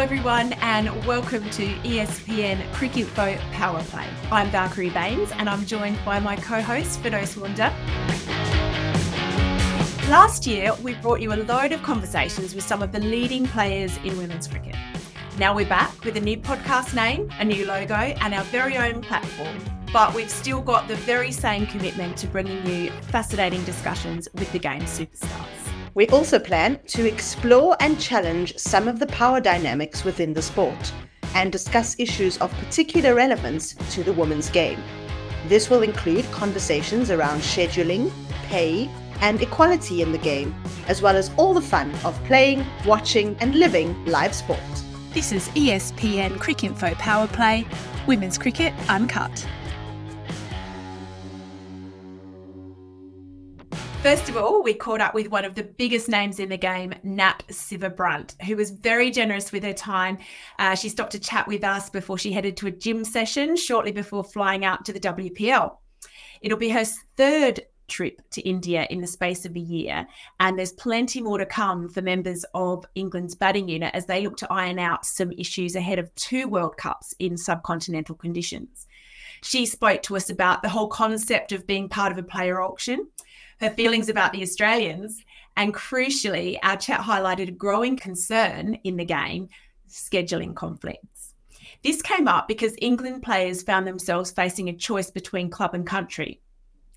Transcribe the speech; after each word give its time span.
everyone, 0.00 0.54
and 0.62 0.88
welcome 1.04 1.44
to 1.50 1.66
ESPN 1.80 2.58
Cricinfo 2.72 3.38
Power 3.52 3.82
Play. 3.84 4.08
I'm 4.32 4.50
Valkerie 4.50 4.88
Baynes, 4.88 5.30
and 5.32 5.46
I'm 5.46 5.66
joined 5.66 5.98
by 6.06 6.18
my 6.18 6.36
co 6.36 6.62
host, 6.62 7.02
Firdose 7.02 7.36
Moonda. 7.36 7.70
Last 10.08 10.46
year, 10.46 10.72
we 10.82 10.94
brought 10.94 11.20
you 11.20 11.34
a 11.34 11.44
load 11.44 11.72
of 11.72 11.82
conversations 11.82 12.54
with 12.54 12.64
some 12.64 12.82
of 12.82 12.92
the 12.92 13.00
leading 13.00 13.46
players 13.46 13.94
in 13.98 14.16
women's 14.16 14.48
cricket. 14.48 14.74
Now 15.38 15.54
we're 15.54 15.68
back 15.68 16.02
with 16.02 16.16
a 16.16 16.20
new 16.20 16.38
podcast 16.38 16.94
name, 16.94 17.30
a 17.38 17.44
new 17.44 17.66
logo, 17.66 17.94
and 17.94 18.32
our 18.32 18.44
very 18.44 18.78
own 18.78 19.02
platform. 19.02 19.58
But 19.92 20.14
we've 20.14 20.30
still 20.30 20.62
got 20.62 20.88
the 20.88 20.96
very 20.96 21.30
same 21.30 21.66
commitment 21.66 22.16
to 22.18 22.26
bringing 22.26 22.66
you 22.66 22.90
fascinating 23.10 23.62
discussions 23.64 24.28
with 24.32 24.50
the 24.52 24.60
game's 24.60 24.98
superstars. 24.98 25.59
We 25.94 26.06
also 26.08 26.38
plan 26.38 26.78
to 26.88 27.06
explore 27.06 27.76
and 27.80 27.98
challenge 28.00 28.56
some 28.56 28.86
of 28.86 29.00
the 29.00 29.08
power 29.08 29.40
dynamics 29.40 30.04
within 30.04 30.32
the 30.32 30.42
sport 30.42 30.92
and 31.34 31.50
discuss 31.50 31.98
issues 31.98 32.38
of 32.38 32.52
particular 32.58 33.14
relevance 33.14 33.74
to 33.90 34.04
the 34.04 34.12
women's 34.12 34.50
game. 34.50 34.80
This 35.48 35.68
will 35.68 35.82
include 35.82 36.30
conversations 36.30 37.10
around 37.10 37.40
scheduling, 37.40 38.12
pay, 38.44 38.88
and 39.20 39.42
equality 39.42 40.00
in 40.00 40.12
the 40.12 40.18
game, 40.18 40.54
as 40.86 41.02
well 41.02 41.16
as 41.16 41.30
all 41.36 41.54
the 41.54 41.60
fun 41.60 41.92
of 42.04 42.22
playing, 42.24 42.64
watching, 42.86 43.36
and 43.40 43.54
living 43.56 44.04
live 44.04 44.34
sport. 44.34 44.60
This 45.12 45.32
is 45.32 45.48
ESPN 45.50 46.36
Cricinfo 46.38 46.94
Power 46.94 47.26
Play, 47.26 47.66
Women's 48.06 48.38
Cricket 48.38 48.72
Uncut. 48.88 49.46
First 54.02 54.30
of 54.30 54.36
all, 54.38 54.62
we 54.62 54.72
caught 54.72 55.02
up 55.02 55.12
with 55.12 55.28
one 55.28 55.44
of 55.44 55.54
the 55.54 55.62
biggest 55.62 56.08
names 56.08 56.40
in 56.40 56.48
the 56.48 56.56
game, 56.56 56.94
Nat 57.02 57.42
Sciver-Brunt, 57.50 58.34
who 58.46 58.56
was 58.56 58.70
very 58.70 59.10
generous 59.10 59.52
with 59.52 59.62
her 59.62 59.74
time. 59.74 60.16
Uh, 60.58 60.74
she 60.74 60.88
stopped 60.88 61.12
to 61.12 61.18
chat 61.18 61.46
with 61.46 61.62
us 61.62 61.90
before 61.90 62.16
she 62.16 62.32
headed 62.32 62.56
to 62.56 62.66
a 62.66 62.70
gym 62.70 63.04
session 63.04 63.56
shortly 63.56 63.92
before 63.92 64.24
flying 64.24 64.64
out 64.64 64.86
to 64.86 64.94
the 64.94 65.00
WPL. 65.00 65.76
It'll 66.40 66.56
be 66.56 66.70
her 66.70 66.86
third 67.18 67.60
trip 67.88 68.22
to 68.30 68.40
India 68.40 68.86
in 68.88 69.02
the 69.02 69.06
space 69.06 69.44
of 69.44 69.54
a 69.54 69.60
year, 69.60 70.06
and 70.38 70.58
there's 70.58 70.72
plenty 70.72 71.20
more 71.20 71.36
to 71.36 71.44
come 71.44 71.86
for 71.86 72.00
members 72.00 72.42
of 72.54 72.86
England's 72.94 73.34
batting 73.34 73.68
unit 73.68 73.94
as 73.94 74.06
they 74.06 74.24
look 74.24 74.38
to 74.38 74.50
iron 74.50 74.78
out 74.78 75.04
some 75.04 75.30
issues 75.32 75.76
ahead 75.76 75.98
of 75.98 76.14
two 76.14 76.48
World 76.48 76.78
Cups 76.78 77.14
in 77.18 77.34
subcontinental 77.34 78.18
conditions. 78.18 78.86
She 79.42 79.66
spoke 79.66 80.02
to 80.02 80.16
us 80.16 80.30
about 80.30 80.62
the 80.62 80.68
whole 80.68 80.88
concept 80.88 81.52
of 81.52 81.66
being 81.66 81.88
part 81.88 82.12
of 82.12 82.18
a 82.18 82.22
player 82.22 82.60
auction 82.60 83.06
her 83.60 83.70
feelings 83.70 84.08
about 84.08 84.32
the 84.32 84.42
Australians. 84.42 85.22
And 85.56 85.74
crucially, 85.74 86.58
our 86.62 86.76
chat 86.76 87.00
highlighted 87.00 87.48
a 87.48 87.52
growing 87.52 87.96
concern 87.96 88.74
in 88.84 88.96
the 88.96 89.04
game 89.04 89.48
scheduling 89.88 90.54
conflicts. 90.54 91.34
This 91.82 92.02
came 92.02 92.28
up 92.28 92.48
because 92.48 92.74
England 92.80 93.22
players 93.22 93.62
found 93.62 93.86
themselves 93.86 94.30
facing 94.30 94.68
a 94.68 94.76
choice 94.76 95.10
between 95.10 95.50
club 95.50 95.74
and 95.74 95.86
country, 95.86 96.40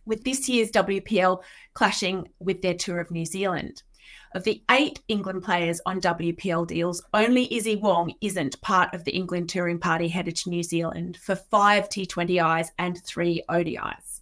with 0.05 0.23
this 0.23 0.47
year's 0.47 0.71
WPL 0.71 1.41
clashing 1.73 2.29
with 2.39 2.61
their 2.61 2.73
tour 2.73 2.99
of 2.99 3.11
New 3.11 3.25
Zealand. 3.25 3.81
Of 4.35 4.43
the 4.45 4.63
eight 4.71 4.99
England 5.07 5.43
players 5.43 5.79
on 5.85 6.01
WPL 6.01 6.65
deals, 6.65 7.03
only 7.13 7.47
Issy 7.49 7.79
Wong 7.79 8.15
isn't 8.19 8.59
part 8.61 8.91
of 8.95 9.03
the 9.03 9.11
England 9.11 9.49
touring 9.49 9.77
party 9.77 10.07
headed 10.07 10.35
to 10.37 10.49
New 10.49 10.63
Zealand 10.63 11.17
for 11.17 11.35
five 11.35 11.87
T20Is 11.87 12.69
and 12.79 12.99
three 13.03 13.43
ODIs. 13.47 14.21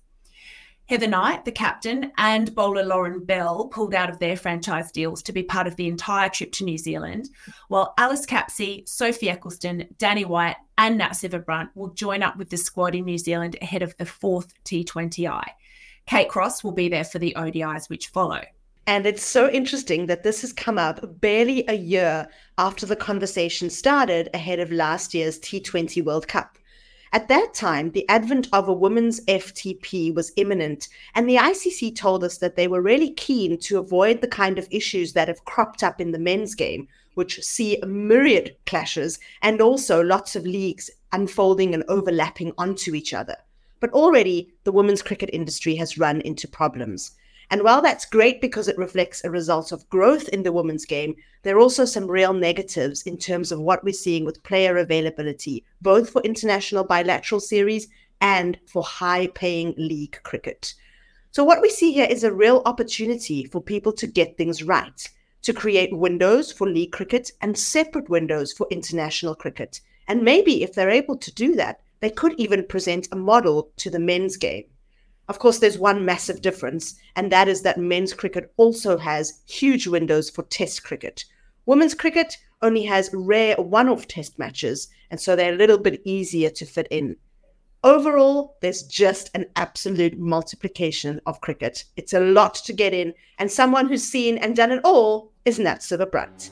Heather 0.89 1.07
Knight, 1.07 1.45
the 1.45 1.51
captain, 1.53 2.11
and 2.17 2.53
bowler 2.53 2.83
Lauren 2.83 3.23
Bell 3.23 3.69
pulled 3.69 3.95
out 3.95 4.09
of 4.09 4.19
their 4.19 4.35
franchise 4.35 4.91
deals 4.91 5.23
to 5.23 5.31
be 5.31 5.43
part 5.43 5.65
of 5.65 5.77
the 5.77 5.87
entire 5.87 6.27
trip 6.27 6.51
to 6.53 6.65
New 6.65 6.77
Zealand, 6.77 7.29
while 7.69 7.93
Alice 7.97 8.25
Capsey, 8.25 8.85
Sophie 8.89 9.27
Ecclestone, 9.27 9.95
Danni 9.95 10.25
Wyatt, 10.25 10.57
and 10.77 10.97
Nat 10.97 11.11
Sciver-Brunt 11.11 11.69
will 11.73 11.93
join 11.93 12.21
up 12.21 12.35
with 12.35 12.49
the 12.49 12.57
squad 12.57 12.95
in 12.95 13.05
New 13.05 13.17
Zealand 13.17 13.55
ahead 13.61 13.81
of 13.81 13.95
the 13.95 14.05
fourth 14.05 14.53
T20I. 14.65 15.45
Kate 16.05 16.27
Cross 16.27 16.65
will 16.65 16.73
be 16.73 16.89
there 16.89 17.05
for 17.05 17.19
the 17.19 17.33
ODIs 17.37 17.89
which 17.89 18.07
follow. 18.07 18.41
And 18.87 19.05
it's 19.05 19.23
so 19.23 19.49
interesting 19.49 20.07
that 20.07 20.23
this 20.23 20.41
has 20.41 20.51
come 20.51 20.77
up 20.77 21.21
barely 21.21 21.63
a 21.67 21.75
year 21.75 22.27
after 22.57 22.85
the 22.85 22.95
conversation 22.95 23.69
started 23.69 24.29
ahead 24.33 24.59
of 24.59 24.71
last 24.71 25.13
year's 25.13 25.39
T20 25.39 26.03
World 26.03 26.27
Cup. 26.27 26.57
At 27.13 27.27
that 27.27 27.53
time, 27.53 27.91
the 27.91 28.07
advent 28.07 28.47
of 28.53 28.69
a 28.69 28.73
women's 28.73 29.19
FTP 29.25 30.15
was 30.15 30.31
imminent, 30.37 30.87
and 31.13 31.27
the 31.27 31.35
ICC 31.35 31.93
told 31.95 32.23
us 32.23 32.37
that 32.37 32.55
they 32.55 32.69
were 32.69 32.81
really 32.81 33.11
keen 33.11 33.59
to 33.59 33.79
avoid 33.79 34.21
the 34.21 34.29
kind 34.29 34.57
of 34.57 34.67
issues 34.71 35.11
that 35.13 35.27
have 35.27 35.43
cropped 35.43 35.83
up 35.83 35.99
in 35.99 36.11
the 36.11 36.19
men's 36.19 36.55
game, 36.55 36.87
which 37.15 37.43
see 37.43 37.77
a 37.77 37.85
myriad 37.85 38.55
clashes 38.65 39.19
and 39.41 39.59
also 39.59 40.01
lots 40.01 40.37
of 40.37 40.45
leagues 40.45 40.89
unfolding 41.11 41.73
and 41.73 41.83
overlapping 41.89 42.53
onto 42.57 42.95
each 42.95 43.13
other. 43.13 43.35
But 43.81 43.91
already, 43.91 44.53
the 44.63 44.71
women's 44.71 45.01
cricket 45.01 45.29
industry 45.33 45.75
has 45.75 45.97
run 45.97 46.21
into 46.21 46.47
problems. 46.47 47.11
And 47.51 47.63
while 47.63 47.81
that's 47.81 48.05
great 48.05 48.39
because 48.39 48.69
it 48.69 48.77
reflects 48.77 49.25
a 49.25 49.29
result 49.29 49.73
of 49.73 49.87
growth 49.89 50.29
in 50.29 50.43
the 50.43 50.53
women's 50.53 50.85
game, 50.85 51.17
there 51.43 51.57
are 51.57 51.59
also 51.59 51.83
some 51.83 52.09
real 52.09 52.31
negatives 52.31 53.01
in 53.01 53.17
terms 53.17 53.51
of 53.51 53.59
what 53.59 53.83
we're 53.83 53.91
seeing 53.91 54.23
with 54.23 54.41
player 54.43 54.77
availability, 54.77 55.65
both 55.81 56.09
for 56.09 56.21
international 56.21 56.85
bilateral 56.85 57.41
series 57.41 57.89
and 58.21 58.57
for 58.67 58.83
high 58.83 59.27
paying 59.27 59.73
league 59.77 60.17
cricket. 60.23 60.73
So, 61.31 61.43
what 61.43 61.61
we 61.61 61.69
see 61.69 61.91
here 61.91 62.07
is 62.09 62.23
a 62.23 62.33
real 62.33 62.61
opportunity 62.65 63.43
for 63.43 63.61
people 63.61 63.91
to 63.93 64.07
get 64.07 64.37
things 64.37 64.63
right, 64.63 65.09
to 65.41 65.51
create 65.51 65.97
windows 65.97 66.53
for 66.53 66.69
league 66.69 66.93
cricket 66.93 67.33
and 67.41 67.57
separate 67.57 68.09
windows 68.09 68.53
for 68.53 68.65
international 68.71 69.35
cricket. 69.35 69.81
And 70.07 70.23
maybe 70.23 70.63
if 70.63 70.73
they're 70.73 70.89
able 70.89 71.17
to 71.17 71.33
do 71.33 71.55
that, 71.55 71.81
they 71.99 72.11
could 72.11 72.33
even 72.37 72.65
present 72.65 73.09
a 73.11 73.17
model 73.17 73.71
to 73.75 73.89
the 73.89 73.99
men's 73.99 74.37
game. 74.37 74.63
Of 75.27 75.39
course, 75.39 75.59
there's 75.59 75.77
one 75.77 76.03
massive 76.03 76.41
difference, 76.41 76.95
and 77.15 77.31
that 77.31 77.47
is 77.47 77.61
that 77.61 77.77
men's 77.77 78.13
cricket 78.13 78.51
also 78.57 78.97
has 78.97 79.41
huge 79.47 79.87
windows 79.87 80.29
for 80.29 80.43
test 80.43 80.83
cricket. 80.83 81.23
Women's 81.65 81.93
cricket 81.93 82.37
only 82.61 82.83
has 82.83 83.09
rare 83.13 83.55
one 83.55 83.87
off 83.87 84.07
test 84.07 84.37
matches, 84.37 84.89
and 85.09 85.19
so 85.19 85.35
they're 85.35 85.53
a 85.53 85.57
little 85.57 85.77
bit 85.77 86.01
easier 86.03 86.49
to 86.49 86.65
fit 86.65 86.87
in. 86.91 87.15
Overall, 87.83 88.57
there's 88.61 88.83
just 88.83 89.31
an 89.33 89.45
absolute 89.55 90.19
multiplication 90.19 91.19
of 91.25 91.41
cricket. 91.41 91.85
It's 91.95 92.13
a 92.13 92.19
lot 92.19 92.55
to 92.55 92.73
get 92.73 92.93
in, 92.93 93.13
and 93.39 93.51
someone 93.51 93.87
who's 93.87 94.03
seen 94.03 94.37
and 94.37 94.55
done 94.55 94.71
it 94.71 94.81
all 94.83 95.31
is 95.45 95.57
Nat 95.57 95.79
Sciver-Brunt. 95.79 96.51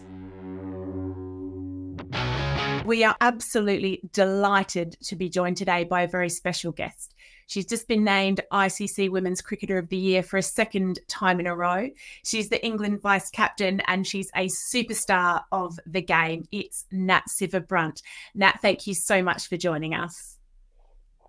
We 2.86 3.04
are 3.04 3.16
absolutely 3.22 4.10
delighted 4.14 4.98
to 5.04 5.16
be 5.16 5.30
joined 5.30 5.58
today 5.58 5.84
by 5.84 6.02
a 6.02 6.08
very 6.08 6.30
special 6.30 6.72
guest. 6.72 7.14
She's 7.50 7.66
just 7.66 7.88
been 7.88 8.04
named 8.04 8.42
ICC 8.54 9.10
Women's 9.10 9.42
Cricketer 9.42 9.80
of 9.80 9.90
the 9.90 9.98
Year 9.98 10.22
for 10.22 10.38
a 10.38 10.44
second 10.44 11.00
time 11.08 11.40
in 11.40 11.48
a 11.48 11.56
row. 11.56 11.90
She's 12.24 12.48
the 12.50 12.64
England 12.64 13.02
vice 13.02 13.32
captain 13.32 13.82
and 13.88 14.06
she's 14.06 14.30
a 14.36 14.50
superstar 14.72 15.42
of 15.52 15.80
the 15.88 16.04
game. 16.04 16.48
It's 16.52 16.86
Nat 16.92 17.24
Sciver-Brunt. 17.28 18.04
Nat, 18.36 18.60
thank 18.62 18.86
you 18.86 18.94
so 18.94 19.24
much 19.24 19.48
for 19.48 19.58
joining 19.58 19.96
us. 19.96 20.38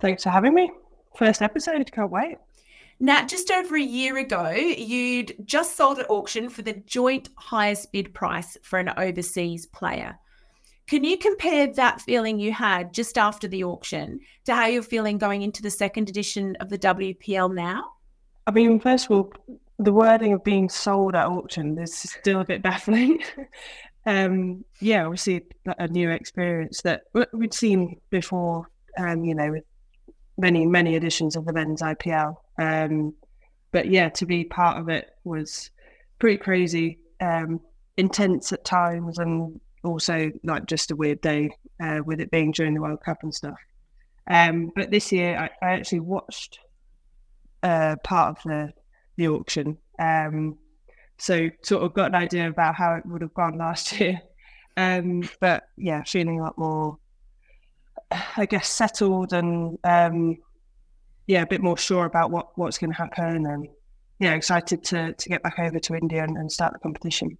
Thanks 0.03 0.23
for 0.23 0.29
having 0.29 0.53
me. 0.53 0.71
First 1.17 1.41
episode, 1.41 1.91
can't 1.91 2.11
wait. 2.11 2.37
Nat, 3.01 3.27
just 3.27 3.51
over 3.51 3.77
a 3.77 3.83
year 3.83 4.19
ago, 4.19 4.51
you'd 4.51 5.35
just 5.47 5.75
sold 5.75 6.01
at 6.01 6.11
auction 6.11 6.51
for 6.51 6.61
the 6.61 6.75
joint 6.85 7.31
highest 7.37 7.93
bid 7.93 8.13
price 8.13 8.59
for 8.63 8.79
an 8.79 8.91
overseas 8.99 9.65
player. 9.69 10.19
Can 10.91 11.05
you 11.05 11.17
compare 11.17 11.69
that 11.75 12.01
feeling 12.01 12.41
you 12.41 12.53
had 12.53 12.93
just 12.93 13.17
after 13.17 13.47
the 13.47 13.63
auction 13.63 14.19
to 14.45 14.57
how 14.57 14.67
you're 14.67 14.83
feeling 14.83 15.19
going 15.19 15.43
into 15.43 15.63
the 15.63 15.71
second 15.71 16.09
edition 16.09 16.57
of 16.59 16.69
the 16.69 16.79
WPL 16.79 17.55
now? 17.55 17.93
I 18.49 18.51
mean, 18.51 18.81
first 18.81 19.05
of 19.05 19.13
all, 19.13 19.33
the 19.79 19.93
wording 19.93 20.33
of 20.33 20.43
being 20.43 20.69
sold 20.69 21.15
at 21.15 21.29
auction 21.29 21.79
is 21.79 21.97
still 21.97 22.41
a 22.41 22.45
bit 22.45 22.61
baffling. 22.65 23.23
um, 24.05 24.65
yeah, 24.81 25.05
obviously 25.05 25.43
a 25.79 25.87
new 25.87 26.11
experience 26.11 26.83
that 26.83 27.03
we'd 27.33 27.55
seen 27.55 28.01
before, 28.11 28.69
um, 28.99 29.23
you 29.23 29.37
know, 29.37 29.53
with 29.53 29.65
many, 30.39 30.67
many 30.67 30.97
editions 30.97 31.37
of 31.37 31.45
the 31.45 31.53
men's 31.53 31.83
IPL. 31.83 32.35
Um, 32.59 33.15
but 33.71 33.87
yeah, 33.87 34.09
to 34.09 34.27
be 34.27 34.43
part 34.43 34.77
of 34.77 34.89
it 34.89 35.11
was 35.23 35.71
pretty 36.19 36.39
crazy, 36.39 36.99
um, 37.21 37.61
intense 37.97 38.53
at 38.53 38.65
times, 38.65 39.21
and 39.21 39.61
also 39.83 40.31
like 40.45 40.67
just 40.67 40.91
a 40.91 40.97
weird 40.97 41.21
day 41.21 41.51
uh, 41.83 42.01
with 42.05 42.21
it 42.21 42.31
being 42.31 42.53
during 42.53 42.75
the 42.75 42.81
World 42.81 43.01
Cup 43.05 43.19
and 43.23 43.35
stuff. 43.35 43.59
Um, 44.27 44.73
but 44.75 44.91
this 44.91 45.11
year, 45.13 45.37
I, 45.37 45.67
I 45.67 45.73
actually 45.73 46.01
watched 46.01 46.61
uh, 47.63 47.97
part 48.05 48.39
of 48.39 48.43
the 48.45 48.73
the 49.17 49.29
auction, 49.29 49.77
um, 49.99 50.57
so 51.19 51.51
sort 51.63 51.83
of 51.83 51.93
got 51.93 52.07
an 52.07 52.15
idea 52.15 52.49
about 52.49 52.75
how 52.75 52.95
it 52.95 53.05
would 53.07 53.23
have 53.23 53.35
gone 53.35 53.59
last 53.59 53.93
year. 54.01 54.21
Um, 54.77 55.29
but 55.41 55.65
yeah, 55.77 56.03
feeling 56.05 56.41
a 56.41 56.45
lot 56.45 56.57
more, 56.57 56.99
I 58.37 58.47
guess, 58.47 58.69
settled 58.69 59.33
and 59.33 59.79
um, 59.85 60.39
yeah, 61.27 61.43
a 61.43 61.47
bit 61.47 61.63
more 61.63 61.77
sure 61.77 62.07
about 62.07 62.31
what 62.31 62.57
what's 62.57 62.79
going 62.79 62.93
to 62.93 62.97
happen, 62.97 63.47
and 63.47 63.69
yeah, 64.19 64.35
excited 64.35 64.85
to 64.85 65.13
to 65.13 65.29
get 65.29 65.43
back 65.43 65.59
over 65.59 65.79
to 65.79 65.95
India 65.95 66.23
and, 66.23 66.37
and 66.37 66.51
start 66.51 66.73
the 66.73 66.79
competition. 66.79 67.37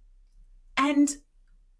And 0.77 1.09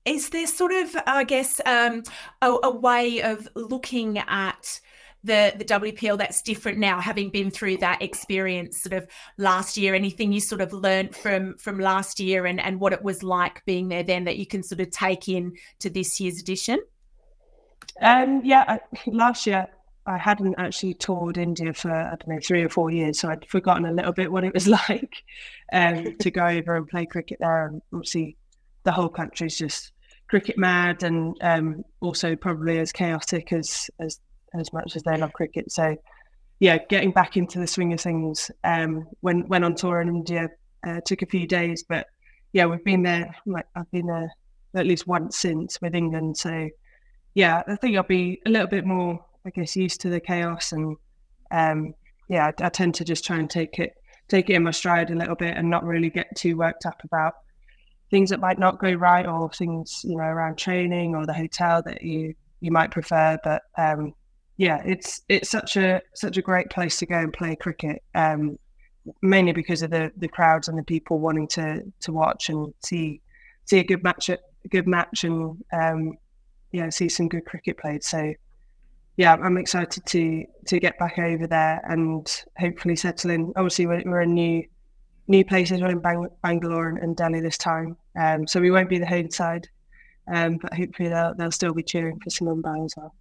is 0.06 0.30
there 0.30 0.48
sort 0.48 0.72
of, 0.72 0.96
I 1.06 1.24
guess, 1.24 1.62
um, 1.66 2.04
a, 2.42 2.56
a, 2.64 2.72
way 2.72 3.22
of 3.22 3.48
looking 3.56 4.18
at 4.18 4.80
the 5.24 5.54
the 5.56 5.66
WPL 5.66 6.18
that's 6.18 6.42
different 6.42 6.80
now, 6.80 7.00
having 7.00 7.30
been 7.30 7.52
through 7.52 7.78
that 7.78 8.02
experience 8.02 8.82
sort 8.82 8.94
of 8.94 9.08
last 9.38 9.78
year? 9.78 9.94
Anything 9.94 10.32
you 10.32 10.42
sort 10.42 10.62
of 10.62 10.74
learned 10.74 11.16
from 11.16 11.58
from 11.58 11.80
last 11.80 12.20
year 12.20 12.46
and 12.46 12.60
and 12.60 12.80
what 12.80 12.94
it 12.94 13.04
was 13.04 13.22
like 13.22 13.64
being 13.66 13.90
there 13.90 14.04
then 14.04 14.24
that 14.24 14.38
you 14.38 14.48
can 14.48 14.64
sort 14.64 14.82
of 14.82 14.90
take 14.90 15.30
in 15.30 15.54
to 15.80 15.90
this 15.90 16.20
year's 16.20 16.40
edition? 16.40 16.80
Um, 18.02 18.42
yeah, 18.44 18.64
I, 18.68 18.80
last 19.08 19.46
year 19.46 19.68
I 20.06 20.18
hadn't 20.18 20.56
actually 20.58 20.96
toured 20.96 21.38
India 21.38 21.74
for 21.74 21.92
I 21.92 22.16
don't 22.16 22.28
know 22.28 22.40
three 22.44 22.64
or 22.64 22.70
four 22.70 22.90
years, 22.90 23.20
so 23.20 23.30
I'd 23.30 23.48
forgotten 23.48 23.86
a 23.86 23.94
little 23.94 24.14
bit 24.14 24.32
what 24.32 24.44
it 24.44 24.54
was 24.54 24.68
like 24.90 25.14
um, 25.72 26.18
to 26.18 26.32
go 26.32 26.46
over 26.46 26.76
and 26.76 26.88
play 26.88 27.06
cricket 27.06 27.38
there. 27.40 27.68
And 27.68 27.82
obviously, 27.94 28.38
the 28.84 28.92
whole 28.92 29.10
country's 29.10 29.58
just 29.58 29.92
cricket 30.28 30.58
mad, 30.58 31.04
and 31.04 31.36
um, 31.42 31.84
also 32.00 32.36
probably 32.36 32.80
as 32.80 32.92
chaotic 32.92 33.54
as 33.54 33.90
as 34.00 34.20
as 34.54 34.72
much 34.74 34.96
as 34.96 35.04
they 35.04 35.18
love 35.18 35.34
cricket. 35.34 35.72
So, 35.72 35.96
yeah, 36.60 36.78
getting 36.90 37.12
back 37.12 37.38
into 37.38 37.60
the 37.60 37.68
swing 37.68 37.94
of 37.94 38.02
things. 38.02 38.52
Um, 38.64 39.08
when 39.22 39.48
went 39.48 39.66
on 39.66 39.76
tour 39.76 40.02
in 40.02 40.10
India 40.10 40.50
uh, 40.86 41.00
took 41.06 41.22
a 41.22 41.28
few 41.28 41.48
days, 41.48 41.84
but 41.88 42.08
yeah, 42.54 42.66
we've 42.66 42.84
been 42.84 43.04
there. 43.04 43.36
Like 43.46 43.66
I've 43.76 43.92
been 43.92 44.08
there 44.08 44.32
at 44.76 44.86
least 44.86 45.08
once 45.08 45.38
since 45.38 45.80
with 45.82 45.96
England. 45.96 46.38
So, 46.38 46.70
yeah, 47.34 47.62
I 47.68 47.76
think 47.76 47.96
I'll 47.96 48.04
be 48.04 48.42
a 48.46 48.50
little 48.50 48.68
bit 48.68 48.86
more 48.86 49.20
I 49.46 49.50
guess 49.50 49.76
used 49.76 50.02
to 50.02 50.10
the 50.10 50.20
chaos 50.20 50.72
and 50.72 50.96
um, 51.52 51.94
yeah, 52.30 52.52
I, 52.60 52.66
I, 52.66 52.70
tend 52.70 52.96
to 52.96 53.04
just 53.04 53.26
try 53.26 53.38
and 53.38 53.50
take 53.50 53.80
it 53.80 53.94
take 54.30 54.50
it 54.50 54.54
in 54.54 54.64
my 54.64 54.72
stride 54.72 55.12
a 55.12 55.16
little 55.16 55.36
bit 55.36 55.58
and 55.58 55.70
not 55.70 55.84
really 55.84 56.10
get 56.10 56.28
too 56.38 56.58
worked 56.58 56.86
up 56.86 57.02
about 57.04 57.34
things 58.12 58.30
that 58.30 58.40
might 58.40 58.60
not 58.60 58.80
go 58.80 58.92
right 58.92 59.26
or 59.26 59.50
things 59.50 60.02
you 60.04 60.16
know 60.16 60.24
around 60.24 60.58
training 60.58 61.16
or 61.16 61.26
the 61.26 61.34
hotel 61.34 61.82
that 61.84 62.04
you 62.04 62.36
you 62.60 62.72
might 62.72 62.92
prefer. 62.92 63.40
But 63.44 63.64
um, 63.78 64.14
yeah, 64.58 64.82
it's 64.86 65.22
it's 65.28 65.50
such 65.50 65.78
a 65.78 66.02
such 66.14 66.38
a 66.38 66.42
great 66.42 66.70
place 66.70 66.98
to 67.00 67.06
go 67.06 67.18
and 67.18 67.34
play 67.34 67.56
cricket. 67.56 68.04
Um, 68.14 68.60
mainly 69.22 69.54
because 69.54 69.82
of 69.82 69.90
the 69.90 70.12
the 70.18 70.28
crowds 70.28 70.68
and 70.68 70.78
the 70.78 70.84
people 70.84 71.20
wanting 71.20 71.48
to 71.48 71.82
to 72.02 72.12
watch 72.12 72.50
and 72.50 72.74
see 72.84 73.22
see 73.66 73.80
a 73.80 73.84
good 73.84 74.04
match 74.04 74.30
a 74.30 74.38
good 74.70 74.88
match 74.88 75.24
and 75.24 75.58
um, 75.74 76.14
yeah 76.72 76.90
see 76.90 77.10
some 77.10 77.28
good 77.28 77.46
cricket 77.46 77.78
played. 77.78 78.04
So 78.04 78.34
yeah, 79.18 79.34
I'm 79.36 79.58
excited 79.58 80.06
to 80.06 80.46
to 80.68 80.80
get 80.80 81.00
back 81.00 81.18
over 81.18 81.48
there 81.48 81.82
and 81.88 82.28
hopefully 82.58 82.96
settle 82.96 83.32
in. 83.32 83.54
Obviously, 83.56 83.88
we're, 83.88 84.04
we're 84.06 84.22
in 84.22 84.34
new 84.34 84.64
new 85.28 85.46
places. 85.46 85.82
We're 85.82 85.90
in 85.90 86.00
Bang- 86.00 86.30
Bangalore 86.44 86.90
and, 86.90 87.16
Delhi 87.16 87.42
this 87.42 87.58
time, 87.58 87.98
um, 88.20 88.48
so 88.48 88.60
we 88.60 88.72
won't 88.72 88.90
be 88.90 89.00
the 89.00 89.06
home 89.06 89.32
side, 89.32 89.68
um, 90.32 90.58
but 90.58 90.74
hopefully 90.74 91.10
they'll 91.10 91.34
they'll 91.36 91.52
still 91.52 91.74
be 91.74 91.84
cheering 91.84 92.20
for 92.20 92.30
some 92.30 92.48
Mumbai 92.48 92.86
as 92.86 92.94
well. 92.98 93.14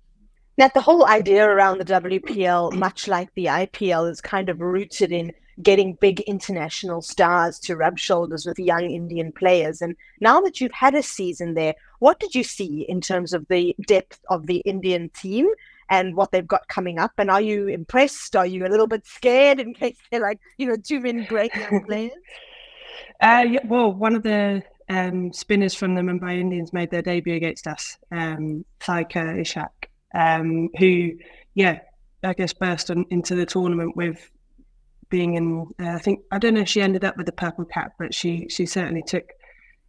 Now, 0.59 0.71
the 0.75 0.81
whole 0.81 1.07
idea 1.07 1.47
around 1.47 1.79
the 1.79 1.85
WPL, 1.85 2.75
much 2.75 3.09
like 3.09 3.33
the 3.35 3.47
IPL, 3.47 4.11
is 4.11 4.21
kind 4.21 4.49
of 4.49 4.61
rooted 4.61 5.11
in 5.11 5.33
getting 5.63 5.97
big 6.01 6.21
international 6.21 7.03
stars 7.03 7.59
to 7.61 7.77
rub 7.77 7.99
shoulders 7.99 8.47
with 8.47 8.59
young 8.59 8.91
Indian 8.91 9.33
players. 9.33 9.83
And 9.83 9.97
now 10.21 10.41
that 10.41 10.61
you've 10.61 10.73
had 10.73 10.95
a 10.95 11.03
season 11.03 11.55
there, 11.55 11.75
what 11.99 12.21
did 12.21 12.35
you 12.35 12.45
see 12.45 12.85
in 12.89 13.01
terms 13.01 13.33
of 13.33 13.47
the 13.49 13.75
depth 13.87 14.21
of 14.29 14.47
the 14.47 14.59
Indian 14.59 15.11
team 15.11 15.49
and 15.91 16.15
what 16.17 16.31
they've 16.33 16.47
got 16.47 16.67
coming 16.69 16.99
up? 16.99 17.13
And 17.19 17.31
are 17.31 17.41
you 17.41 17.67
impressed? 17.67 18.37
Are 18.37 18.47
you 18.47 18.65
a 18.65 18.69
little 18.69 18.87
bit 18.87 19.07
scared 19.07 19.61
in 19.61 19.75
case 19.75 19.97
they're 20.11 20.21
like, 20.21 20.41
you 20.57 20.67
know, 20.67 20.77
too 20.77 21.01
many 21.01 21.25
great 21.25 21.55
young 21.55 21.85
players? 21.87 22.13
Uh, 23.21 23.45
yeah, 23.49 23.67
well, 23.67 23.93
one 23.93 24.15
of 24.15 24.23
the 24.23 24.63
um, 24.89 25.33
spinners 25.33 25.75
from 25.75 25.95
the 25.95 26.01
Mumbai 26.01 26.39
Indians 26.41 26.73
made 26.73 26.91
their 26.91 27.03
debut 27.03 27.35
against 27.35 27.67
us, 27.67 27.99
um, 28.13 28.65
Saika 28.81 29.39
Ishaque, 29.39 29.91
um, 30.15 30.71
who, 30.79 31.13
yeah, 31.55 31.81
I 32.23 32.33
guess 32.33 32.53
burst 32.53 32.91
on, 32.91 33.05
into 33.11 33.35
the 33.35 33.45
tournament 33.45 33.97
with 33.97 34.31
being 35.11 35.35
in. 35.35 35.67
Uh, 35.81 35.91
I 35.91 35.99
think 35.99 36.21
I 36.31 36.39
don't 36.39 36.55
know 36.55 36.61
if 36.61 36.69
she 36.69 36.81
ended 36.81 37.05
up 37.05 37.17
with 37.17 37.27
the 37.27 37.33
purple 37.33 37.65
cap, 37.65 37.95
but 37.99 38.15
she 38.15 38.47
she 38.49 38.67
certainly 38.67 39.03
took 39.03 39.33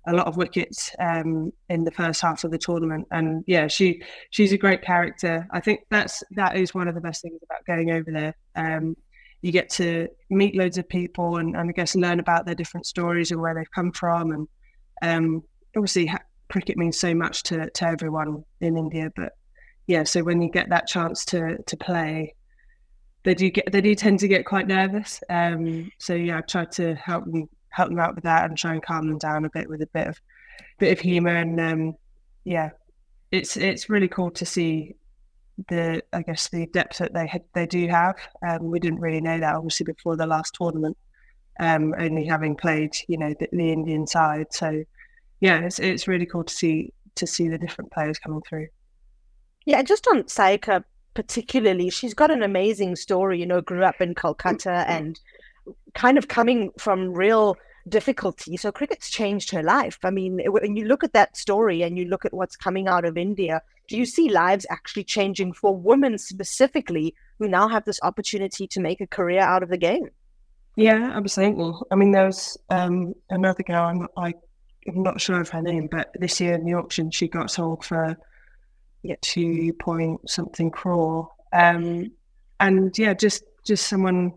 a 0.08 0.14
lot 0.14 0.28
of 0.28 0.38
wickets 0.38 0.92
um, 1.00 1.52
in 1.70 1.84
the 1.84 1.92
first 1.92 2.22
half 2.22 2.44
of 2.44 2.52
the 2.52 2.58
tournament. 2.58 3.08
And 3.12 3.44
yeah, 3.48 3.68
she 3.68 4.02
she's 4.32 4.52
a 4.52 4.58
great 4.58 4.82
character. 4.82 5.48
I 5.52 5.60
think 5.60 5.82
that's 5.90 6.24
that 6.32 6.56
is 6.58 6.74
one 6.74 6.88
of 6.88 6.96
the 6.96 7.02
best 7.02 7.22
things 7.22 7.40
about 7.44 7.66
going 7.66 7.92
over 7.92 8.12
there. 8.12 8.36
Um, 8.56 8.96
you 9.42 9.52
get 9.52 9.70
to 9.72 10.08
meet 10.30 10.56
loads 10.56 10.78
of 10.78 10.88
people 10.88 11.38
and, 11.38 11.56
and 11.56 11.70
I 11.70 11.74
guess 11.74 11.96
learn 11.96 12.20
about 12.20 12.46
their 12.46 12.56
different 12.56 12.86
stories 12.86 13.32
and 13.32 13.42
where 13.42 13.56
they've 13.56 13.72
come 13.72 13.92
from. 13.92 14.32
And 14.32 14.48
um, 15.02 15.44
obviously, 15.76 16.06
ha- 16.06 16.20
cricket 16.50 16.78
means 16.78 17.00
so 17.00 17.16
much 17.16 17.44
to, 17.44 17.70
to 17.70 17.88
everyone 17.88 18.44
in 18.60 18.78
India. 18.78 19.12
But 19.16 19.34
yeah, 19.88 20.04
so 20.04 20.24
when 20.24 20.42
you 20.42 20.50
get 20.50 20.70
that 20.70 20.88
chance 20.88 21.26
to 21.26 21.58
to 21.66 21.78
play, 21.78 22.36
they 23.24 23.34
do 23.34 23.50
get 23.50 23.72
they 23.72 23.82
do 23.82 23.96
tend 23.96 24.20
to 24.20 24.28
get 24.28 24.46
quite 24.46 24.68
nervous. 24.68 25.22
Um, 25.30 25.92
so 26.00 26.14
yeah, 26.14 26.38
I 26.38 26.42
try 26.42 26.66
to 26.66 26.96
help 26.96 27.26
them 27.26 27.50
help 27.72 27.90
them 27.90 28.00
out 28.00 28.16
with 28.16 28.24
that 28.24 28.46
and 28.46 28.58
try 28.58 28.74
and 28.74 28.84
calm 28.84 29.08
them 29.08 29.18
down 29.18 29.46
a 29.46 29.50
bit 29.50 29.70
with 29.70 29.82
a 29.82 29.88
bit 29.88 30.08
of 30.08 30.22
bit 30.78 30.92
of 30.92 31.00
humor 31.00 31.36
and 31.36 31.60
um, 31.60 31.96
yeah, 32.44 32.72
it's 33.32 33.58
it's 33.58 33.90
really 33.90 34.08
cool 34.08 34.32
to 34.32 34.46
see 34.46 34.96
the 35.70 36.04
I 36.14 36.22
guess 36.22 36.50
the 36.50 36.66
depth 36.68 36.98
that 37.00 37.14
they 37.14 37.28
had, 37.28 37.44
they 37.54 37.66
do 37.66 37.88
have. 37.88 38.16
Um, 38.48 38.72
we 38.72 38.80
didn't 38.80 39.00
really 39.00 39.22
know 39.22 39.40
that 39.40 39.56
obviously 39.56 39.86
before 39.86 40.16
the 40.16 40.26
last 40.26 40.56
tournament, 40.56 40.98
um, 41.60 41.94
only 41.98 42.26
having 42.26 42.56
played 42.56 42.96
you 43.08 43.18
know 43.18 43.34
the, 43.40 43.48
the 43.52 43.72
Indian 43.72 44.08
side. 44.08 44.48
So 44.52 44.84
yeah, 45.40 45.60
it's 45.60 45.80
it's 45.80 46.08
really 46.08 46.26
cool 46.26 46.44
to 46.44 46.54
see 46.54 46.94
to 47.16 47.28
see 47.28 47.48
the 47.48 47.58
different 47.58 47.92
players 47.92 48.20
coming 48.20 48.42
through. 48.48 48.68
Yeah, 49.66 49.84
just 49.84 50.08
on 50.08 50.24
Saika 50.24 50.84
particularly, 51.14 51.90
she's 51.90 52.14
got 52.14 52.32
an 52.32 52.42
amazing 52.42 52.96
story. 52.96 53.40
You 53.40 53.46
know, 53.46 53.62
grew 53.62 53.84
up 53.84 54.02
in 54.02 54.16
Kolkata 54.16 54.86
and 54.88 55.20
kind 55.94 56.18
of 56.18 56.28
coming 56.28 56.72
from 56.78 57.14
real 57.14 57.56
difficulty. 57.88 58.58
So 58.58 58.72
cricket's 58.72 59.10
changed 59.10 59.52
her 59.52 59.64
life. 59.64 60.00
I 60.04 60.12
mean, 60.12 60.40
when 60.48 60.76
you 60.76 60.86
look 60.86 61.04
at 61.04 61.14
that 61.14 61.36
story 61.36 61.82
and 61.82 61.98
you 61.98 62.06
look 62.06 62.26
at 62.26 62.34
what's 62.34 62.56
coming 62.56 62.88
out 62.88 63.06
of 63.06 63.18
India, 63.18 63.62
do 63.88 63.98
you 63.98 64.06
see 64.06 64.30
lives 64.30 64.66
actually 64.70 65.04
changing 65.04 65.54
for 65.54 65.76
women 65.76 66.18
specifically 66.18 67.16
who 67.40 67.48
now 67.48 67.68
have 67.68 67.86
this 67.86 68.00
opportunity 68.04 68.68
to 68.68 68.80
make 68.80 69.02
a 69.02 69.08
career 69.08 69.42
out 69.42 69.64
of 69.64 69.70
the 69.70 69.78
game? 69.78 70.10
Yeah, 70.76 71.12
absolutely. 71.14 71.74
I 71.92 71.96
mean, 71.96 72.12
there's 72.12 72.58
um, 72.70 73.14
another 73.30 73.64
girl, 73.64 73.84
I'm, 73.84 74.08
I, 74.16 74.34
I'm 74.88 75.04
not 75.04 75.20
sure 75.20 75.42
of 75.42 75.50
her 75.50 75.62
name, 75.62 75.90
but 75.92 76.12
this 76.16 76.40
year 76.40 76.54
in 76.54 76.66
the 76.66 76.76
auction, 76.76 77.12
she 77.12 77.28
got 77.28 77.52
sold 77.52 77.84
for 77.84 78.16
yeah, 79.04 79.16
two 79.22 79.74
point 79.74 80.30
something 80.30 80.70
crore. 80.72 81.30
Um, 81.54 82.12
and 82.60 82.98
yeah, 82.98 83.14
just 83.14 83.44
just 83.66 83.88
someone 83.88 84.34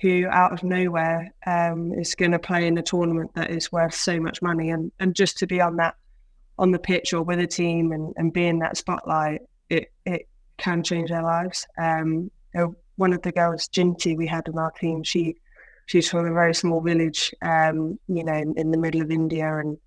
who 0.00 0.26
out 0.28 0.52
of 0.52 0.62
nowhere 0.62 1.32
um, 1.46 1.92
is 1.92 2.14
going 2.14 2.30
to 2.30 2.38
play 2.38 2.66
in 2.66 2.78
a 2.78 2.82
tournament 2.82 3.34
that 3.34 3.50
is 3.50 3.72
worth 3.72 3.94
so 3.94 4.20
much 4.20 4.40
money. 4.42 4.70
And, 4.70 4.92
and 5.00 5.14
just 5.14 5.38
to 5.38 5.46
be 5.46 5.60
on 5.60 5.76
that 5.76 5.96
on 6.58 6.72
the 6.72 6.78
pitch 6.78 7.12
or 7.12 7.22
with 7.22 7.38
a 7.38 7.46
team 7.46 7.92
and, 7.92 8.12
and 8.16 8.32
be 8.32 8.46
in 8.46 8.58
that 8.58 8.76
spotlight 8.76 9.42
it 9.70 9.92
it 10.04 10.28
can 10.56 10.82
change 10.82 11.10
their 11.10 11.22
lives. 11.22 11.66
Um, 11.78 12.30
one 12.96 13.12
of 13.12 13.22
the 13.22 13.30
girls 13.30 13.68
Jinty 13.68 14.16
we 14.16 14.26
had 14.26 14.48
on 14.48 14.58
our 14.58 14.72
team 14.72 15.04
she 15.04 15.36
she's 15.86 16.08
from 16.08 16.26
a 16.26 16.32
very 16.32 16.54
small 16.54 16.80
village 16.80 17.32
um, 17.42 17.98
you 18.08 18.24
know 18.24 18.34
in, 18.34 18.54
in, 18.56 18.70
the 18.70 18.78
middle 18.78 19.02
of 19.02 19.10
India. 19.10 19.58
And 19.58 19.78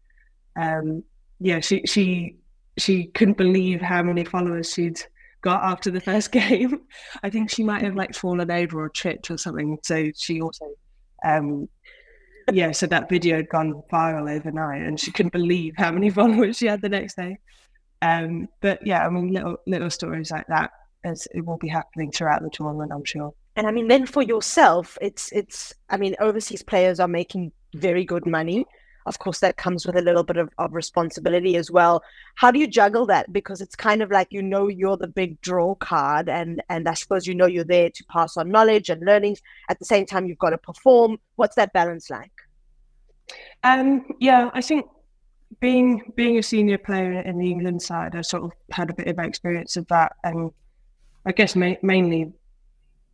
um, 0.55 1.03
yeah 1.39 1.59
she 1.59 1.83
she 1.85 2.37
she 2.77 3.05
couldn't 3.07 3.37
believe 3.37 3.81
how 3.81 4.01
many 4.01 4.23
followers 4.23 4.73
she'd 4.73 5.01
got 5.41 5.63
after 5.63 5.91
the 5.91 6.01
first 6.01 6.31
game. 6.31 6.81
I 7.23 7.29
think 7.29 7.49
she 7.49 7.63
might 7.63 7.83
have 7.83 7.95
like 7.95 8.15
fallen 8.15 8.49
over 8.51 8.83
or 8.83 8.89
tripped 8.89 9.29
or 9.31 9.37
something. 9.37 9.77
So 9.83 10.11
she 10.15 10.41
also, 10.41 10.65
um, 11.25 11.67
yeah, 12.51 12.71
so 12.71 12.87
that 12.87 13.09
video 13.09 13.37
had 13.37 13.49
gone 13.49 13.81
viral 13.91 14.29
overnight, 14.29 14.81
and 14.81 14.99
she 14.99 15.11
couldn't 15.11 15.33
believe 15.33 15.73
how 15.77 15.91
many 15.91 16.09
followers 16.11 16.57
she 16.57 16.67
had 16.67 16.81
the 16.81 16.89
next 16.89 17.15
day. 17.15 17.37
Um, 18.01 18.47
but 18.61 18.85
yeah, 18.85 19.05
I 19.05 19.09
mean, 19.09 19.31
little 19.31 19.57
little 19.67 19.89
stories 19.89 20.31
like 20.31 20.47
that, 20.47 20.71
as 21.03 21.27
it 21.33 21.45
will 21.45 21.57
be 21.57 21.67
happening 21.67 22.11
throughout 22.11 22.41
the 22.41 22.49
tournament, 22.49 22.91
I'm 22.93 23.05
sure. 23.05 23.33
And 23.55 23.67
I 23.67 23.71
mean, 23.71 23.87
then 23.87 24.05
for 24.05 24.21
yourself, 24.21 24.97
it's 25.01 25.31
it's. 25.31 25.73
I 25.89 25.97
mean, 25.97 26.15
overseas 26.19 26.63
players 26.63 26.99
are 26.99 27.07
making 27.07 27.51
very 27.75 28.05
good 28.05 28.25
money 28.25 28.65
of 29.05 29.19
course 29.19 29.39
that 29.39 29.57
comes 29.57 29.85
with 29.85 29.95
a 29.95 30.01
little 30.01 30.23
bit 30.23 30.37
of, 30.37 30.49
of 30.57 30.73
responsibility 30.73 31.55
as 31.55 31.71
well. 31.71 32.03
How 32.35 32.51
do 32.51 32.59
you 32.59 32.67
juggle 32.67 33.05
that? 33.07 33.31
Because 33.31 33.61
it's 33.61 33.75
kind 33.75 34.01
of 34.01 34.11
like 34.11 34.27
you 34.31 34.41
know 34.41 34.67
you're 34.67 34.97
the 34.97 35.07
big 35.07 35.39
draw 35.41 35.75
card 35.75 36.29
and 36.29 36.61
and 36.69 36.87
i 36.87 36.93
suppose 36.93 37.27
you 37.27 37.35
know 37.35 37.45
you're 37.45 37.63
there 37.63 37.89
to 37.89 38.03
pass 38.05 38.37
on 38.37 38.49
knowledge 38.49 38.89
and 38.89 39.05
learnings. 39.05 39.41
At 39.69 39.79
the 39.79 39.85
same 39.85 40.05
time 40.05 40.25
you've 40.25 40.39
got 40.39 40.51
to 40.51 40.57
perform. 40.57 41.19
What's 41.35 41.55
that 41.55 41.73
balance 41.73 42.09
like? 42.09 42.31
Um 43.63 44.05
yeah 44.19 44.49
i 44.53 44.61
think 44.61 44.85
being 45.59 46.11
being 46.15 46.37
a 46.37 46.43
senior 46.43 46.77
player 46.77 47.21
in 47.21 47.37
the 47.37 47.51
england 47.51 47.81
side 47.81 48.15
i 48.15 48.21
sort 48.21 48.43
of 48.43 48.51
had 48.71 48.89
a 48.89 48.93
bit 48.93 49.07
of 49.07 49.19
experience 49.19 49.75
of 49.77 49.87
that 49.87 50.13
and 50.23 50.51
i 51.25 51.31
guess 51.31 51.55
ma- 51.55 51.75
mainly 51.83 52.31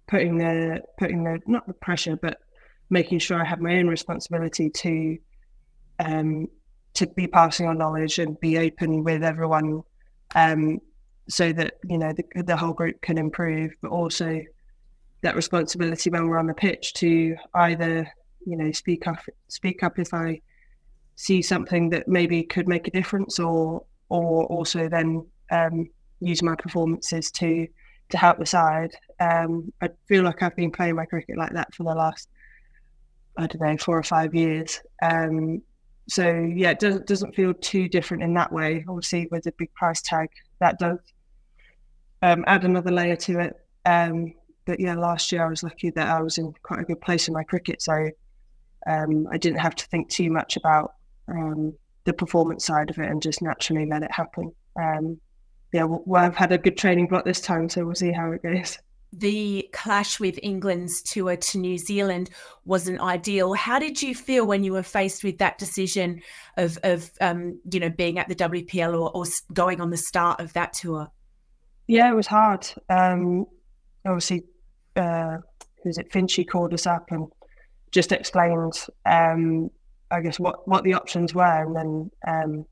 putting 0.08 0.38
the 0.38 0.82
putting 0.98 1.24
the 1.24 1.40
not 1.48 1.66
the 1.68 1.74
pressure 1.74 2.16
but 2.16 2.38
making 2.90 3.20
sure 3.20 3.42
i 3.42 3.46
have 3.46 3.60
my 3.60 3.78
own 3.78 3.88
responsibility 3.88 4.70
to 4.70 5.18
um, 6.00 6.48
to 6.94 7.08
be 7.08 7.28
passing 7.28 7.68
on 7.68 7.78
knowledge 7.78 8.20
and 8.20 8.40
be 8.40 8.58
open 8.58 9.04
with 9.04 9.24
everyone, 9.24 9.84
um, 10.36 10.80
so 11.30 11.52
that 11.54 11.76
you 11.88 11.98
know 11.98 12.14
the, 12.14 12.44
the 12.44 12.58
whole 12.58 12.74
group 12.74 13.02
can 13.02 13.18
improve, 13.18 13.72
but 13.82 13.92
also 13.92 14.42
that 15.22 15.36
responsibility 15.36 16.10
when 16.10 16.28
we're 16.28 16.38
on 16.38 16.48
the 16.48 16.54
pitch 16.54 16.94
to 16.94 17.36
either 17.56 18.08
you 18.46 18.58
know 18.58 18.72
speak 18.72 19.08
up 19.08 19.20
speak 19.48 19.84
up 19.84 20.00
if 20.00 20.14
I 20.14 20.42
see 21.16 21.42
something 21.42 21.90
that 21.90 22.08
maybe 22.08 22.44
could 22.44 22.68
make 22.68 22.88
a 22.88 22.92
difference, 22.92 23.40
or 23.40 23.84
or 24.10 24.46
also 24.46 24.88
then 24.90 25.26
um, 25.52 25.90
use 26.20 26.42
my 26.42 26.56
performances 26.56 27.32
to 27.32 27.68
to 28.10 28.18
help 28.18 28.38
the 28.38 28.46
side. 28.46 28.96
Um, 29.20 29.74
I 29.82 29.90
feel 30.08 30.24
like 30.24 30.42
I've 30.42 30.56
been 30.56 30.72
playing 30.72 30.96
my 30.96 31.06
cricket 31.06 31.38
like 31.38 31.54
that 31.54 31.74
for 31.74 31.84
the 31.84 31.94
last 31.94 32.30
I 33.38 33.48
don't 33.48 33.62
know 33.62 33.78
four 33.78 33.98
or 33.98 34.04
five 34.04 34.34
years. 34.34 34.82
Um, 35.02 35.62
so 36.10 36.32
yeah, 36.56 36.72
it 36.72 36.80
doesn't 36.80 37.06
doesn't 37.06 37.36
feel 37.36 37.54
too 37.54 37.90
different 37.90 38.24
in 38.24 38.34
that 38.36 38.52
way. 38.52 38.86
Obviously, 38.88 39.28
with 39.32 39.46
a 39.48 39.52
big 39.54 39.74
price 39.74 40.02
tag, 40.02 40.30
that 40.60 40.80
does 40.80 41.00
um, 42.22 42.44
add 42.48 42.64
another 42.64 42.92
layer 42.92 43.16
to 43.16 43.40
it. 43.40 43.56
Um, 43.86 44.34
but 44.66 44.80
yeah, 44.80 44.96
last 44.96 45.32
year 45.32 45.46
I 45.46 45.50
was 45.50 45.64
lucky 45.64 45.90
that 45.92 46.08
I 46.08 46.22
was 46.22 46.38
in 46.38 46.54
quite 46.64 46.82
a 46.82 46.84
good 46.84 47.02
place 47.02 47.28
in 47.28 47.34
my 47.34 47.44
cricket, 47.44 47.82
so 47.82 48.10
um, 48.88 49.28
I 49.32 49.38
didn't 49.38 49.60
have 49.60 49.76
to 49.76 49.86
think 49.88 50.10
too 50.10 50.30
much 50.32 50.58
about 50.58 50.94
um, 51.28 51.74
the 52.06 52.14
performance 52.14 52.66
side 52.66 52.90
of 52.90 52.98
it 53.00 53.10
and 53.10 53.22
just 53.22 53.42
naturally 53.42 53.86
let 53.86 54.04
it 54.04 54.12
happen. 54.12 54.52
Um, 54.80 55.20
yeah, 55.74 55.84
well, 55.84 56.24
I've 56.24 56.36
had 56.36 56.52
a 56.52 56.58
good 56.58 56.78
training 56.78 57.08
block 57.08 57.26
this 57.26 57.42
time, 57.42 57.70
so 57.70 57.86
we'll 57.86 57.96
see 57.96 58.12
how 58.12 58.32
it 58.32 58.44
goes. 58.44 58.78
The 59.14 59.70
clash 59.74 60.20
with 60.20 60.38
England's 60.44 61.02
tour 61.02 61.36
to 61.36 61.58
New 61.58 61.78
Zealand 61.78 62.30
wasn't 62.66 63.00
ideal. 63.00 63.54
How 63.54 63.80
did 63.80 64.02
you 64.02 64.14
feel 64.14 64.46
when 64.46 64.64
you 64.64 64.74
were 64.74 64.84
faced 64.84 65.24
with 65.24 65.38
that 65.38 65.58
decision 65.58 66.22
of, 66.58 66.78
of 66.84 67.10
um, 67.22 67.60
you 67.72 67.80
know, 67.80 67.90
being 67.90 68.20
at 68.20 68.28
the 68.28 68.36
WPL 68.36 68.94
or, 68.94 69.12
or 69.16 69.26
going 69.54 69.82
on 69.82 69.90
the 69.90 69.98
start 69.98 70.42
of 70.42 70.54
that 70.54 70.74
tour? 70.74 71.10
Yeah, 71.88 72.12
it 72.12 72.16
was 72.16 72.28
hard. 72.28 72.68
Um, 72.90 73.46
obviously, 74.06 74.44
uh, 74.98 75.38
who's 75.84 75.98
it? 75.98 76.12
Finchy 76.12 76.48
called 76.48 76.74
us 76.74 76.86
up 76.86 77.12
and 77.12 77.28
just 77.92 78.12
explained, 78.12 78.74
um, 79.06 79.72
I 80.12 80.22
guess, 80.22 80.40
what 80.40 80.68
what 80.68 80.84
the 80.84 80.94
options 80.94 81.34
were, 81.34 81.44
and 81.44 81.76
then 81.76 82.12
um, 82.28 82.66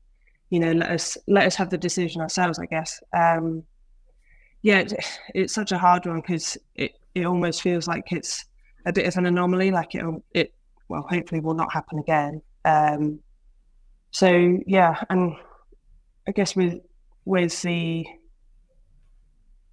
you 0.50 0.60
know 0.60 0.72
let 0.72 0.90
us 0.90 1.16
let 1.26 1.46
us 1.46 1.54
have 1.56 1.70
the 1.70 1.78
decision 1.78 2.20
ourselves. 2.20 2.58
I 2.58 2.66
guess. 2.66 3.02
Yeah, 4.66 4.80
it, 4.80 4.92
it's 5.32 5.54
such 5.54 5.70
a 5.70 5.78
hard 5.78 6.06
one 6.06 6.20
because 6.22 6.58
it 6.74 6.98
it 7.14 7.24
almost 7.24 7.62
feels 7.62 7.86
like 7.86 8.10
it's 8.10 8.46
a 8.84 8.92
bit 8.92 9.06
of 9.06 9.16
an 9.16 9.26
anomaly. 9.26 9.70
Like 9.70 9.94
it 9.94 10.04
it 10.34 10.54
well, 10.88 11.06
hopefully 11.08 11.40
will 11.40 11.54
not 11.54 11.72
happen 11.72 12.00
again. 12.00 12.42
Um, 12.64 13.20
so 14.10 14.58
yeah, 14.66 15.00
and 15.08 15.36
I 16.26 16.32
guess 16.32 16.56
with 16.56 16.80
with 17.26 17.62
the 17.62 18.06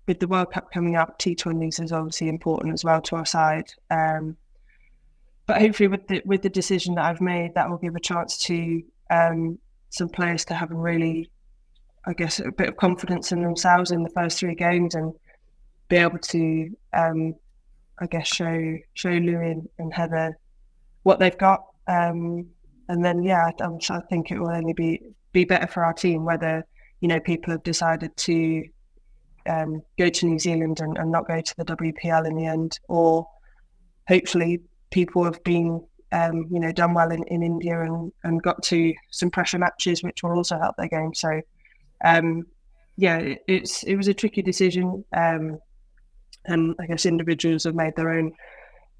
with 0.07 0.19
the 0.19 0.27
World 0.27 0.51
Cup 0.51 0.71
coming 0.71 0.95
up, 0.95 1.17
T20s 1.17 1.83
is 1.83 1.91
obviously 1.91 2.29
important 2.29 2.75
as 2.75 2.83
well 2.83 3.01
to 3.01 3.15
our 3.15 3.25
side. 3.25 3.73
Um, 3.89 4.37
but 5.47 5.59
hopefully, 5.59 5.87
with 5.87 6.07
the 6.07 6.21
with 6.23 6.43
the 6.43 6.51
decision 6.51 6.93
that 6.95 7.05
I've 7.05 7.19
made, 7.19 7.55
that 7.55 7.67
will 7.67 7.79
give 7.79 7.95
a 7.95 7.99
chance 7.99 8.37
to 8.45 8.83
um, 9.09 9.57
some 9.89 10.09
players 10.09 10.45
to 10.45 10.53
have 10.53 10.69
a 10.69 10.75
really, 10.75 11.31
I 12.05 12.13
guess, 12.13 12.39
a 12.39 12.51
bit 12.51 12.69
of 12.69 12.77
confidence 12.77 13.31
in 13.31 13.41
themselves 13.41 13.91
in 13.91 14.03
the 14.03 14.09
first 14.09 14.39
three 14.39 14.55
games 14.55 14.95
and 14.95 15.13
be 15.87 15.97
able 15.97 16.19
to, 16.19 16.69
um, 16.93 17.35
I 17.99 18.07
guess, 18.07 18.27
show 18.27 18.77
show 18.93 19.09
Lewis 19.09 19.57
and 19.79 19.93
Heather 19.93 20.37
what 21.03 21.19
they've 21.19 21.37
got. 21.37 21.65
Um, 21.87 22.47
and 22.89 23.03
then, 23.03 23.23
yeah, 23.23 23.49
I'm, 23.61 23.79
I 23.89 23.99
think 24.09 24.31
it 24.31 24.39
will 24.39 24.51
only 24.51 24.73
be 24.73 25.01
be 25.31 25.45
better 25.45 25.67
for 25.67 25.83
our 25.83 25.93
team 25.93 26.23
whether 26.23 26.63
you 27.01 27.07
know 27.07 27.19
people 27.19 27.51
have 27.51 27.63
decided 27.63 28.15
to 28.15 28.63
um, 29.49 29.81
go 29.97 30.09
to 30.09 30.25
New 30.25 30.39
Zealand 30.39 30.79
and, 30.79 30.97
and, 30.97 31.11
not 31.11 31.27
go 31.27 31.41
to 31.41 31.55
the 31.57 31.65
WPL 31.65 32.25
in 32.25 32.35
the 32.37 32.45
end, 32.45 32.79
or 32.87 33.27
hopefully 34.07 34.61
people 34.89 35.25
have 35.25 35.43
been 35.43 35.85
um, 36.13 36.45
you 36.49 36.59
know 36.59 36.71
done 36.71 36.93
well 36.93 37.11
in, 37.11 37.23
in 37.23 37.43
India 37.43 37.81
and, 37.81 38.11
and 38.23 38.41
got 38.41 38.63
to 38.63 38.93
some 39.11 39.29
pressure 39.29 39.57
matches, 39.57 40.01
which 40.01 40.23
will 40.23 40.31
also 40.31 40.57
help 40.57 40.77
their 40.77 40.87
game. 40.87 41.13
So 41.13 41.41
um, 42.03 42.45
yeah, 42.97 43.17
it, 43.17 43.43
it's 43.47 43.83
it 43.83 43.95
was 43.95 44.07
a 44.07 44.13
tricky 44.13 44.41
decision, 44.41 45.03
um, 45.15 45.59
and 46.45 46.75
I 46.79 46.85
guess 46.85 47.05
individuals 47.05 47.63
have 47.63 47.75
made 47.75 47.95
their 47.95 48.11
own 48.11 48.33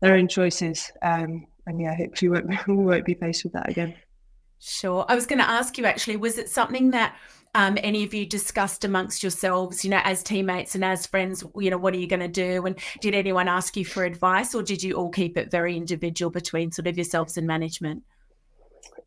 their 0.02 0.16
own 0.16 0.28
choices. 0.28 0.92
Um, 1.02 1.48
and 1.66 1.80
yeah, 1.80 1.96
hopefully 1.96 2.30
won't, 2.30 2.48
we 2.68 2.76
won't 2.76 3.06
be 3.06 3.14
faced 3.14 3.44
with 3.44 3.54
that 3.54 3.70
again. 3.70 3.96
Sure. 4.60 5.06
I 5.10 5.16
was 5.16 5.26
going 5.26 5.40
to 5.40 5.50
ask 5.50 5.78
you 5.78 5.86
actually, 5.86 6.18
was 6.18 6.38
it 6.38 6.50
something 6.50 6.92
that 6.92 7.16
um, 7.56 7.78
any 7.84 8.04
of 8.04 8.14
you 8.14 8.26
discussed 8.26 8.84
amongst 8.84 9.22
yourselves, 9.22 9.84
you 9.84 9.92
know, 9.92 10.02
as 10.04 10.24
teammates 10.24 10.74
and 10.74 10.84
as 10.84 11.06
friends, 11.06 11.44
you 11.58 11.70
know, 11.70 11.78
what 11.78 11.94
are 11.94 11.98
you 11.98 12.08
going 12.08 12.22
to 12.22 12.28
do? 12.28 12.66
And 12.66 12.80
did 13.02 13.14
anyone 13.14 13.48
ask 13.48 13.78
you 13.78 13.86
for 13.86 14.06
advice 14.06 14.56
or 14.56 14.64
did 14.64 14.82
you 14.82 14.94
all 14.94 15.10
keep 15.10 15.38
it 15.38 15.52
very 15.52 15.78
individual 15.78 16.32
between 16.32 16.72
sort 16.72 16.88
of 16.88 16.98
yourselves 16.98 17.38
and 17.38 17.46
management? 17.46 18.04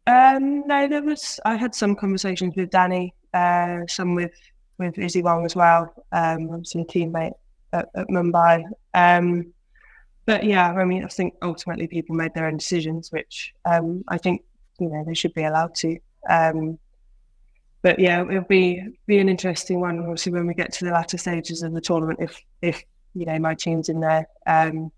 Um, 0.07 0.67
no, 0.67 0.89
there 0.89 1.03
was, 1.03 1.41
I 1.45 1.57
had 1.57 1.75
some 1.75 1.97
conversations 1.97 2.55
with 2.57 2.71
Danni, 2.71 3.13
uh, 3.35 3.87
some 3.89 4.15
with, 4.15 4.33
with 4.79 4.95
Issy 4.99 5.23
Wong 5.23 5.45
as 5.45 5.57
well, 5.57 5.93
um, 6.13 6.51
obviously 6.51 6.83
a 6.83 6.85
teammate 6.85 7.35
at, 7.73 7.89
at 7.95 8.09
Mumbai. 8.09 8.65
Um, 8.95 9.53
but 10.27 10.45
yeah, 10.45 10.73
I 10.73 10.85
mean, 10.85 11.05
I 11.05 11.09
think 11.09 11.35
ultimately 11.43 11.87
people 11.87 12.15
made 12.15 12.35
their 12.35 12.47
own 12.47 12.57
decisions, 12.57 13.11
which 13.11 13.53
um, 13.65 14.05
I 14.09 14.19
think, 14.19 14.43
you 14.79 14.89
know, 14.89 15.05
they 15.05 15.15
should 15.15 15.35
be 15.35 15.45
allowed 15.45 15.75
to. 15.77 15.99
Um, 16.29 16.79
but 17.83 18.01
yeah, 18.01 18.23
it'll 18.23 18.43
be 18.43 18.83
be 19.07 19.19
an 19.19 19.29
interesting 19.29 19.81
one. 19.81 20.01
Obviously, 20.01 20.33
when 20.33 20.49
we 20.49 20.55
get 20.55 20.73
to 20.73 20.85
the 20.85 20.91
latter 20.91 21.19
stages 21.19 21.63
of 21.63 21.73
the 21.73 21.81
tournament, 21.81 22.19
if 22.21 22.43
if 22.61 22.83
you 23.15 23.25
know 23.25 23.39
my 23.39 23.55
team's 23.55 23.89
in 23.89 24.01
there, 24.01 24.27
um, 24.45 24.91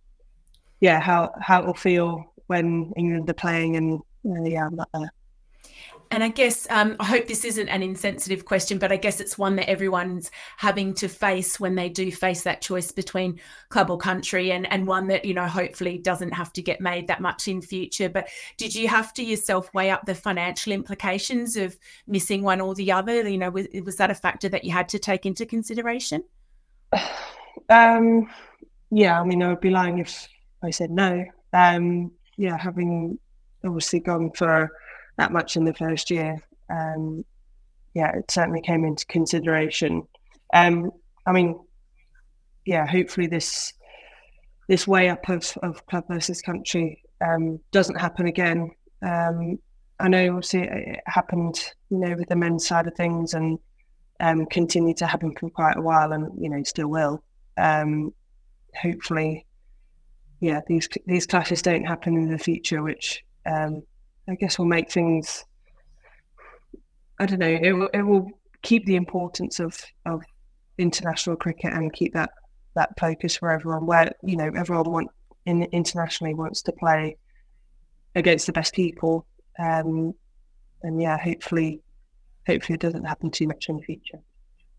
yeah, 0.81 0.99
how 0.99 1.33
how 1.39 1.61
it'll 1.61 1.75
feel 1.75 2.33
when 2.47 2.95
England 2.97 3.29
are 3.29 3.35
playing, 3.35 3.77
and 3.77 4.01
uh, 4.27 4.43
yeah, 4.45 4.67
I'm 4.67 4.77
not 4.77 4.89
there. 4.93 5.13
And 6.11 6.25
I 6.25 6.29
guess 6.29 6.67
um, 6.71 6.97
I 7.01 7.05
hope 7.05 7.27
this 7.27 7.45
isn't 7.45 7.69
an 7.69 7.83
insensitive 7.83 8.47
question, 8.47 8.79
but 8.79 8.91
I 8.91 8.97
guess 8.97 9.21
it's 9.21 9.37
one 9.37 9.57
that 9.57 9.69
everyone's 9.69 10.31
having 10.57 10.95
to 10.95 11.09
face 11.09 11.61
when 11.61 11.75
they 11.75 11.91
do 11.91 12.11
face 12.11 12.45
that 12.45 12.63
choice 12.63 12.93
between 12.93 13.41
club 13.69 13.91
or 13.91 13.99
country, 13.99 14.51
and 14.53 14.71
and 14.73 14.87
one 14.87 15.09
that 15.09 15.27
you 15.27 15.35
know 15.35 15.47
hopefully 15.47 15.99
doesn't 15.99 16.33
have 16.33 16.51
to 16.55 16.63
get 16.63 16.81
made 16.81 17.09
that 17.09 17.21
much 17.21 17.47
in 17.47 17.61
future. 17.61 18.09
But 18.09 18.29
did 18.57 18.75
you 18.75 18.89
have 18.89 19.13
to 19.15 19.23
yourself 19.23 19.73
weigh 19.75 19.91
up 19.91 20.07
the 20.07 20.15
financial 20.15 20.73
implications 20.73 21.57
of 21.57 21.77
missing 22.07 22.43
one 22.43 22.63
or 22.63 22.75
the 22.75 22.91
other? 22.91 23.29
You 23.29 23.39
know, 23.39 23.51
was, 23.51 23.67
was 23.85 23.97
that 23.97 24.11
a 24.11 24.15
factor 24.15 24.49
that 24.49 24.65
you 24.65 24.73
had 24.73 24.89
to 24.91 24.99
take 24.99 25.27
into 25.27 25.45
consideration? 25.47 26.25
Um, 27.71 28.31
yeah, 28.91 29.21
I 29.21 29.25
mean, 29.25 29.43
I 29.43 29.49
would 29.49 29.61
be 29.61 29.69
lying 29.69 29.99
if 29.99 30.27
I 30.63 30.71
said 30.71 30.91
no. 30.91 31.23
Um, 31.53 32.13
yeah, 32.39 32.57
having 32.57 33.19
obviously 33.65 34.01
gone 34.01 34.31
for 34.33 34.71
that 35.17 35.33
much 35.33 35.57
in 35.57 35.65
the 35.65 35.75
first 35.75 36.11
year. 36.11 36.37
Um, 36.71 37.25
yeah, 37.95 38.17
it 38.17 38.31
certainly 38.31 38.61
came 38.61 38.85
into 38.85 39.07
consideration. 39.07 40.07
Um, 40.55 40.91
I 41.27 41.33
mean, 41.33 41.59
yeah, 42.65 42.87
hopefully 42.87 43.27
this 43.27 43.73
this 44.69 44.87
way 44.87 45.09
up 45.09 45.29
of, 45.29 45.57
of 45.63 45.87
club 45.87 46.05
versus 46.09 46.43
country 46.43 47.03
um, 47.27 47.59
doesn't 47.73 47.99
happen 47.99 48.27
again. 48.27 48.71
Um, 49.03 49.59
I 49.99 50.09
know 50.09 50.37
obviously 50.37 50.63
it 50.63 51.01
happened, 51.07 51.59
you 51.91 51.99
know, 51.99 52.15
with 52.15 52.29
the 52.29 52.37
men's 52.37 52.67
side 52.67 52.87
of 52.87 52.95
things 52.95 53.35
and 53.35 53.59
um, 54.21 54.47
continued 54.47 54.99
to 54.99 55.07
happen 55.07 55.35
for 55.39 55.51
quite 55.51 55.77
a 55.77 55.83
while, 55.83 56.13
and 56.13 56.31
you 56.41 56.51
know, 56.51 56.63
still 56.63 56.89
will. 56.89 57.23
Um, 57.57 58.13
hopefully, 58.81 59.47
yeah, 60.41 60.61
these 60.67 60.89
these 61.07 61.27
clashes 61.27 61.63
don't 61.63 61.85
happen 61.85 62.17
in 62.17 62.31
the 62.31 62.39
future, 62.39 62.83
which 62.83 63.25
um, 63.49 63.83
I 64.29 64.35
guess 64.35 64.59
will 64.59 64.67
make 64.67 64.91
things. 64.91 65.45
I 67.19 67.27
don't 67.27 67.39
know. 67.39 67.59
It 67.61 67.73
will, 67.73 67.91
it 67.93 68.03
will 68.03 68.31
keep 68.63 68.85
the 68.87 68.97
importance 68.97 69.61
of 69.61 69.81
of 70.07 70.23
international 70.77 71.37
cricket 71.37 71.73
and 71.73 71.93
keep 71.93 72.13
that 72.15 72.31
that 72.75 72.91
focus 72.99 73.37
for 73.37 73.51
everyone. 73.51 73.87
Where 73.87 74.13
you 74.23 74.37
know 74.37 74.51
everyone 74.57 74.91
want 74.91 75.09
in 75.47 75.63
internationally 75.73 76.35
wants 76.35 76.63
to 76.63 76.73
play 76.73 77.17
against 78.15 78.47
the 78.47 78.53
best 78.53 78.75
people. 78.75 79.27
Um, 79.59 80.15
and 80.83 81.01
yeah, 81.01 81.19
hopefully, 81.19 81.81
hopefully 82.47 82.75
it 82.75 82.81
doesn't 82.81 83.05
happen 83.05 83.31
too 83.31 83.47
much 83.47 83.69
in 83.69 83.77
the 83.77 83.83
future. 83.83 84.21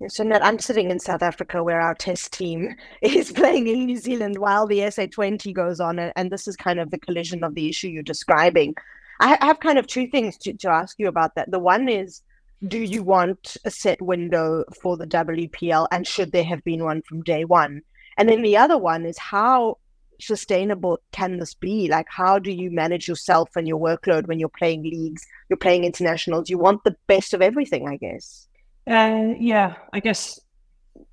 So 0.08 0.24
now 0.24 0.39
I'm 0.41 0.60
sitting 0.60 0.91
in 0.91 1.00
South 1.00 1.22
Africa 1.22 1.62
where 1.62 1.82
our 1.82 1.94
test 1.94 2.32
team 2.32 2.75
is 3.01 3.34
playing 3.34 3.68
in 3.68 3.86
New 3.86 3.98
Zealand 3.98 4.38
while 4.38 4.65
the 4.65 4.79
SA20 4.79 5.53
goes 5.53 5.82
on. 5.82 6.00
And 6.00 6.32
this 6.32 6.48
is 6.48 6.56
kind 6.56 6.79
of 6.79 6.89
the 6.89 7.00
collision 7.00 7.44
of 7.44 7.53
the 7.53 7.68
issue 7.68 7.89
you're 7.89 8.03
describing. 8.03 8.75
I 9.20 9.38
have 9.41 9.60
kind 9.60 9.77
of 9.77 9.88
two 9.88 10.08
things 10.08 10.38
to, 10.39 10.53
to 10.53 10.70
ask 10.70 10.98
you 10.98 11.10
about 11.10 11.36
that. 11.36 11.51
The 11.51 11.60
one 11.60 11.89
is, 11.89 12.22
do 12.65 12.79
you 12.79 13.03
want 13.03 13.58
a 13.65 13.72
set 13.72 14.01
window 14.01 14.63
for 14.82 14.96
the 14.96 15.08
WPL, 15.08 15.88
and 15.91 16.08
should 16.08 16.32
there 16.32 16.44
have 16.44 16.63
been 16.63 16.84
one 16.84 17.01
from 17.01 17.24
day 17.24 17.44
one? 17.44 17.82
And 18.18 18.29
then 18.29 18.41
the 18.41 18.56
other 18.56 18.77
one 18.77 19.06
is 19.06 19.18
how 19.18 19.77
sustainable 20.22 21.00
can 21.12 21.38
this 21.38 21.53
be? 21.53 21.89
Like, 21.89 22.08
how 22.10 22.39
do 22.39 22.51
you 22.51 22.72
manage 22.72 23.08
yourself 23.08 23.50
and 23.56 23.68
your 23.68 23.79
workload 23.79 24.27
when 24.27 24.39
you're 24.39 24.50
playing 24.50 24.84
leagues, 24.84 25.25
you're 25.50 25.58
playing 25.58 25.84
internationals? 25.84 26.50
You 26.50 26.58
want 26.58 26.84
the 26.84 26.96
best 27.08 27.34
of 27.34 27.41
everything, 27.41 27.88
I 27.88 27.98
guess. 27.98 28.49
Uh, 28.88 29.34
yeah, 29.40 29.76
I 29.94 30.00
guess 30.00 30.40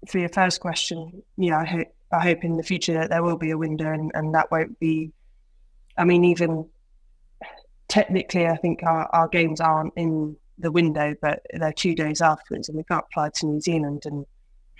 for 0.09 0.19
your 0.19 0.29
first 0.31 0.61
question, 0.61 1.23
yeah, 1.37 1.59
I 1.59 1.65
hope 1.65 1.89
I 2.13 2.23
hope 2.23 2.45
in 2.45 2.57
the 2.57 2.63
future 2.63 2.95
that 2.95 3.11
there 3.11 3.23
will 3.23 3.37
be 3.37 3.51
a 3.51 3.59
window, 3.59 3.93
and, 3.93 4.11
and 4.15 4.35
that 4.35 4.51
won't 4.51 4.79
be. 4.79 5.13
I 5.99 6.05
mean, 6.05 6.25
even 6.25 6.69
technically, 7.89 8.47
I 8.47 8.57
think 8.57 8.83
our, 8.83 9.07
our 9.13 9.29
games 9.29 9.61
aren't 9.61 9.93
in 9.97 10.37
the 10.59 10.71
window, 10.71 11.15
but 11.21 11.43
they're 11.53 11.73
two 11.73 11.95
days 11.95 12.21
afterwards, 12.21 12.69
and 12.69 12.77
we 12.77 12.85
can't 12.85 13.05
fly 13.13 13.31
to 13.35 13.47
New 13.47 13.61
Zealand 13.61 14.03
and 14.07 14.25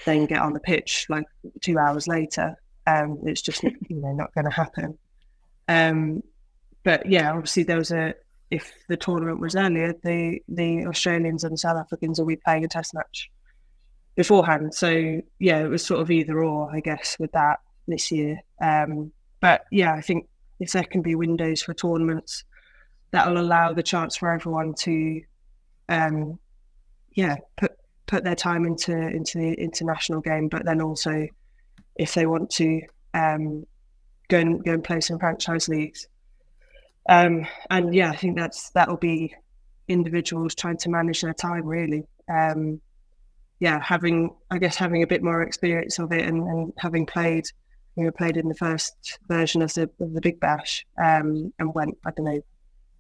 then 0.05 0.27
get 0.27 0.41
on 0.41 0.53
the 0.53 0.61
pitch 0.61 1.07
like 1.09 1.27
two 1.63 1.79
hours 1.79 2.07
later. 2.07 2.57
Um, 2.87 3.19
it's 3.25 3.43
just 3.43 3.63
you 3.63 3.75
know 3.91 4.13
not 4.13 4.35
going 4.35 4.45
to 4.45 4.51
happen. 4.51 4.99
Um, 5.69 6.23
but 6.85 7.07
yeah, 7.07 7.33
obviously 7.33 7.65
there 7.65 7.79
was 7.79 7.91
a 7.91 8.15
if 8.51 8.73
the 8.89 8.97
tournament 8.97 9.41
was 9.41 9.57
earlier, 9.57 9.95
the 10.03 10.41
the 10.49 10.87
Australians 10.87 11.45
and 11.45 11.59
South 11.59 11.77
Africans 11.77 12.19
will 12.19 12.27
be 12.27 12.37
playing 12.37 12.65
a 12.65 12.69
test 12.69 12.95
match 12.95 13.31
beforehand. 14.15 14.75
So 14.75 15.21
yeah, 15.39 15.59
it 15.59 15.69
was 15.69 15.85
sort 15.85 16.01
of 16.01 16.11
either 16.11 16.43
or, 16.43 16.75
I 16.75 16.81
guess, 16.81 17.17
with 17.19 17.33
that 17.33 17.61
this 17.87 18.11
year. 18.11 18.41
Um, 18.61 19.13
but 19.41 19.65
yeah, 19.71 19.93
I 19.95 20.01
think 20.01 20.29
if 20.61 20.73
there 20.73 20.85
can 20.85 21.03
be 21.03 21.15
windows 21.15 21.63
for 21.63 21.75
tournaments, 21.75 22.45
that 23.11 23.29
will 23.29 23.39
allow 23.39 23.73
the 23.73 23.83
chance 23.83 24.17
for 24.17 24.33
everyone 24.33 24.75
to, 24.75 25.21
um, 25.89 26.39
yeah, 27.13 27.37
put 27.57 27.73
put 28.07 28.25
their 28.25 28.37
time 28.37 28.65
into 28.65 28.97
into 28.97 29.39
the 29.39 29.55
international 29.55 30.21
game, 30.21 30.49
but 30.49 30.65
then 30.65 30.81
also 30.81 31.27
if 31.97 32.15
they 32.15 32.27
want 32.27 32.51
to 32.51 32.81
um, 33.15 33.67
go 34.29 34.39
and 34.39 34.65
go 34.65 34.73
and 34.73 34.85
play 34.85 35.01
some 35.01 35.19
franchise 35.19 35.69
leagues. 35.69 36.09
Um, 37.09 37.47
and 37.71 37.95
yeah, 37.95 38.11
I 38.11 38.17
think 38.17 38.37
that's 38.37 38.71
that 38.71 38.89
will 38.89 38.97
be 38.97 39.35
individuals 39.89 40.55
trying 40.55 40.77
to 40.79 40.91
manage 40.91 41.21
their 41.21 41.35
time 41.35 41.65
really. 41.65 42.05
Um, 42.29 42.81
yeah, 43.59 43.81
having 43.81 44.35
I 44.51 44.59
guess 44.59 44.77
having 44.77 45.03
a 45.03 45.07
bit 45.07 45.23
more 45.23 45.43
experience 45.43 45.99
of 45.99 46.13
it 46.13 46.27
and, 46.27 46.43
and 46.43 46.73
having 46.79 47.07
played, 47.07 47.47
we 47.95 48.05
were 48.05 48.13
played 48.13 48.37
in 48.37 48.49
the 48.49 48.55
first 48.55 49.19
version 49.29 49.63
of 49.63 49.73
the 49.75 49.91
of 50.01 50.13
the 50.13 50.21
Big 50.21 50.41
Bash 50.41 50.85
um, 51.03 51.53
and 51.59 51.75
went 51.75 51.97
I 52.05 52.11
don't 52.11 52.27
know 52.27 52.41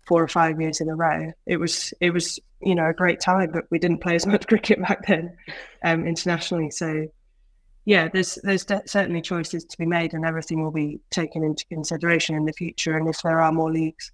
four 0.07 0.23
or 0.23 0.29
five 0.29 0.61
years 0.61 0.81
in 0.81 0.89
a 0.89 0.95
row. 0.95 1.33
It 1.47 1.59
was 1.59 1.93
it 2.01 2.11
was 2.11 2.39
you 2.61 2.75
know 2.75 2.89
a 2.89 2.95
great 2.95 3.21
time, 3.21 3.51
but 3.53 3.65
we 3.71 3.79
didn't 3.79 4.01
play 4.01 4.15
as 4.15 4.27
much 4.27 4.47
cricket 4.49 4.81
back 4.81 5.07
then 5.07 5.37
um, 5.85 6.07
internationally. 6.07 6.71
So 6.71 7.09
yeah, 7.87 8.09
there's 8.09 8.37
there's 8.43 8.65
de- 8.65 8.83
certainly 8.85 9.23
choices 9.23 9.65
to 9.65 9.79
be 9.79 9.87
made, 9.87 10.13
and 10.13 10.27
everything 10.27 10.63
will 10.63 10.73
be 10.73 10.99
taken 11.11 11.45
into 11.45 11.65
consideration 11.67 12.35
in 12.35 12.45
the 12.45 12.53
future. 12.53 12.97
And 12.97 13.09
if 13.09 13.23
there 13.23 13.41
are 13.41 13.53
more 13.53 13.73
leagues 13.73 14.11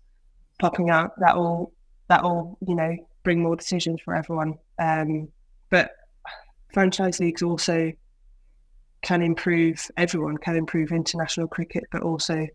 popping 0.60 0.90
out, 0.90 1.18
that 1.18 1.34
will 1.34 1.72
that 2.08 2.22
will 2.22 2.58
you 2.68 2.74
know 2.74 2.94
bring 3.22 3.42
more 3.42 3.56
decisions 3.56 3.98
for 4.04 4.14
everyone. 4.14 4.58
Um, 4.78 5.28
but 5.70 5.92
franchise 6.74 7.18
leagues 7.18 7.42
also 7.42 7.92
can 9.00 9.22
improve 9.22 9.90
everyone 9.96 10.36
can 10.36 10.56
improve 10.56 10.92
international 10.92 11.48
cricket, 11.48 11.84
but 11.90 12.02
also 12.02 12.46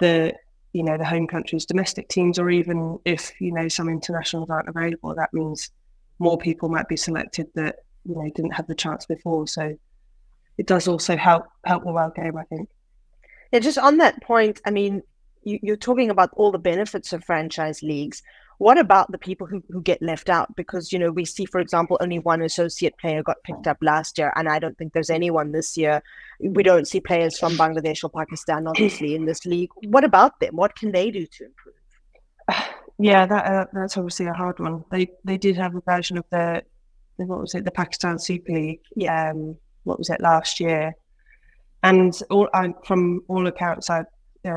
the 0.00 0.34
you 0.74 0.82
know 0.82 0.98
the 0.98 1.04
home 1.04 1.28
country's 1.28 1.64
domestic 1.64 2.10
teams, 2.10 2.38
or 2.38 2.50
even 2.50 2.98
if 3.06 3.32
you 3.40 3.52
know 3.52 3.68
some 3.68 3.88
internationals 3.88 4.50
aren't 4.50 4.68
available, 4.68 5.14
that 5.14 5.32
means 5.32 5.70
more 6.18 6.36
people 6.36 6.68
might 6.68 6.88
be 6.88 6.96
selected 6.96 7.46
that 7.54 7.76
you 8.04 8.14
know 8.14 8.30
didn't 8.34 8.52
have 8.52 8.66
the 8.66 8.74
chance 8.74 9.06
before. 9.06 9.46
So 9.46 9.78
it 10.60 10.66
does 10.66 10.86
also 10.86 11.16
help 11.16 11.44
help 11.64 11.84
the 11.84 11.92
world 11.92 12.14
game, 12.14 12.36
I 12.36 12.44
think. 12.44 12.68
Yeah, 13.50 13.60
just 13.60 13.78
on 13.78 13.96
that 13.96 14.22
point, 14.22 14.60
I 14.66 14.70
mean, 14.70 15.02
you, 15.42 15.58
you're 15.62 15.84
talking 15.88 16.10
about 16.10 16.28
all 16.34 16.52
the 16.52 16.58
benefits 16.58 17.14
of 17.14 17.24
franchise 17.24 17.82
leagues. 17.82 18.22
What 18.58 18.76
about 18.76 19.10
the 19.10 19.16
people 19.16 19.46
who, 19.46 19.62
who 19.70 19.80
get 19.80 20.02
left 20.02 20.28
out? 20.28 20.54
Because, 20.54 20.92
you 20.92 20.98
know, 20.98 21.10
we 21.12 21.24
see, 21.24 21.46
for 21.46 21.60
example, 21.60 21.96
only 22.02 22.18
one 22.18 22.42
associate 22.42 22.98
player 22.98 23.22
got 23.22 23.42
picked 23.42 23.66
up 23.66 23.78
last 23.80 24.18
year, 24.18 24.34
and 24.36 24.50
I 24.50 24.58
don't 24.58 24.76
think 24.76 24.92
there's 24.92 25.08
anyone 25.08 25.52
this 25.52 25.78
year. 25.78 26.02
We 26.40 26.62
don't 26.62 26.86
see 26.86 27.00
players 27.00 27.38
from 27.38 27.54
Bangladesh 27.54 28.04
or 28.04 28.10
Pakistan, 28.10 28.66
obviously, 28.66 29.14
in 29.14 29.24
this 29.24 29.46
league. 29.46 29.70
What 29.84 30.04
about 30.04 30.40
them? 30.40 30.56
What 30.56 30.76
can 30.76 30.92
they 30.92 31.10
do 31.10 31.24
to 31.26 31.44
improve? 31.46 31.74
Yeah, 33.02 33.24
that 33.24 33.44
uh, 33.46 33.64
that's 33.72 33.96
obviously 33.96 34.26
a 34.26 34.34
hard 34.34 34.58
one. 34.58 34.84
They 34.90 35.08
they 35.24 35.38
did 35.38 35.56
have 35.56 35.74
a 35.74 35.80
version 35.80 36.18
of 36.18 36.26
the, 36.28 36.62
the 37.16 37.24
what 37.24 37.40
was 37.40 37.54
it, 37.54 37.64
the 37.64 37.70
Pakistan 37.70 38.18
Super 38.18 38.52
League. 38.52 38.82
Yeah. 38.94 39.30
Um, 39.30 39.56
what 39.84 39.98
was 39.98 40.10
it 40.10 40.20
last 40.20 40.60
year? 40.60 40.94
And 41.82 42.18
all 42.30 42.48
I, 42.52 42.74
from 42.84 43.22
all 43.28 43.46
accounts, 43.46 43.88
I 43.90 44.04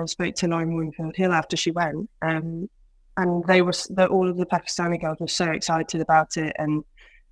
spoke 0.06 0.36
to 0.36 0.48
Lauren 0.48 0.76
Winfield 0.76 1.16
Hill 1.16 1.34
after 1.34 1.56
she 1.56 1.72
went, 1.72 2.10
um, 2.22 2.70
and 3.18 3.44
they 3.46 3.62
were 3.62 3.74
the, 3.90 4.08
all 4.08 4.30
of 4.30 4.38
the 4.38 4.46
Pakistani 4.46 5.00
girls 5.00 5.20
were 5.20 5.28
so 5.28 5.52
excited 5.52 6.02
about 6.02 6.36
it 6.38 6.56
and 6.58 6.84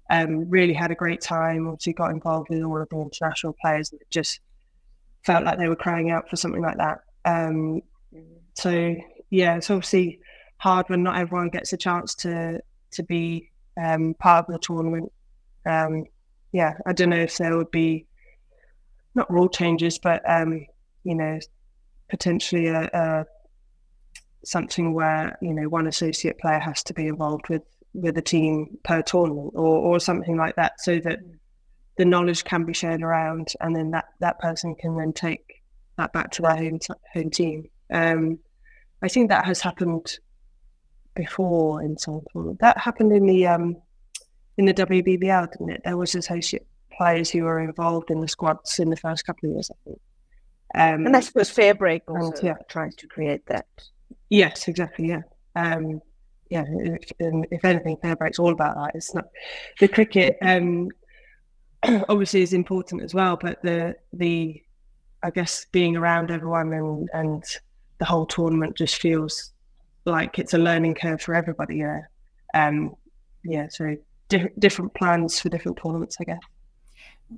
um, 0.09 0.49
really 0.49 0.73
had 0.73 0.91
a 0.91 0.95
great 0.95 1.21
time. 1.21 1.67
Obviously, 1.67 1.93
got 1.93 2.11
involved 2.11 2.49
with 2.49 2.61
all 2.61 2.81
of 2.81 2.89
the 2.89 3.01
international 3.01 3.55
players. 3.61 3.91
And 3.91 4.01
just 4.09 4.39
felt 5.23 5.43
like 5.43 5.57
they 5.57 5.69
were 5.69 5.75
crying 5.75 6.11
out 6.11 6.29
for 6.29 6.35
something 6.35 6.61
like 6.61 6.77
that. 6.77 6.99
Um, 7.25 7.81
so 8.55 8.95
yeah, 9.29 9.55
it's 9.55 9.69
obviously 9.69 10.19
hard 10.57 10.89
when 10.89 11.03
not 11.03 11.17
everyone 11.17 11.49
gets 11.49 11.73
a 11.73 11.77
chance 11.77 12.13
to 12.15 12.59
to 12.91 13.03
be 13.03 13.49
um, 13.81 14.13
part 14.15 14.45
of 14.47 14.53
the 14.53 14.59
tournament. 14.59 15.11
Yeah, 16.51 16.73
I 16.85 16.93
don't 16.93 17.09
know 17.09 17.17
if 17.17 17.37
there 17.37 17.55
would 17.57 17.71
be 17.71 18.05
not 19.15 19.31
rule 19.31 19.49
changes, 19.49 19.99
but 19.99 20.21
um, 20.29 20.65
you 21.03 21.15
know, 21.15 21.39
potentially 22.09 22.67
a, 22.67 22.89
a 22.93 23.25
something 24.43 24.93
where 24.93 25.37
you 25.41 25.53
know 25.53 25.69
one 25.69 25.87
associate 25.87 26.39
player 26.39 26.59
has 26.59 26.83
to 26.83 26.93
be 26.93 27.07
involved 27.07 27.49
with 27.49 27.63
with 27.93 28.17
a 28.17 28.21
team 28.21 28.77
per 28.83 29.01
tournament 29.01 29.51
or 29.55 29.77
or 29.77 29.99
something 29.99 30.37
like 30.37 30.55
that 30.55 30.79
so 30.79 30.99
that 30.99 31.19
the 31.97 32.05
knowledge 32.05 32.43
can 32.43 32.63
be 32.63 32.73
shared 32.73 33.01
around 33.01 33.53
and 33.59 33.75
then 33.75 33.91
that 33.91 34.05
that 34.19 34.39
person 34.39 34.73
can 34.75 34.97
then 34.97 35.13
take 35.13 35.61
that 35.97 36.11
back 36.13 36.31
to 36.31 36.41
their 36.41 36.55
home 36.55 36.79
home 37.13 37.29
team. 37.29 37.69
Um, 37.91 38.39
i 39.01 39.07
think 39.09 39.29
that 39.29 39.45
has 39.45 39.59
happened 39.59 40.17
before 41.15 41.81
in 41.81 41.97
some 41.97 42.21
tournament 42.31 42.59
that 42.61 42.77
happened 42.77 43.11
in 43.11 43.25
the 43.25 43.45
um 43.47 43.75
in 44.61 44.65
the 44.65 44.73
WBBL 44.73 45.51
didn't 45.51 45.69
it 45.69 45.81
there 45.83 45.97
was 45.97 46.15
associate 46.15 46.67
players 46.97 47.29
who 47.29 47.43
were 47.43 47.59
involved 47.59 48.11
in 48.11 48.19
the 48.21 48.27
squads 48.27 48.79
in 48.79 48.89
the 48.89 48.97
first 48.97 49.25
couple 49.25 49.49
of 49.49 49.53
years 49.55 49.71
i 49.71 49.77
think 49.85 49.99
um, 50.73 51.05
and 51.05 51.15
I 51.15 51.19
suppose 51.19 51.53
FairBreak 51.53 52.01
also 52.07 52.31
and, 52.31 52.43
yeah. 52.43 52.55
tries 52.69 52.95
to 52.95 53.07
create 53.07 53.45
that. 53.47 53.67
Yes, 54.29 54.67
exactly. 54.67 55.09
Yeah. 55.09 55.21
Um, 55.55 56.01
yeah. 56.49 56.63
If, 56.67 57.11
if 57.19 57.65
anything, 57.65 57.97
FairBreak's 57.97 58.39
all 58.39 58.51
about 58.51 58.75
that. 58.75 58.91
It's 58.95 59.13
not 59.13 59.25
the 59.79 59.87
cricket. 59.87 60.37
Um, 60.41 60.89
obviously 62.09 62.41
is 62.41 62.53
important 62.53 63.01
as 63.01 63.13
well, 63.13 63.37
but 63.41 63.61
the 63.63 63.95
the 64.13 64.61
I 65.23 65.29
guess 65.29 65.65
being 65.71 65.97
around 65.97 66.31
everyone 66.31 66.71
and 66.73 67.09
and 67.13 67.43
the 67.97 68.05
whole 68.05 68.25
tournament 68.25 68.77
just 68.77 68.95
feels 68.95 69.51
like 70.05 70.39
it's 70.39 70.53
a 70.53 70.57
learning 70.57 70.95
curve 70.95 71.21
for 71.21 71.35
everybody. 71.35 71.77
Yeah. 71.77 72.01
Um, 72.53 72.95
yeah. 73.43 73.67
So 73.69 73.97
di- 74.31 74.49
different 74.57 74.93
plans 74.93 75.39
for 75.39 75.49
different 75.49 75.77
tournaments, 75.83 76.17
I 76.19 76.23
guess. 76.23 76.39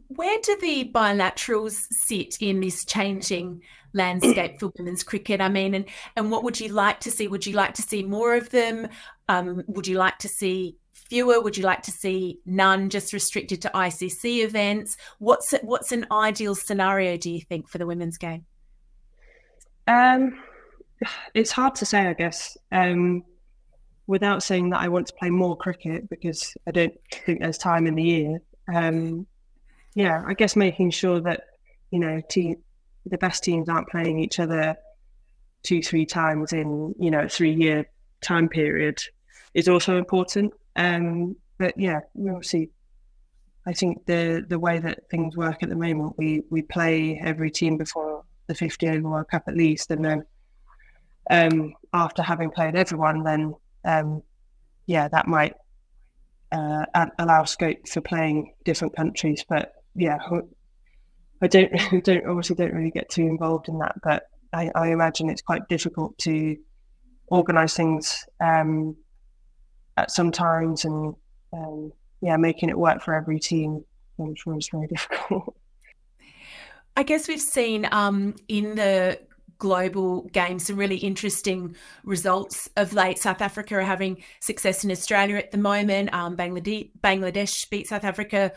Where 0.07 0.39
do 0.41 0.57
the 0.59 0.91
bilaterals 0.93 1.85
sit 1.91 2.37
in 2.39 2.61
this 2.61 2.85
changing 2.85 3.61
landscape 3.93 4.59
for 4.59 4.71
women's 4.77 5.03
cricket? 5.03 5.41
I 5.41 5.49
mean, 5.49 5.73
and 5.75 5.85
and 6.15 6.31
what 6.31 6.43
would 6.43 6.59
you 6.59 6.69
like 6.69 6.99
to 7.01 7.11
see? 7.11 7.27
Would 7.27 7.45
you 7.45 7.53
like 7.53 7.75
to 7.75 7.81
see 7.81 8.03
more 8.03 8.35
of 8.35 8.49
them? 8.49 8.87
Um, 9.29 9.63
would 9.67 9.87
you 9.87 9.97
like 9.97 10.17
to 10.19 10.27
see 10.27 10.77
fewer? 10.91 11.41
Would 11.41 11.57
you 11.57 11.63
like 11.63 11.83
to 11.83 11.91
see 11.91 12.39
none, 12.45 12.89
just 12.89 13.13
restricted 13.13 13.61
to 13.63 13.71
ICC 13.75 14.43
events? 14.43 14.97
What's 15.19 15.53
what's 15.61 15.91
an 15.91 16.07
ideal 16.11 16.55
scenario? 16.55 17.17
Do 17.17 17.29
you 17.29 17.41
think 17.41 17.69
for 17.69 17.77
the 17.77 17.85
women's 17.85 18.17
game? 18.17 18.45
Um, 19.85 20.39
it's 21.35 21.51
hard 21.51 21.75
to 21.75 21.85
say, 21.85 22.07
I 22.07 22.13
guess. 22.13 22.57
Um, 22.71 23.23
without 24.07 24.43
saying 24.43 24.71
that 24.71 24.81
I 24.81 24.89
want 24.89 25.07
to 25.07 25.13
play 25.13 25.29
more 25.29 25.55
cricket 25.55 26.09
because 26.09 26.55
I 26.67 26.71
don't 26.71 26.93
think 27.25 27.39
there's 27.39 27.57
time 27.57 27.87
in 27.87 27.95
the 27.95 28.03
year. 28.03 28.41
Um, 28.73 29.27
yeah, 29.95 30.23
I 30.25 30.33
guess 30.33 30.55
making 30.55 30.91
sure 30.91 31.21
that 31.21 31.43
you 31.91 31.99
know 31.99 32.21
the 32.29 33.17
best 33.17 33.43
teams 33.43 33.69
aren't 33.69 33.89
playing 33.89 34.19
each 34.19 34.39
other 34.39 34.75
two, 35.63 35.81
three 35.81 36.05
times 36.05 36.53
in 36.53 36.93
you 36.99 37.11
know 37.11 37.21
a 37.21 37.29
three 37.29 37.53
year 37.53 37.85
time 38.21 38.49
period 38.49 38.99
is 39.53 39.67
also 39.67 39.97
important. 39.97 40.53
Um, 40.75 41.35
but 41.57 41.73
yeah, 41.77 42.01
obviously, 42.17 42.71
I 43.65 43.73
think 43.73 44.05
the 44.05 44.45
the 44.47 44.59
way 44.59 44.79
that 44.79 45.09
things 45.09 45.37
work 45.37 45.63
at 45.63 45.69
the 45.69 45.75
moment, 45.75 46.15
we 46.17 46.43
we 46.49 46.61
play 46.61 47.19
every 47.23 47.51
team 47.51 47.77
before 47.77 48.23
the 48.47 48.55
50 48.55 48.89
over 48.89 49.09
World 49.09 49.29
Cup 49.29 49.43
at 49.47 49.55
least, 49.55 49.91
and 49.91 50.03
then 50.03 50.25
um, 51.29 51.73
after 51.93 52.21
having 52.21 52.51
played 52.51 52.75
everyone, 52.75 53.23
then 53.23 53.55
um, 53.85 54.23
yeah, 54.85 55.07
that 55.07 55.27
might 55.27 55.55
uh, 56.51 56.85
allow 57.19 57.43
scope 57.43 57.87
for 57.87 58.01
playing 58.01 58.53
different 58.63 58.95
countries. 58.95 59.45
But 59.47 59.73
yeah, 59.95 60.19
I 61.41 61.47
don't 61.47 61.71
don't 62.03 62.25
obviously 62.25 62.55
don't 62.55 62.73
really 62.73 62.91
get 62.91 63.09
too 63.09 63.23
involved 63.23 63.67
in 63.67 63.79
that, 63.79 63.95
but 64.03 64.23
I, 64.53 64.71
I 64.75 64.91
imagine 64.91 65.29
it's 65.29 65.41
quite 65.41 65.67
difficult 65.67 66.17
to 66.19 66.55
organise 67.27 67.75
things 67.75 68.25
um, 68.39 68.95
at 69.97 70.11
some 70.11 70.31
times 70.31 70.85
and 70.85 71.15
um, 71.51 71.91
yeah, 72.21 72.37
making 72.37 72.69
it 72.69 72.77
work 72.77 73.01
for 73.01 73.13
every 73.13 73.39
team. 73.39 73.83
I'm 74.19 74.35
sure 74.35 74.55
it's 74.55 74.69
very 74.69 74.87
difficult. 74.95 75.55
I 76.95 77.03
guess 77.03 77.27
we've 77.27 77.41
seen 77.41 77.87
um, 77.91 78.35
in 78.47 78.75
the 78.75 79.19
global 79.63 80.23
games 80.33 80.67
some 80.67 80.75
really 80.75 80.97
interesting 80.97 81.73
results 82.03 82.69
of 82.75 82.91
late. 82.91 83.17
South 83.17 83.41
Africa 83.41 83.75
are 83.75 83.81
having 83.81 84.21
success 84.41 84.83
in 84.83 84.91
Australia 84.91 85.37
at 85.37 85.51
the 85.51 85.57
moment. 85.57 86.13
Um, 86.13 86.35
Bangladesh, 86.35 86.91
Bangladesh 87.01 87.69
beat 87.69 87.87
South 87.87 88.03
Africa. 88.03 88.51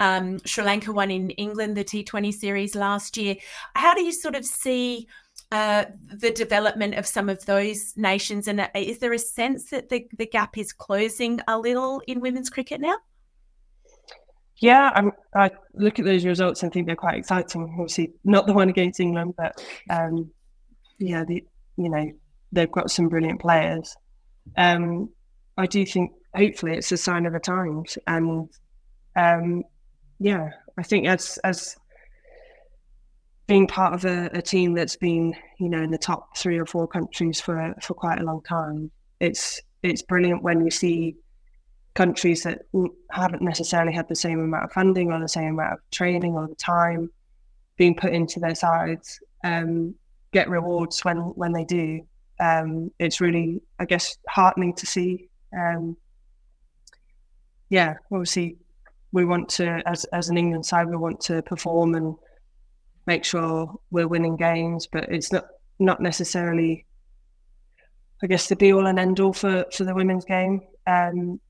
Um, 0.00 0.40
Sri 0.44 0.64
Lanka 0.64 0.92
won 0.92 1.12
in 1.12 1.30
England 1.30 1.76
the 1.76 1.84
T20 1.84 2.34
series 2.34 2.74
last 2.74 3.16
year. 3.16 3.36
How 3.74 3.94
do 3.94 4.02
you 4.02 4.10
sort 4.10 4.34
of 4.34 4.44
see 4.44 5.06
uh, 5.52 5.84
the 6.12 6.32
development 6.32 6.96
of 6.96 7.06
some 7.06 7.28
of 7.28 7.46
those 7.46 7.96
nations? 7.96 8.48
And 8.48 8.60
uh, 8.60 8.68
is 8.74 8.98
there 8.98 9.12
a 9.12 9.18
sense 9.20 9.70
that 9.70 9.90
the, 9.90 10.08
the 10.18 10.26
gap 10.26 10.58
is 10.58 10.72
closing 10.72 11.40
a 11.46 11.56
little 11.56 12.02
in 12.08 12.18
women's 12.18 12.50
cricket 12.50 12.80
now? 12.80 12.96
Yeah, 14.56 14.90
I'm, 14.92 15.12
I 15.36 15.52
look 15.74 16.00
at 16.00 16.04
those 16.04 16.24
results 16.24 16.64
and 16.64 16.72
think 16.72 16.86
they're 16.86 16.96
quite 16.96 17.16
exciting. 17.16 17.76
Obviously, 17.78 18.14
not 18.24 18.48
the 18.48 18.52
one 18.52 18.68
against 18.68 18.98
England, 18.98 19.34
but 19.36 19.64
um, 19.88 20.32
yeah, 20.98 21.24
the, 21.24 21.44
you 21.76 21.88
know 21.88 22.10
they've 22.52 22.70
got 22.70 22.90
some 22.90 23.08
brilliant 23.08 23.40
players. 23.40 23.96
Um, 24.56 25.10
I 25.56 25.66
do 25.66 25.84
think 25.84 26.12
hopefully 26.34 26.76
it's 26.76 26.92
a 26.92 26.96
sign 26.96 27.26
of 27.26 27.32
the 27.32 27.40
times, 27.40 27.98
and 28.06 28.48
um, 29.16 29.64
yeah, 30.18 30.50
I 30.76 30.82
think 30.82 31.06
as 31.06 31.38
as 31.44 31.76
being 33.46 33.66
part 33.66 33.94
of 33.94 34.04
a, 34.04 34.28
a, 34.34 34.42
team 34.42 34.74
that's 34.74 34.96
been 34.96 35.34
you 35.58 35.70
know 35.70 35.82
in 35.82 35.90
the 35.90 35.98
top 35.98 36.36
three 36.36 36.58
or 36.58 36.66
four 36.66 36.86
countries 36.86 37.40
for 37.40 37.74
for 37.82 37.94
quite 37.94 38.20
a 38.20 38.24
long 38.24 38.42
time, 38.42 38.90
it's 39.20 39.60
it's 39.82 40.02
brilliant 40.02 40.42
when 40.42 40.64
you 40.64 40.70
see 40.70 41.16
countries 41.94 42.44
that 42.44 42.60
haven't 43.10 43.42
necessarily 43.42 43.92
had 43.92 44.08
the 44.08 44.14
same 44.14 44.38
amount 44.38 44.64
of 44.64 44.72
funding 44.72 45.10
or 45.12 45.20
the 45.20 45.28
same 45.28 45.54
amount 45.54 45.72
of 45.72 45.78
training 45.90 46.34
or 46.34 46.46
the 46.46 46.54
time 46.54 47.10
being 47.76 47.94
put 47.94 48.12
into 48.12 48.38
their 48.38 48.54
sides 48.54 49.18
um, 49.42 49.94
get 50.32 50.48
rewards 50.48 51.04
when 51.04 51.18
when 51.18 51.52
they 51.52 51.64
do. 51.64 52.00
Um, 52.40 52.90
it's 52.98 53.20
really, 53.20 53.60
I 53.78 53.84
guess, 53.84 54.16
heartening 54.28 54.74
to 54.74 54.86
see. 54.86 55.28
Um, 55.56 55.96
yeah, 57.70 57.94
obviously, 58.12 58.56
we 59.12 59.24
want 59.24 59.48
to, 59.50 59.82
as 59.86 60.04
as 60.06 60.28
an 60.28 60.38
England 60.38 60.66
side, 60.66 60.88
we 60.88 60.96
want 60.96 61.20
to 61.22 61.42
perform 61.42 61.94
and 61.94 62.14
make 63.06 63.24
sure 63.24 63.74
we're 63.90 64.08
winning 64.08 64.36
games, 64.36 64.86
but 64.86 65.04
it's 65.08 65.32
not 65.32 65.46
not 65.78 66.00
necessarily, 66.00 66.84
I 68.22 68.26
guess, 68.26 68.48
the 68.48 68.56
be 68.56 68.72
all 68.72 68.86
and 68.86 68.98
end 68.98 69.20
all 69.20 69.32
for 69.32 69.64
for 69.72 69.84
the 69.84 69.94
women's 69.94 70.24
game. 70.24 70.60
Um, 70.86 71.40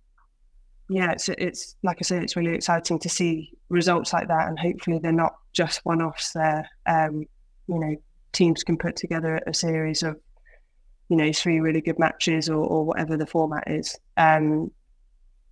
yeah, 0.89 1.13
it's 1.13 1.29
it's 1.29 1.77
like 1.83 1.99
I 2.01 2.03
said, 2.03 2.23
it's 2.23 2.37
really 2.37 2.55
exciting 2.55 2.99
to 3.01 3.09
see 3.09 3.53
results 3.69 4.13
like 4.13 4.29
that, 4.29 4.49
and 4.49 4.59
hopefully 4.59 4.99
they're 5.03 5.13
not 5.13 5.35
just 5.53 5.85
one-offs. 5.85 6.33
There, 6.33 6.69
um, 6.87 7.25
you 7.67 7.79
know, 7.79 7.97
teams 8.39 8.63
can 8.63 8.79
put 8.79 8.95
together 8.97 9.41
a 9.47 9.53
series 9.53 10.03
of, 10.03 10.17
you 11.09 11.17
know, 11.17 11.33
three 11.33 11.59
really 11.61 11.81
good 11.81 11.99
matches 11.99 12.49
or, 12.49 12.63
or 12.75 12.85
whatever 12.85 13.17
the 13.17 13.27
format 13.27 13.65
is. 13.67 13.99
Um, 14.17 14.71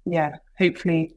yeah, 0.04 0.30
hopefully 0.58 1.16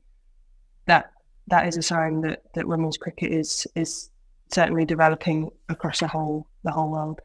that 0.87 1.11
that 1.47 1.67
is 1.67 1.77
a 1.77 1.81
sign 1.81 2.21
that 2.21 2.39
that 2.55 2.67
women's 2.67 2.97
cricket 2.97 3.31
is 3.31 3.67
is 3.75 4.09
certainly 4.51 4.85
developing 4.85 5.49
across 5.69 5.99
the 5.99 6.07
whole 6.07 6.47
the 6.63 6.71
whole 6.71 6.91
world. 6.91 7.19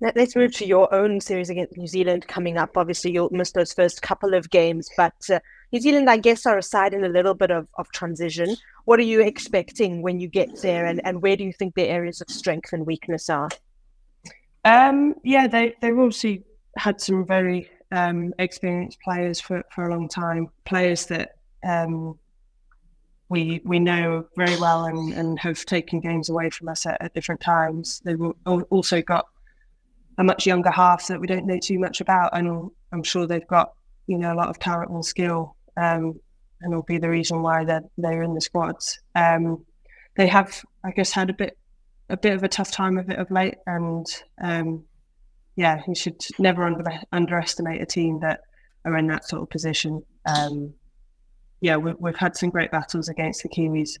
Let's 0.00 0.36
move 0.36 0.52
to 0.56 0.66
your 0.66 0.92
own 0.92 1.20
series 1.20 1.50
against 1.50 1.78
New 1.78 1.86
Zealand 1.86 2.26
coming 2.26 2.58
up. 2.58 2.76
Obviously, 2.76 3.12
you'll 3.12 3.30
miss 3.30 3.52
those 3.52 3.72
first 3.72 4.02
couple 4.02 4.34
of 4.34 4.50
games, 4.50 4.90
but 4.96 5.14
uh, 5.30 5.38
New 5.72 5.80
Zealand, 5.80 6.10
I 6.10 6.18
guess, 6.18 6.44
are 6.46 6.58
aside 6.58 6.92
in 6.92 7.04
a 7.04 7.08
little 7.08 7.32
bit 7.32 7.50
of, 7.50 7.68
of 7.78 7.86
transition. 7.92 8.56
What 8.84 8.98
are 8.98 9.10
you 9.12 9.22
expecting 9.22 10.02
when 10.02 10.20
you 10.20 10.28
get 10.28 10.50
there, 10.60 10.84
and, 10.84 11.00
and 11.06 11.22
where 11.22 11.36
do 11.36 11.44
you 11.44 11.52
think 11.52 11.74
their 11.74 11.88
areas 11.88 12.20
of 12.20 12.28
strength 12.28 12.72
and 12.72 12.84
weakness 12.84 13.30
are? 13.30 13.48
Um, 14.64 15.14
yeah, 15.22 15.46
they 15.46 15.74
they've 15.80 15.98
obviously 15.98 16.44
had 16.76 17.00
some 17.00 17.26
very 17.26 17.70
um, 17.92 18.32
experienced 18.38 19.00
players 19.00 19.40
for, 19.40 19.62
for 19.70 19.88
a 19.88 19.90
long 19.90 20.08
time, 20.08 20.48
players 20.64 21.06
that 21.06 21.36
um, 21.66 22.18
we 23.28 23.60
we 23.64 23.78
know 23.78 24.26
very 24.36 24.56
well 24.58 24.84
and, 24.86 25.12
and 25.12 25.38
have 25.38 25.64
taken 25.64 26.00
games 26.00 26.28
away 26.28 26.50
from 26.50 26.68
us 26.68 26.86
at, 26.86 27.00
at 27.00 27.14
different 27.14 27.40
times. 27.40 28.00
They've 28.04 28.20
also 28.46 29.02
got 29.02 29.26
a 30.18 30.24
much 30.24 30.46
younger 30.46 30.70
half 30.70 31.06
that 31.08 31.20
we 31.20 31.26
don't 31.26 31.46
know 31.46 31.58
too 31.58 31.78
much 31.78 32.00
about, 32.00 32.36
and 32.36 32.70
I'm 32.92 33.02
sure 33.02 33.26
they've 33.26 33.46
got 33.46 33.72
you 34.06 34.18
know 34.18 34.32
a 34.32 34.36
lot 34.36 34.48
of 34.48 34.58
talent 34.58 34.90
and 34.90 35.04
skill 35.04 35.56
um, 35.76 36.18
and 36.60 36.74
will 36.74 36.82
be 36.82 36.98
the 36.98 37.10
reason 37.10 37.42
why 37.42 37.64
they're 37.64 37.84
they're 37.98 38.22
in 38.22 38.34
the 38.34 38.40
squads. 38.40 38.98
Um, 39.14 39.64
they 40.16 40.26
have, 40.28 40.64
I 40.84 40.92
guess, 40.92 41.10
had 41.10 41.30
a 41.30 41.34
bit 41.34 41.58
a 42.08 42.16
bit 42.16 42.34
of 42.34 42.42
a 42.42 42.48
tough 42.48 42.70
time 42.70 42.98
of 42.98 43.08
it 43.10 43.18
of 43.18 43.30
late, 43.30 43.56
and 43.66 44.06
um, 44.42 44.84
yeah, 45.56 45.82
you 45.86 45.94
should 45.94 46.20
never 46.38 46.64
under, 46.64 46.84
underestimate 47.12 47.80
a 47.80 47.86
team 47.86 48.20
that 48.20 48.40
are 48.84 48.96
in 48.96 49.06
that 49.08 49.28
sort 49.28 49.42
of 49.42 49.50
position. 49.50 50.02
Um, 50.26 50.74
yeah, 51.60 51.76
we, 51.76 51.94
we've 51.98 52.16
had 52.16 52.36
some 52.36 52.50
great 52.50 52.70
battles 52.70 53.08
against 53.08 53.42
the 53.42 53.48
Kiwis 53.48 53.98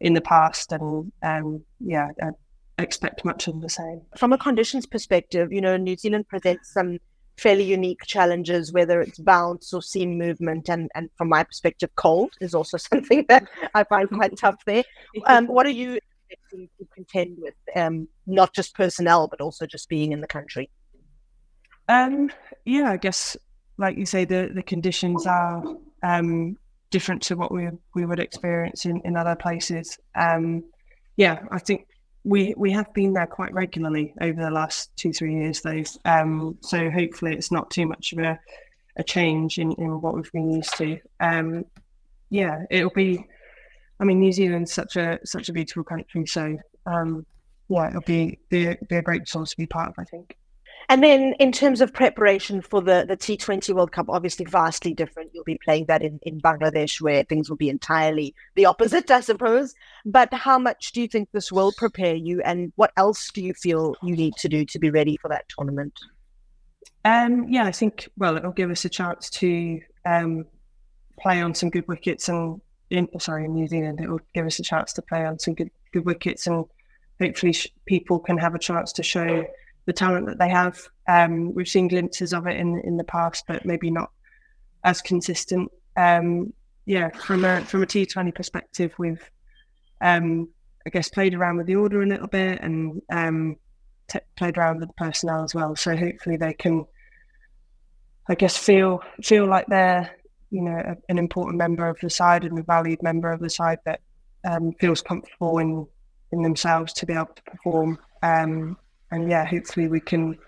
in 0.00 0.14
the 0.14 0.20
past, 0.20 0.72
and 0.72 1.12
um, 1.22 1.62
yeah, 1.80 2.08
I 2.22 2.82
expect 2.82 3.24
much 3.24 3.48
of 3.48 3.60
the 3.60 3.68
same. 3.68 4.02
From 4.16 4.32
a 4.32 4.38
conditions 4.38 4.86
perspective, 4.86 5.52
you 5.52 5.60
know, 5.60 5.76
New 5.76 5.96
Zealand 5.96 6.28
presents 6.28 6.72
some 6.72 6.98
fairly 7.40 7.64
unique 7.64 8.02
challenges, 8.04 8.72
whether 8.72 9.00
it's 9.00 9.18
bounce 9.18 9.72
or 9.72 9.80
seam 9.80 10.18
movement. 10.18 10.68
And, 10.68 10.90
and 10.94 11.08
from 11.16 11.30
my 11.30 11.42
perspective, 11.42 11.90
cold 11.96 12.32
is 12.40 12.54
also 12.54 12.76
something 12.90 13.24
that 13.28 13.48
I 13.74 13.84
find 13.84 14.08
quite 14.08 14.36
tough 14.36 14.62
there. 14.66 14.84
Um, 15.26 15.46
what 15.48 15.66
are 15.66 15.70
you 15.70 15.98
expecting 16.30 16.68
to 16.78 16.86
contend 16.94 17.36
with, 17.38 17.54
um, 17.76 18.08
not 18.26 18.54
just 18.54 18.74
personnel, 18.74 19.28
but 19.28 19.40
also 19.40 19.66
just 19.66 19.88
being 19.88 20.12
in 20.12 20.20
the 20.20 20.26
country? 20.26 20.70
Um, 21.88 22.30
yeah, 22.64 22.90
I 22.90 22.96
guess, 22.96 23.36
like 23.78 23.96
you 23.96 24.06
say, 24.06 24.24
the, 24.24 24.50
the 24.54 24.62
conditions 24.62 25.26
are 25.26 25.62
um, 26.02 26.56
different 26.90 27.22
to 27.22 27.36
what 27.36 27.52
we 27.52 27.68
we 27.94 28.06
would 28.06 28.20
experience 28.20 28.84
in, 28.84 29.00
in 29.04 29.16
other 29.16 29.34
places. 29.34 29.98
Um, 30.14 30.64
yeah, 31.16 31.40
I 31.50 31.58
think 31.58 31.86
we 32.24 32.54
we 32.56 32.70
have 32.70 32.92
been 32.92 33.12
there 33.12 33.26
quite 33.26 33.52
regularly 33.52 34.12
over 34.20 34.40
the 34.42 34.50
last 34.50 34.94
two 34.96 35.12
three 35.12 35.34
years 35.34 35.62
though 35.62 35.82
um, 36.04 36.56
so 36.60 36.90
hopefully 36.90 37.34
it's 37.34 37.50
not 37.50 37.70
too 37.70 37.86
much 37.86 38.12
of 38.12 38.18
a, 38.18 38.38
a 38.96 39.04
change 39.04 39.58
in, 39.58 39.72
in 39.72 40.00
what 40.00 40.14
we've 40.14 40.32
been 40.32 40.50
used 40.50 40.76
to 40.76 40.98
um, 41.20 41.64
yeah 42.28 42.64
it'll 42.70 42.90
be 42.90 43.26
i 44.00 44.04
mean 44.04 44.18
new 44.20 44.32
zealand's 44.32 44.72
such 44.72 44.96
a 44.96 45.18
such 45.24 45.48
a 45.48 45.52
beautiful 45.52 45.84
country 45.84 46.26
so 46.26 46.56
um, 46.86 47.24
yeah 47.68 47.88
it'll 47.88 48.00
be, 48.02 48.38
be, 48.48 48.76
be 48.88 48.96
a 48.96 49.02
great 49.02 49.28
source 49.28 49.50
to 49.50 49.56
be 49.56 49.66
part 49.66 49.88
of 49.88 49.94
i 49.98 50.04
think 50.04 50.36
and 50.90 51.04
then 51.04 51.34
in 51.38 51.52
terms 51.52 51.80
of 51.80 51.92
preparation 51.92 52.62
for 52.62 52.80
the, 52.80 53.04
the 53.06 53.16
T20 53.16 53.72
World 53.74 53.92
Cup, 53.92 54.06
obviously 54.08 54.44
vastly 54.44 54.92
different. 54.92 55.30
You'll 55.32 55.44
be 55.44 55.60
playing 55.64 55.84
that 55.86 56.02
in, 56.02 56.18
in 56.22 56.40
Bangladesh 56.40 57.00
where 57.00 57.22
things 57.22 57.48
will 57.48 57.56
be 57.56 57.68
entirely 57.68 58.34
the 58.56 58.66
opposite, 58.66 59.08
I 59.08 59.20
suppose. 59.20 59.72
But 60.04 60.34
how 60.34 60.58
much 60.58 60.90
do 60.90 61.00
you 61.00 61.06
think 61.06 61.28
this 61.30 61.52
will 61.52 61.70
prepare 61.70 62.16
you? 62.16 62.40
And 62.42 62.72
what 62.74 62.92
else 62.96 63.30
do 63.30 63.40
you 63.40 63.54
feel 63.54 63.94
you 64.02 64.16
need 64.16 64.34
to 64.38 64.48
do 64.48 64.64
to 64.64 64.80
be 64.80 64.90
ready 64.90 65.16
for 65.16 65.28
that 65.28 65.48
tournament? 65.48 65.94
Um, 67.04 67.48
yeah, 67.48 67.66
I 67.66 67.72
think, 67.72 68.08
well, 68.16 68.36
it'll 68.36 68.50
give 68.50 68.70
us 68.72 68.84
a 68.84 68.88
chance 68.88 69.30
to 69.30 69.80
um, 70.04 70.44
play 71.20 71.40
on 71.40 71.54
some 71.54 71.70
good 71.70 71.86
wickets 71.86 72.28
and, 72.28 72.60
in, 72.90 73.08
sorry, 73.20 73.44
in 73.44 73.54
New 73.54 73.68
Zealand, 73.68 74.00
it 74.00 74.08
will 74.08 74.20
give 74.34 74.46
us 74.46 74.58
a 74.58 74.62
chance 74.62 74.92
to 74.94 75.02
play 75.02 75.24
on 75.24 75.38
some 75.38 75.54
good, 75.54 75.70
good 75.92 76.04
wickets 76.04 76.46
and 76.46 76.64
hopefully 77.20 77.52
sh- 77.52 77.68
people 77.86 78.18
can 78.18 78.38
have 78.38 78.54
a 78.54 78.58
chance 78.58 78.92
to 78.94 79.02
show 79.02 79.44
the 79.86 79.92
talent 79.92 80.26
that 80.26 80.38
they 80.38 80.48
have. 80.48 80.80
Um, 81.08 81.54
we've 81.54 81.68
seen 81.68 81.88
glimpses 81.88 82.32
of 82.32 82.46
it 82.46 82.56
in 82.56 82.80
in 82.84 82.96
the 82.96 83.04
past, 83.04 83.44
but 83.46 83.64
maybe 83.64 83.90
not 83.90 84.10
as 84.84 85.00
consistent. 85.00 85.70
Um, 85.96 86.52
yeah, 86.86 87.10
from 87.10 87.44
a 87.44 87.64
from 87.64 87.82
a 87.82 87.86
T 87.86 88.06
Twenty 88.06 88.32
perspective, 88.32 88.92
we've 88.98 89.30
um, 90.00 90.48
I 90.86 90.90
guess 90.90 91.08
played 91.08 91.34
around 91.34 91.58
with 91.58 91.66
the 91.66 91.76
order 91.76 92.02
a 92.02 92.06
little 92.06 92.28
bit 92.28 92.60
and 92.62 93.02
um, 93.10 93.56
t- 94.08 94.20
played 94.36 94.56
around 94.56 94.80
with 94.80 94.88
the 94.88 94.94
personnel 94.94 95.44
as 95.44 95.54
well. 95.54 95.76
So 95.76 95.96
hopefully 95.96 96.36
they 96.36 96.54
can, 96.54 96.86
I 98.28 98.34
guess, 98.34 98.56
feel 98.56 99.02
feel 99.22 99.46
like 99.46 99.66
they're 99.66 100.10
you 100.50 100.62
know 100.62 100.76
a, 100.76 100.96
an 101.08 101.18
important 101.18 101.58
member 101.58 101.88
of 101.88 101.98
the 102.00 102.10
side 102.10 102.44
and 102.44 102.58
a 102.58 102.62
valued 102.62 103.02
member 103.02 103.30
of 103.30 103.40
the 103.40 103.50
side 103.50 103.78
that 103.84 104.00
um, 104.44 104.72
feels 104.80 105.02
comfortable 105.02 105.58
in 105.58 105.86
in 106.32 106.42
themselves 106.42 106.92
to 106.92 107.06
be 107.06 107.12
able 107.12 107.26
to 107.34 107.42
perform. 107.42 107.98
Um, 108.22 108.76
and 109.10 109.28
yeah, 109.28 109.44
hopefully 109.44 109.88
we 109.88 110.00
can 110.00 110.38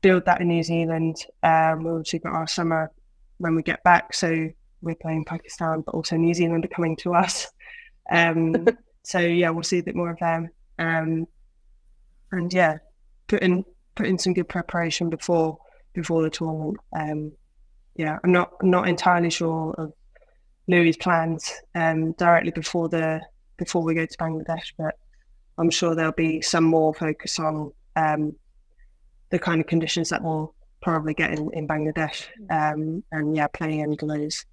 build 0.00 0.24
that 0.26 0.40
in 0.40 0.48
New 0.48 0.62
Zealand. 0.62 1.16
Um, 1.42 1.84
we've 1.84 1.94
obviously 1.94 2.20
got 2.20 2.34
our 2.34 2.46
summer 2.46 2.92
when 3.38 3.56
we 3.56 3.62
get 3.62 3.82
back, 3.82 4.14
so 4.14 4.48
we're 4.80 4.94
playing 4.94 5.24
Pakistan, 5.24 5.82
but 5.84 5.94
also 5.94 6.16
New 6.16 6.34
Zealand 6.34 6.64
are 6.64 6.68
coming 6.68 6.96
to 6.98 7.14
us. 7.14 7.48
Um, 8.10 8.66
so 9.02 9.18
yeah, 9.18 9.50
we'll 9.50 9.64
see 9.64 9.78
a 9.78 9.82
bit 9.82 9.96
more 9.96 10.10
of 10.10 10.18
them. 10.18 10.50
Um, 10.78 11.26
and 12.30 12.52
yeah, 12.52 12.78
put 13.26 13.42
in 13.42 13.64
put 13.94 14.06
in 14.06 14.18
some 14.18 14.34
good 14.34 14.48
preparation 14.48 15.10
before 15.10 15.58
before 15.92 16.22
the 16.22 16.30
tour 16.30 16.74
Um, 16.96 17.32
yeah, 17.98 18.18
I'm 18.22 18.32
not 18.32 18.52
not 18.62 18.88
entirely 18.88 19.28
sure 19.28 19.74
of 19.76 19.92
Lewis' 20.68 20.96
plans 20.96 21.52
um, 21.74 22.12
directly 22.12 22.52
before 22.52 22.88
the 22.88 23.20
before 23.58 23.82
we 23.82 23.92
go 23.92 24.06
to 24.06 24.16
Bangladesh, 24.16 24.72
but 24.78 24.94
I'm 25.58 25.68
sure 25.68 25.94
there'll 25.94 26.12
be 26.12 26.40
some 26.40 26.64
more 26.64 26.94
focus 26.94 27.40
on 27.40 27.72
um, 27.96 28.36
the 29.30 29.38
kind 29.38 29.60
of 29.60 29.66
conditions 29.66 30.10
that 30.10 30.22
we'll 30.22 30.54
probably 30.80 31.12
get 31.12 31.32
in, 31.32 31.50
in 31.52 31.66
Bangladesh 31.66 32.26
um, 32.50 33.02
and 33.10 33.36
yeah, 33.36 33.48
playing 33.48 33.82
under 33.82 34.06
those. 34.06 34.46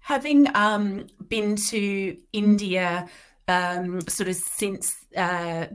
Having 0.00 0.54
um, 0.54 1.06
been 1.28 1.56
to 1.56 2.16
India 2.34 3.08
um, 3.48 4.02
sort 4.02 4.28
of 4.28 4.36
since 4.36 4.94
uh, 5.16 5.66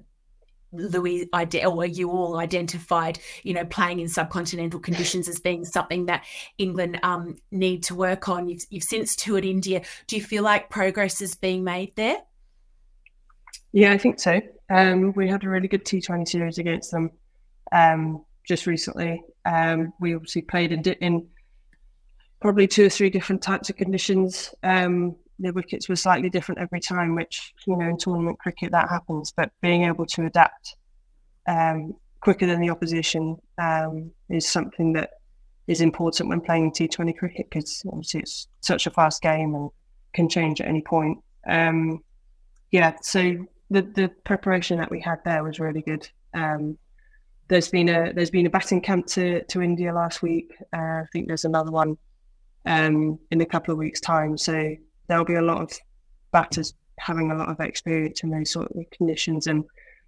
Lewis 0.73 1.25
or 1.65 1.85
you 1.85 2.09
all 2.09 2.37
identified, 2.37 3.19
you 3.43 3.53
know, 3.53 3.65
playing 3.65 3.99
in 3.99 4.07
subcontinental 4.07 4.81
conditions 4.81 5.27
as 5.27 5.39
being 5.39 5.63
something 5.63 6.07
that 6.07 6.25
England 6.57 6.99
um, 7.03 7.37
need 7.51 7.83
to 7.83 7.95
work 7.95 8.27
on. 8.27 8.49
You've, 8.49 8.63
you've 8.69 8.83
since 8.83 9.15
toured 9.15 9.45
India. 9.45 9.81
Do 10.07 10.15
you 10.15 10.21
feel 10.21 10.43
like 10.43 10.69
progress 10.69 11.21
is 11.21 11.35
being 11.35 11.63
made 11.63 11.95
there? 11.95 12.17
Yeah, 13.71 13.91
I 13.91 13.97
think 13.97 14.19
so. 14.19 14.41
Um, 14.69 15.13
we 15.13 15.27
had 15.27 15.43
a 15.43 15.49
really 15.49 15.67
good 15.67 15.85
T20 15.85 16.27
series 16.27 16.57
against 16.57 16.91
them 16.91 17.11
um, 17.71 18.23
just 18.47 18.67
recently. 18.67 19.21
Um, 19.45 19.93
we 19.99 20.15
obviously 20.15 20.41
played 20.41 20.71
in, 20.71 20.81
in, 20.83 21.27
probably 22.39 22.67
two 22.67 22.85
or 22.85 22.89
three 22.89 23.09
different 23.09 23.41
types 23.41 23.69
of 23.69 23.77
conditions. 23.77 24.53
Um, 24.63 25.15
the 25.39 25.51
wickets 25.51 25.89
were 25.89 25.95
slightly 25.95 26.29
different 26.29 26.61
every 26.61 26.79
time, 26.79 27.15
which 27.15 27.53
you 27.67 27.75
know 27.75 27.87
in 27.87 27.97
tournament 27.97 28.39
cricket 28.39 28.71
that 28.71 28.89
happens. 28.89 29.33
But 29.35 29.51
being 29.61 29.83
able 29.83 30.05
to 30.07 30.25
adapt 30.25 30.75
um, 31.47 31.95
quicker 32.21 32.45
than 32.45 32.61
the 32.61 32.69
opposition 32.69 33.37
um, 33.57 34.11
is 34.29 34.47
something 34.47 34.93
that 34.93 35.11
is 35.67 35.81
important 35.81 36.29
when 36.29 36.41
playing 36.41 36.71
T20 36.71 37.17
cricket 37.17 37.49
because 37.49 37.81
obviously 37.87 38.21
it's 38.21 38.47
such 38.61 38.85
a 38.85 38.91
fast 38.91 39.21
game 39.21 39.55
and 39.55 39.69
can 40.13 40.29
change 40.29 40.61
at 40.61 40.67
any 40.67 40.81
point. 40.81 41.17
Um, 41.47 42.03
yeah, 42.71 42.95
so 43.01 43.45
the 43.69 43.81
the 43.81 44.09
preparation 44.23 44.77
that 44.79 44.91
we 44.91 45.01
had 45.01 45.19
there 45.25 45.43
was 45.43 45.59
really 45.59 45.81
good. 45.81 46.07
Um, 46.33 46.77
there's 47.47 47.69
been 47.69 47.89
a 47.89 48.13
there's 48.13 48.31
been 48.31 48.45
a 48.45 48.49
batting 48.49 48.81
camp 48.81 49.07
to 49.07 49.43
to 49.45 49.61
India 49.61 49.93
last 49.93 50.21
week. 50.21 50.51
Uh, 50.73 51.01
I 51.01 51.05
think 51.11 51.27
there's 51.27 51.45
another 51.45 51.71
one 51.71 51.97
um, 52.65 53.19
in 53.31 53.41
a 53.41 53.45
couple 53.45 53.71
of 53.71 53.77
weeks' 53.77 54.01
time. 54.01 54.37
So 54.37 54.75
there'll 55.07 55.25
be 55.25 55.35
a 55.35 55.41
lot 55.41 55.61
of 55.61 55.71
batters 56.31 56.73
having 56.99 57.31
a 57.31 57.35
lot 57.35 57.49
of 57.49 57.59
experience 57.59 58.23
in 58.23 58.29
those 58.29 58.51
sort 58.51 58.69
of 58.69 58.85
conditions 58.95 59.47
and 59.47 59.63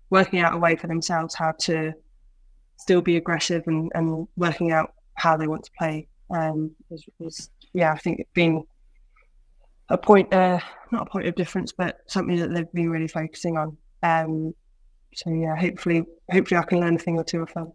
working 0.10 0.40
out 0.40 0.54
a 0.54 0.58
way 0.58 0.76
for 0.76 0.88
themselves 0.88 1.36
how 1.36 1.52
to 1.60 1.94
still 2.78 3.02
be 3.02 3.18
aggressive 3.18 3.64
and, 3.68 3.92
and 3.96 4.28
working 4.36 4.72
out 4.72 4.94
how 5.16 5.36
they 5.36 5.48
want 5.48 5.64
to 5.64 5.72
play. 5.78 6.08
Um, 6.30 6.72
yeah, 7.74 7.92
I 7.92 7.98
think 7.98 8.20
it's 8.20 8.34
been 8.34 8.64
a 9.90 9.98
point, 9.98 10.34
uh, 10.34 10.60
not 10.92 11.08
a 11.08 11.10
point 11.10 11.28
of 11.28 11.36
difference, 11.36 11.72
but 11.72 12.00
something 12.08 12.38
that 12.38 12.54
they've 12.54 12.72
been 12.74 12.90
really 12.90 13.08
focusing 13.08 13.58
on. 13.58 13.78
Um, 14.04 14.54
so 15.14 15.30
yeah, 15.30 15.56
hopefully, 15.56 16.04
hopefully 16.32 16.60
I 16.60 16.64
can 16.64 16.80
learn 16.80 16.96
a 16.96 17.00
thing 17.00 17.18
or 17.18 17.24
two 17.24 17.42
of 17.42 17.54
them. 17.54 17.72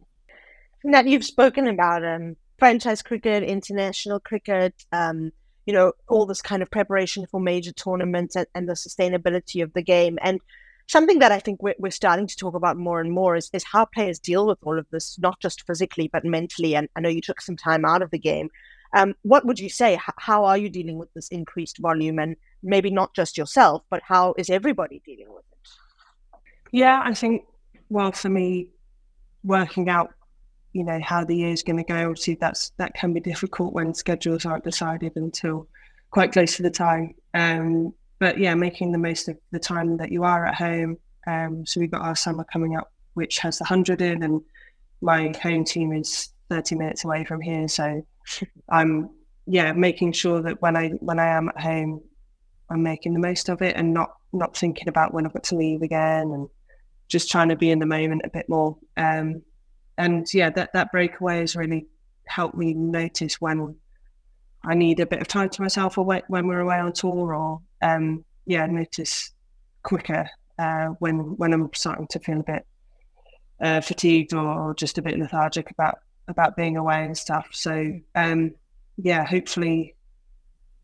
That 0.84 1.06
you've 1.06 1.24
spoken 1.24 1.68
about 1.68 2.04
um, 2.04 2.36
franchise 2.58 3.02
cricket, 3.02 3.42
international 3.42 4.20
cricket, 4.20 4.74
um, 4.92 5.32
you 5.66 5.72
know, 5.72 5.92
all 6.08 6.26
this 6.26 6.42
kind 6.42 6.62
of 6.62 6.70
preparation 6.70 7.26
for 7.30 7.40
major 7.40 7.72
tournaments 7.72 8.36
and, 8.36 8.46
and 8.54 8.68
the 8.68 8.74
sustainability 8.74 9.62
of 9.62 9.72
the 9.72 9.82
game. 9.82 10.18
And 10.22 10.40
something 10.86 11.20
that 11.20 11.32
I 11.32 11.38
think 11.38 11.62
we're, 11.62 11.74
we're 11.78 11.90
starting 11.90 12.26
to 12.26 12.36
talk 12.36 12.54
about 12.54 12.76
more 12.76 13.00
and 13.00 13.12
more 13.12 13.36
is, 13.36 13.50
is 13.52 13.64
how 13.64 13.84
players 13.84 14.18
deal 14.18 14.46
with 14.46 14.58
all 14.62 14.78
of 14.78 14.86
this, 14.90 15.18
not 15.18 15.38
just 15.40 15.66
physically, 15.66 16.08
but 16.12 16.24
mentally. 16.24 16.74
And 16.74 16.88
I 16.96 17.00
know 17.00 17.08
you 17.08 17.20
took 17.20 17.40
some 17.40 17.56
time 17.56 17.84
out 17.84 18.02
of 18.02 18.10
the 18.10 18.18
game. 18.18 18.50
Um, 18.96 19.14
what 19.22 19.46
would 19.46 19.60
you 19.60 19.68
say? 19.68 19.94
H- 19.94 20.00
how 20.18 20.44
are 20.44 20.58
you 20.58 20.68
dealing 20.68 20.98
with 20.98 21.12
this 21.14 21.28
increased 21.28 21.78
volume? 21.78 22.18
And 22.18 22.36
maybe 22.62 22.90
not 22.90 23.14
just 23.14 23.38
yourself, 23.38 23.82
but 23.88 24.02
how 24.04 24.34
is 24.36 24.50
everybody 24.50 25.00
dealing 25.04 25.32
with 25.32 25.44
it? 25.52 25.68
Yeah, 26.72 27.00
I 27.04 27.14
think, 27.14 27.44
well, 27.88 28.12
for 28.12 28.28
me, 28.28 28.68
working 29.44 29.88
out 29.88 30.12
you 30.72 30.84
know 30.84 31.00
how 31.02 31.24
the 31.24 31.36
year 31.36 31.52
is 31.52 31.62
going 31.62 31.76
to 31.78 31.84
go. 31.84 32.10
Obviously, 32.10 32.36
that's 32.40 32.70
that 32.78 32.94
can 32.94 33.12
be 33.12 33.20
difficult 33.20 33.72
when 33.72 33.94
schedules 33.94 34.46
aren't 34.46 34.64
decided 34.64 35.12
until 35.16 35.66
quite 36.10 36.32
close 36.32 36.56
to 36.56 36.62
the 36.62 36.70
time. 36.70 37.14
Um, 37.34 37.92
but 38.18 38.38
yeah, 38.38 38.54
making 38.54 38.92
the 38.92 38.98
most 38.98 39.28
of 39.28 39.38
the 39.50 39.58
time 39.58 39.96
that 39.96 40.12
you 40.12 40.24
are 40.24 40.46
at 40.46 40.54
home. 40.54 40.98
Um, 41.26 41.64
so 41.66 41.80
we've 41.80 41.90
got 41.90 42.02
our 42.02 42.16
summer 42.16 42.44
coming 42.52 42.76
up, 42.76 42.92
which 43.14 43.38
has 43.38 43.58
the 43.58 43.64
hundred 43.64 44.02
in, 44.02 44.22
and 44.22 44.42
my 45.00 45.32
home 45.42 45.64
team 45.64 45.92
is 45.92 46.30
thirty 46.48 46.74
minutes 46.74 47.04
away 47.04 47.24
from 47.24 47.40
here. 47.40 47.66
So 47.68 48.06
I'm 48.68 49.10
yeah 49.46 49.72
making 49.72 50.12
sure 50.12 50.42
that 50.42 50.60
when 50.62 50.76
I 50.76 50.90
when 51.00 51.18
I 51.18 51.28
am 51.28 51.48
at 51.48 51.60
home, 51.60 52.02
I'm 52.70 52.82
making 52.82 53.14
the 53.14 53.20
most 53.20 53.48
of 53.48 53.62
it 53.62 53.76
and 53.76 53.92
not 53.92 54.14
not 54.32 54.56
thinking 54.56 54.88
about 54.88 55.12
when 55.12 55.26
I've 55.26 55.32
got 55.32 55.44
to 55.44 55.56
leave 55.56 55.82
again 55.82 56.30
and 56.32 56.48
just 57.08 57.30
trying 57.30 57.48
to 57.48 57.56
be 57.56 57.70
in 57.70 57.80
the 57.80 57.86
moment 57.86 58.22
a 58.24 58.30
bit 58.30 58.48
more. 58.48 58.76
Um, 58.96 59.42
and 60.00 60.32
yeah, 60.32 60.48
that 60.50 60.72
that 60.72 60.90
breakaway 60.90 61.40
has 61.40 61.54
really 61.54 61.86
helped 62.26 62.56
me 62.56 62.72
notice 62.72 63.38
when 63.38 63.76
I 64.64 64.74
need 64.74 64.98
a 64.98 65.06
bit 65.06 65.20
of 65.20 65.28
time 65.28 65.50
to 65.50 65.62
myself, 65.62 65.98
or 65.98 66.04
when 66.04 66.46
we're 66.46 66.60
away 66.60 66.78
on 66.78 66.92
tour, 66.94 67.34
or 67.34 67.60
um, 67.82 68.24
yeah, 68.46 68.64
notice 68.66 69.32
quicker 69.82 70.28
uh, 70.58 70.86
when 71.00 71.36
when 71.36 71.52
I'm 71.52 71.68
starting 71.74 72.06
to 72.08 72.18
feel 72.18 72.40
a 72.40 72.42
bit 72.42 72.66
uh, 73.60 73.80
fatigued 73.82 74.32
or, 74.32 74.74
just 74.74 74.96
a 74.96 75.02
bit 75.02 75.18
lethargic 75.18 75.70
about 75.70 75.98
about 76.28 76.56
being 76.56 76.78
away 76.78 77.04
and 77.04 77.16
stuff. 77.16 77.48
So 77.52 77.92
um, 78.14 78.54
yeah, 78.96 79.26
hopefully 79.26 79.96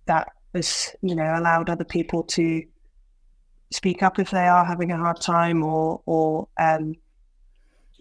that 0.05 0.29
has 0.55 0.95
you 1.01 1.15
know 1.15 1.35
allowed 1.39 1.71
other 1.71 1.85
people 1.85 2.23
to 2.25 2.63
speak 3.73 4.03
up 4.03 4.19
if 4.19 4.31
they 4.31 4.47
are 4.47 4.65
having 4.65 4.93
a 4.93 4.99
hard 4.99 5.23
time 5.23 5.63
or 5.63 6.03
or 6.05 6.49
um, 6.61 6.97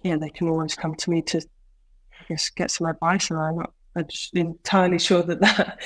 yeah, 0.06 0.18
they 0.18 0.30
can 0.30 0.48
always 0.48 0.76
come 0.76 0.94
to 0.94 1.10
me 1.10 1.24
to, 1.24 1.40
I 1.40 2.26
guess, 2.30 2.52
get 2.52 2.70
some 2.70 2.86
advice. 2.86 3.32
And 3.32 3.40
I'm 3.40 3.58
not 3.58 3.74
I'm 3.96 4.06
entirely 4.34 5.00
sure 5.00 5.24
that 5.24 5.42
that, 5.42 5.82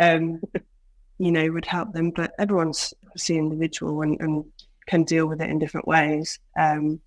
um, 0.00 0.40
you 1.18 1.32
know, 1.32 1.50
would 1.50 1.64
help 1.64 1.92
them. 1.92 2.12
But 2.12 2.34
everyone's 2.38 2.94
obviously 3.04 3.36
individual 3.36 4.02
and, 4.02 4.20
and 4.20 4.44
can 4.86 5.02
deal 5.02 5.26
with 5.26 5.42
it 5.42 5.50
in 5.50 5.58
different 5.58 5.88
ways. 5.88 6.38
Um, 6.56 7.00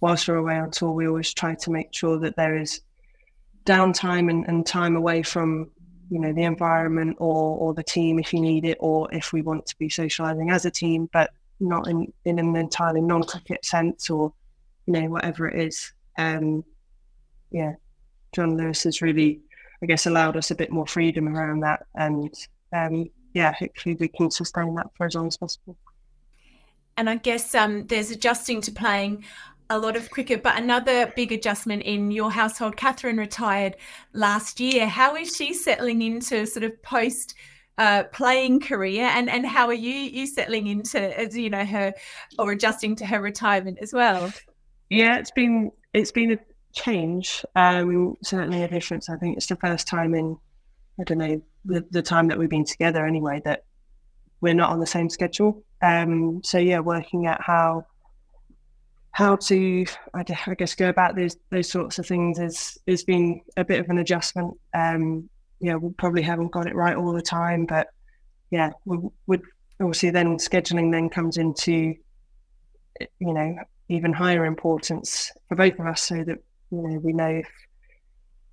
whilst 0.00 0.26
we're 0.26 0.36
away 0.36 0.56
on 0.56 0.70
tour, 0.70 0.92
we 0.92 1.06
always 1.06 1.34
try 1.34 1.56
to 1.56 1.70
make 1.70 1.92
sure 1.92 2.18
that 2.20 2.36
there 2.36 2.56
is 2.56 2.80
downtime 3.66 4.30
and, 4.30 4.46
and 4.48 4.66
time 4.66 4.96
away 4.96 5.22
from 5.22 5.70
you 6.10 6.20
know 6.20 6.32
the 6.32 6.42
environment 6.42 7.16
or 7.18 7.56
or 7.58 7.72
the 7.72 7.82
team 7.82 8.18
if 8.18 8.34
you 8.34 8.40
need 8.40 8.66
it 8.66 8.76
or 8.78 9.08
if 9.10 9.32
we 9.32 9.40
want 9.40 9.64
to 9.64 9.74
be 9.78 9.88
socializing 9.88 10.50
as 10.50 10.66
a 10.66 10.70
team 10.70 11.08
but 11.14 11.30
not 11.60 11.88
in 11.88 12.12
in 12.26 12.38
an 12.38 12.54
entirely 12.56 13.00
non-cricket 13.00 13.64
sense 13.64 14.10
or 14.10 14.30
you 14.84 14.92
know 14.92 15.08
whatever 15.08 15.48
it 15.48 15.66
is 15.66 15.94
um, 16.18 16.64
yeah, 17.50 17.74
Jon 18.32 18.56
Lewis 18.56 18.84
has 18.84 19.02
really, 19.02 19.40
I 19.82 19.86
guess, 19.86 20.06
allowed 20.06 20.36
us 20.36 20.50
a 20.50 20.54
bit 20.54 20.70
more 20.70 20.86
freedom 20.86 21.28
around 21.28 21.60
that, 21.60 21.86
and 21.94 22.32
um, 22.72 23.10
yeah, 23.32 23.52
hopefully 23.52 23.96
we 23.98 24.08
can 24.08 24.30
sustain 24.30 24.74
that 24.76 24.90
for 24.96 25.06
as 25.06 25.14
long 25.14 25.26
as 25.26 25.36
possible. 25.36 25.76
And 26.96 27.10
I 27.10 27.16
guess 27.16 27.54
um, 27.54 27.86
there's 27.86 28.10
adjusting 28.10 28.60
to 28.62 28.72
playing 28.72 29.24
a 29.70 29.78
lot 29.78 29.96
of 29.96 30.10
cricket, 30.10 30.42
but 30.42 30.56
another 30.56 31.12
big 31.16 31.32
adjustment 31.32 31.82
in 31.82 32.10
your 32.10 32.30
household. 32.30 32.76
Katherine 32.76 33.16
retired 33.16 33.76
last 34.12 34.60
year. 34.60 34.86
How 34.86 35.16
is 35.16 35.34
she 35.34 35.54
settling 35.54 36.02
into 36.02 36.46
sort 36.46 36.64
of 36.64 36.80
post? 36.82 37.34
Uh, 37.76 38.04
playing 38.12 38.60
career 38.60 39.02
and 39.02 39.28
and 39.28 39.44
how 39.44 39.66
are 39.66 39.74
you 39.74 39.90
you 39.90 40.28
settling 40.28 40.68
into 40.68 41.18
as 41.18 41.36
you 41.36 41.50
know 41.50 41.64
her 41.64 41.92
or 42.38 42.52
adjusting 42.52 42.94
to 42.94 43.04
her 43.04 43.20
retirement 43.20 43.76
as 43.82 43.92
well 43.92 44.32
yeah 44.90 45.18
it's 45.18 45.32
been 45.32 45.72
it's 45.94 46.12
been 46.12 46.32
a 46.32 46.38
change. 46.72 47.44
Um, 47.56 48.16
certainly 48.22 48.62
a 48.62 48.68
difference. 48.68 49.08
I 49.08 49.16
think 49.16 49.36
it's 49.36 49.46
the 49.46 49.56
first 49.56 49.86
time 49.86 50.14
in 50.14 50.36
I 51.00 51.04
don't 51.04 51.18
know 51.18 51.42
the, 51.64 51.84
the 51.90 52.02
time 52.02 52.28
that 52.28 52.38
we've 52.38 52.50
been 52.50 52.64
together 52.64 53.06
anyway 53.06 53.40
that 53.44 53.64
we're 54.40 54.54
not 54.54 54.70
on 54.70 54.80
the 54.80 54.86
same 54.86 55.08
schedule. 55.08 55.64
Um, 55.80 56.42
so 56.44 56.58
yeah, 56.58 56.80
working 56.80 57.26
out 57.26 57.42
how 57.42 57.86
how 59.12 59.36
to 59.36 59.86
I, 60.12 60.24
guess 60.24 60.74
go 60.74 60.88
about 60.88 61.14
those 61.14 61.36
those 61.50 61.70
sorts 61.70 61.98
of 61.98 62.06
things 62.06 62.38
is 62.38 62.76
has 62.86 63.04
been 63.04 63.40
a 63.56 63.64
bit 63.64 63.80
of 63.80 63.88
an 63.88 63.98
adjustment. 63.98 64.54
Um, 64.74 65.30
yeah, 65.60 65.76
we 65.76 65.90
probably 65.92 66.22
haven't 66.22 66.52
got 66.52 66.66
it 66.66 66.74
right 66.74 66.96
all 66.96 67.12
the 67.12 67.22
time, 67.22 67.64
but 67.64 67.88
yeah, 68.50 68.72
we 68.84 68.98
would 69.26 69.42
obviously 69.80 70.10
then 70.10 70.36
scheduling 70.36 70.92
then 70.92 71.08
comes 71.08 71.36
into 71.38 71.94
you 73.00 73.34
know 73.34 73.56
even 73.88 74.12
higher 74.12 74.44
importance 74.46 75.30
for 75.48 75.56
both 75.56 75.78
of 75.78 75.86
us 75.86 76.02
so 76.02 76.16
that 76.24 76.38
you 76.70 76.82
know 76.82 76.98
we 76.98 77.12
know 77.12 77.28
if 77.28 77.48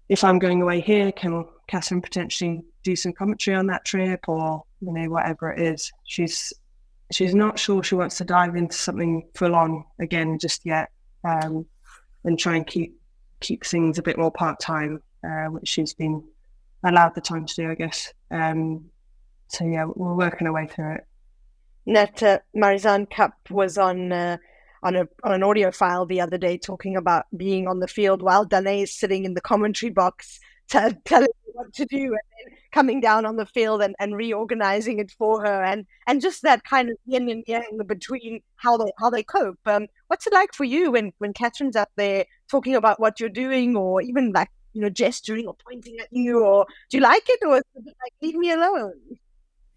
if 0.10 0.26
I'm 0.26 0.40
going 0.40 0.62
away 0.62 0.82
here, 0.82 1.10
can 1.14 1.46
Katherine 1.68 2.02
potentially 2.02 2.62
do 2.84 2.98
some 2.98 3.14
commentary 3.14 3.56
on 3.56 3.68
that 3.68 3.86
trip 3.86 4.28
or 4.28 4.64
you 4.82 4.92
know 4.92 5.10
whatever 5.10 5.52
it 5.52 5.62
is. 5.62 5.90
She's 6.04 6.52
she's 7.14 7.34
not 7.34 7.58
sure 7.58 7.82
she 7.82 7.96
wants 7.96 8.18
to 8.18 8.26
dive 8.26 8.56
into 8.56 8.76
something 8.76 9.28
full 9.36 9.56
on 9.56 9.86
again 10.00 10.38
just 10.38 10.66
yet, 10.66 10.90
um, 11.24 11.66
and 12.26 12.38
try 12.38 12.58
and 12.58 12.68
keep 12.68 13.00
keep 13.40 13.66
things 13.66 13.98
a 13.98 14.04
bit 14.04 14.18
more 14.18 14.32
part 14.32 14.60
time, 14.60 15.02
uh, 15.24 15.46
which 15.46 15.68
she's 15.68 15.94
been 15.94 16.24
allowed 16.84 17.16
the 17.16 17.22
time 17.22 17.46
to 17.46 17.56
do, 17.56 17.72
I 17.72 17.76
guess. 17.76 18.14
Um, 18.32 18.86
so 19.48 19.66
yeah, 19.66 19.86
we're 19.86 20.16
working 20.16 20.48
our 20.48 20.54
way 20.54 20.68
through 20.68 20.96
it. 20.96 21.06
That 21.88 22.22
uh, 22.22 22.40
Marizanne 22.56 23.10
Kapp 23.10 23.36
was 23.50 23.78
on 23.78 24.12
uh, 24.12 24.38
on 24.84 24.96
a 24.96 25.08
on 25.24 25.34
an 25.34 25.44
audio 25.44 25.72
file 25.72 26.06
the 26.06 26.22
other 26.22 26.38
day 26.38 26.58
talking 26.58 26.96
about 26.96 27.26
being 27.36 27.68
on 27.68 27.80
the 27.80 27.88
field 27.88 28.22
while 28.22 28.46
Dane 28.46 28.68
is 28.84 28.94
sitting 28.94 29.26
in 29.26 29.34
the 29.34 29.42
commentary 29.42 29.92
box 29.92 30.40
telling 30.72 30.98
you 31.46 31.54
what 31.54 31.74
to 31.74 31.86
do 31.86 31.98
and 31.98 32.56
coming 32.72 33.02
down 33.02 33.26
on 33.26 33.36
the 33.36 33.46
field 33.46 33.82
and, 33.82 33.94
and 34.00 34.16
reorganizing 34.16 35.00
it 35.00 35.12
for 35.12 35.42
her 35.46 35.64
and 35.64 35.86
and 36.08 36.22
just 36.22 36.42
that 36.44 36.64
kind 36.64 36.90
of 36.90 36.98
yin 37.06 37.30
and 37.30 37.44
yang 37.48 37.80
between 37.86 38.42
how 38.56 38.78
they 38.78 38.92
how 38.98 39.10
they 39.10 39.24
cope. 39.24 39.60
Um, 39.66 39.88
what's 40.08 40.28
it 40.28 40.34
like 40.34 40.54
for 40.54 40.64
you 40.64 40.92
when 40.92 41.12
when 41.18 41.34
Katherine's 41.34 41.76
up 41.76 41.90
there 41.98 42.26
talking 42.50 42.76
about 42.76 43.00
what 43.00 43.20
you're 43.20 43.30
doing 43.30 43.76
or 43.76 44.02
even 44.02 44.32
like 44.32 44.50
you 44.74 44.82
know 44.82 44.90
gesturing 44.90 45.48
or 45.48 45.56
pointing 45.68 46.00
at 46.00 46.08
you 46.12 46.44
or 46.44 46.66
do 46.90 46.98
you 46.98 47.04
like 47.04 47.28
it 47.28 47.40
or 47.46 47.58
it 47.58 47.66
like 47.76 48.14
leave 48.22 48.36
me 48.36 48.52
alone? 48.52 48.94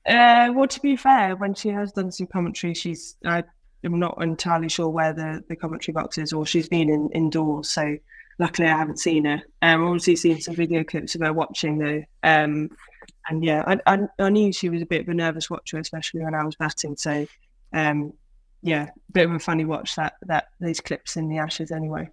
Uh, 0.06 0.52
well, 0.54 0.68
to 0.68 0.80
be 0.80 0.96
fair, 0.96 1.34
when 1.34 1.54
she 1.54 1.70
has 1.70 1.90
done 1.92 2.12
some 2.12 2.26
commentary, 2.26 2.74
she's 2.74 3.16
I 3.24 3.42
am 3.84 3.98
not 3.98 4.18
entirely 4.20 4.68
sure 4.68 4.88
where 4.88 5.12
the, 5.12 5.44
the 5.48 5.56
commentary 5.56 5.92
box 5.92 6.18
is, 6.18 6.32
or 6.32 6.46
she's 6.46 6.68
been 6.68 6.88
in 6.88 7.10
indoors. 7.12 7.70
So 7.70 7.96
luckily, 8.38 8.68
I 8.68 8.76
haven't 8.76 8.98
seen 8.98 9.24
her. 9.24 9.42
Um, 9.62 9.82
I've 9.82 9.88
obviously 9.88 10.16
seen 10.16 10.40
some 10.40 10.54
video 10.54 10.84
clips 10.84 11.14
of 11.14 11.20
her 11.20 11.32
watching 11.32 11.78
though. 11.78 12.02
Um, 12.22 12.70
and 13.28 13.44
yeah, 13.44 13.64
I, 13.66 13.80
I, 13.86 13.98
I 14.18 14.30
knew 14.30 14.52
she 14.52 14.68
was 14.68 14.82
a 14.82 14.86
bit 14.86 15.02
of 15.02 15.08
a 15.08 15.14
nervous 15.14 15.50
watcher, 15.50 15.78
especially 15.78 16.22
when 16.22 16.34
I 16.34 16.44
was 16.44 16.56
batting. 16.56 16.96
So 16.96 17.26
um, 17.72 18.12
yeah, 18.62 18.84
a 18.84 19.12
bit 19.12 19.26
of 19.26 19.32
a 19.34 19.38
funny 19.38 19.64
watch 19.64 19.96
that 19.96 20.14
that 20.22 20.48
these 20.60 20.80
clips 20.80 21.16
in 21.16 21.28
the 21.28 21.38
Ashes 21.38 21.70
anyway. 21.70 22.08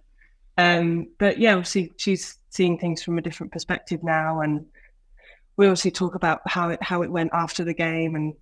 Um, 0.58 1.08
but 1.18 1.38
yeah, 1.38 1.54
obviously 1.54 1.92
she's 1.96 2.36
seeing 2.50 2.78
things 2.78 3.02
from 3.02 3.18
a 3.18 3.22
different 3.22 3.52
perspective 3.52 4.02
now, 4.02 4.40
and 4.40 4.66
we 5.56 5.66
obviously 5.66 5.90
talk 5.90 6.14
about 6.14 6.40
how 6.46 6.68
it 6.70 6.82
how 6.82 7.02
it 7.02 7.10
went 7.10 7.30
after 7.32 7.64
the 7.64 7.74
game 7.74 8.14
and 8.14 8.34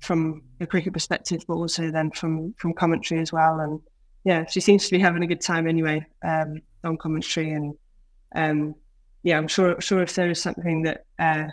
from 0.00 0.42
a 0.60 0.66
cricket 0.66 0.92
perspective, 0.92 1.42
but 1.46 1.54
also 1.54 1.90
then 1.90 2.10
from 2.10 2.54
from 2.58 2.74
commentary 2.74 3.20
as 3.20 3.32
well. 3.32 3.60
And 3.60 3.80
yeah, 4.24 4.44
she 4.46 4.60
seems 4.60 4.86
to 4.86 4.90
be 4.90 4.98
having 4.98 5.22
a 5.22 5.26
good 5.26 5.40
time 5.40 5.66
anyway 5.66 6.04
um, 6.24 6.60
on 6.84 6.96
commentary. 6.96 7.50
And 7.50 7.74
um, 8.34 8.74
yeah, 9.22 9.38
I'm 9.38 9.48
sure 9.48 9.80
sure 9.80 10.02
if 10.02 10.14
there 10.14 10.30
is 10.30 10.40
something 10.40 10.82
that 10.82 11.04
uh, 11.18 11.48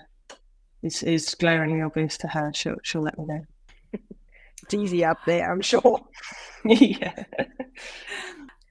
is 0.82 1.04
is 1.04 1.36
glaringly 1.36 1.82
obvious 1.82 2.18
to 2.20 2.28
her, 2.28 2.52
she'll 2.54 2.76
she'll 2.84 3.02
let 3.02 3.18
me 3.18 3.26
know. 3.26 3.46
it's 4.64 4.74
easy 4.74 5.04
up 5.06 5.18
there, 5.26 5.52
I'm 5.52 5.62
sure. 5.62 6.02
yeah. 6.66 7.24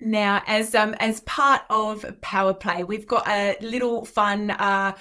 Now, 0.00 0.42
as 0.46 0.74
um 0.74 0.94
as 0.98 1.20
part 1.20 1.62
of 1.70 2.04
Power 2.20 2.54
Play, 2.54 2.84
we've 2.84 3.06
got 3.06 3.26
a 3.28 3.56
little 3.60 4.04
fun 4.04 4.50
uh 4.50 4.94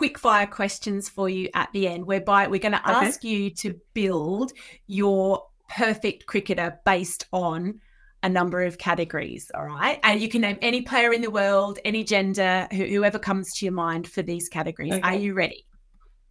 quick 0.00 0.18
fire 0.18 0.46
questions 0.46 1.10
for 1.10 1.28
you 1.28 1.46
at 1.52 1.70
the 1.74 1.86
end, 1.86 2.06
whereby 2.06 2.46
we're 2.46 2.58
going 2.58 2.72
to 2.72 2.80
okay. 2.90 3.06
ask 3.06 3.22
you 3.22 3.50
to 3.50 3.78
build 3.92 4.50
your 4.86 5.44
perfect 5.68 6.24
cricketer 6.24 6.80
based 6.86 7.26
on 7.34 7.78
a 8.22 8.28
number 8.30 8.62
of 8.62 8.78
categories. 8.78 9.50
All 9.54 9.66
right. 9.66 10.00
And 10.02 10.18
you 10.18 10.30
can 10.30 10.40
name 10.40 10.56
any 10.62 10.80
player 10.80 11.12
in 11.12 11.20
the 11.20 11.30
world, 11.30 11.78
any 11.84 12.02
gender, 12.02 12.66
whoever 12.72 13.18
comes 13.18 13.52
to 13.56 13.66
your 13.66 13.74
mind 13.74 14.08
for 14.08 14.22
these 14.22 14.48
categories. 14.48 14.94
Okay. 14.94 15.02
Are 15.02 15.16
you 15.16 15.34
ready? 15.34 15.66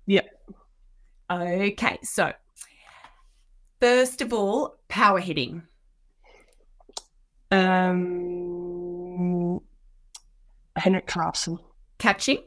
Yep. 0.08 0.26
Okay. 1.32 2.00
So, 2.02 2.34
first 3.80 4.24
of 4.24 4.34
all, 4.34 4.78
power 4.88 5.20
hitting. 5.20 5.62
Um, 7.52 8.02
Henrik 10.76 11.16
Larsson. 11.16 11.60
Catching. 12.00 12.40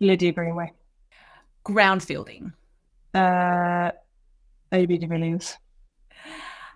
Lydia 0.00 0.32
Greenway. 0.32 0.72
Ground 1.64 2.02
fielding. 2.02 2.52
Uh, 3.14 3.90
AB 4.72 4.98
de 4.98 5.06
Villiers. 5.06 5.56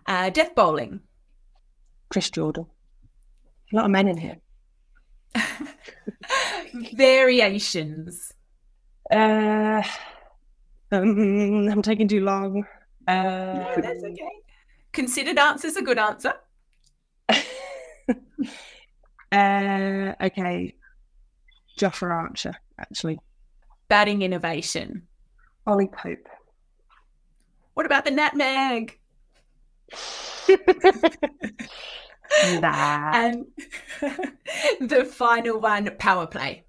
Uh, 0.06 0.30
death 0.30 0.54
bowling. 0.54 1.00
Chris 2.08 2.30
Jordan. 2.30 2.66
A 3.72 3.76
lot 3.76 3.84
of 3.84 3.90
men 3.90 4.08
in 4.08 4.16
here. 4.16 4.38
Variations. 6.94 8.32
Uh, 9.10 9.82
um, 10.92 11.68
I'm 11.68 11.82
taking 11.82 12.08
too 12.08 12.20
long. 12.20 12.64
Uh, 13.06 13.12
no, 13.12 13.74
that's 13.76 14.02
okay. 14.02 14.30
Considered 14.92 15.38
answers 15.38 15.76
a 15.76 15.82
good 15.82 15.98
answer. 15.98 16.34
uh, 17.28 17.34
okay. 20.20 20.74
Jofra 21.78 22.10
Archer 22.10 22.54
actually. 22.80 23.18
Batting 23.88 24.22
innovation. 24.22 25.06
Ollie 25.66 25.88
Pope. 25.88 26.28
What 27.74 27.86
about 27.86 28.04
the 28.04 28.10
nutmeg? 28.10 28.98
nah. 32.60 33.12
And 33.14 33.46
the 34.80 35.04
final 35.04 35.60
one, 35.60 35.90
power 35.98 36.26
play. 36.26 36.64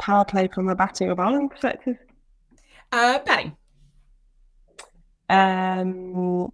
Power 0.00 0.24
play 0.24 0.48
from 0.48 0.68
a 0.68 0.74
batting 0.74 1.10
or 1.10 1.14
bowling 1.14 1.48
perspective? 1.48 1.96
Uh, 2.92 3.18
batting. 3.20 3.56
Um, 5.28 6.50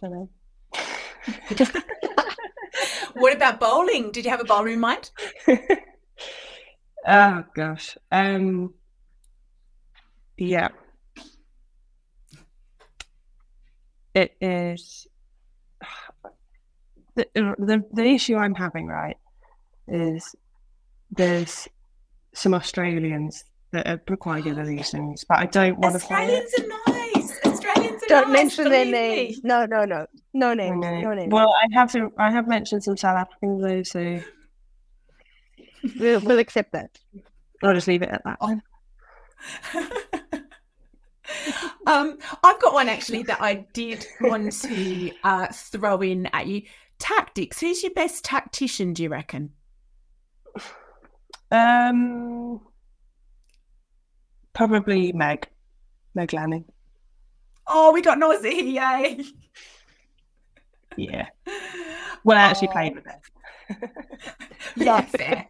don't 0.00 0.12
know. 0.12 0.28
what 3.14 3.34
about 3.34 3.60
bowling? 3.60 4.10
Did 4.12 4.24
you 4.24 4.30
have 4.30 4.40
a 4.40 4.44
bowler 4.44 4.68
in 4.68 4.80
mind? 4.80 5.10
oh 7.06 7.44
gosh. 7.54 7.96
Um 8.10 8.74
yeah. 10.36 10.68
It 14.14 14.34
is 14.40 15.06
the, 17.14 17.26
the 17.34 17.84
the 17.92 18.04
issue 18.04 18.36
I'm 18.36 18.54
having, 18.54 18.86
right, 18.86 19.16
is 19.88 20.34
there's 21.10 21.68
some 22.34 22.54
Australians 22.54 23.44
that 23.72 23.86
are 23.86 24.16
quite 24.16 24.44
good 24.44 24.58
at 24.58 24.66
these 24.66 24.90
things, 24.90 25.24
but 25.28 25.38
I 25.38 25.46
don't 25.46 25.78
want 25.78 25.94
to. 25.94 26.00
Australians 26.00 26.52
are 26.58 26.92
nice. 26.92 27.38
Australians 27.44 28.02
are 28.04 28.08
Don't 28.08 28.28
nice, 28.28 28.42
mention 28.42 28.70
their 28.70 28.84
names. 28.84 29.40
No, 29.42 29.66
no, 29.66 29.84
no, 29.84 30.06
no 30.36 30.54
names. 30.54 30.80
No, 30.80 31.00
no 31.00 31.14
names. 31.14 31.32
Well, 31.32 31.52
I 31.52 31.66
have 31.72 31.90
to. 31.92 32.12
I 32.18 32.30
have 32.30 32.46
mentioned 32.46 32.84
some 32.84 32.96
South 32.96 33.16
Africans 33.16 33.62
though, 33.62 33.82
so 33.82 34.20
we'll, 35.98 36.20
we'll 36.20 36.38
accept 36.38 36.72
that. 36.72 36.98
I'll 37.62 37.74
just 37.74 37.88
leave 37.88 38.02
it 38.02 38.10
at 38.10 38.22
that. 38.24 38.40
One. 38.40 38.62
um, 41.86 42.18
I've 42.44 42.60
got 42.60 42.74
one 42.74 42.88
actually 42.88 43.22
that 43.24 43.40
I 43.40 43.66
did 43.72 44.06
want 44.20 44.52
to 44.62 45.10
uh, 45.24 45.46
throw 45.52 46.00
in 46.02 46.26
at 46.26 46.46
you. 46.46 46.62
Tactics. 46.98 47.60
Who's 47.60 47.82
your 47.82 47.92
best 47.92 48.24
tactician? 48.24 48.92
Do 48.92 49.02
you 49.02 49.08
reckon? 49.08 49.50
Um, 51.50 52.60
probably 54.52 55.12
Meg, 55.12 55.48
Meg 56.14 56.32
Lanning. 56.32 56.64
Oh, 57.66 57.92
we 57.92 58.00
got 58.00 58.18
Nosy, 58.18 58.76
yay! 58.76 59.24
Yeah. 60.96 61.26
Well, 62.24 62.38
I 62.38 62.40
actually 62.40 62.68
oh. 62.68 62.72
played 62.72 62.94
with 62.96 63.06
it. 63.06 63.90
yeah, 64.76 65.00
fair. 65.02 65.46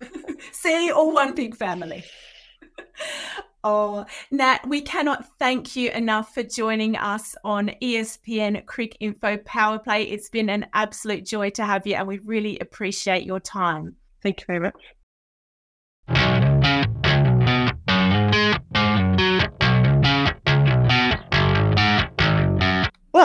See, 0.53 0.91
all 0.91 1.11
one 1.11 1.35
big 1.35 1.57
family. 1.57 2.05
Oh, 3.65 4.05
Nat, 4.31 4.61
we 4.69 4.83
cannot 4.83 5.25
thank 5.39 5.75
you 5.75 5.91
enough 5.91 6.35
for 6.35 6.43
joining 6.43 6.97
us 6.97 7.35
on 7.45 7.71
ESPN 7.83 8.63
Cricinfo 8.67 9.43
Power 9.47 9.79
Play. 9.79 10.03
It's 10.05 10.29
been 10.29 10.51
an 10.51 10.67
absolute 10.75 11.25
joy 11.25 11.49
to 11.51 11.65
have 11.65 11.87
you, 11.87 11.95
and 11.95 12.07
we 12.07 12.19
really 12.19 12.59
appreciate 12.59 13.25
your 13.25 13.41
time. 13.41 13.97
Thank 14.23 14.41
you 14.41 14.47
very 14.47 14.61
much. 14.61 16.56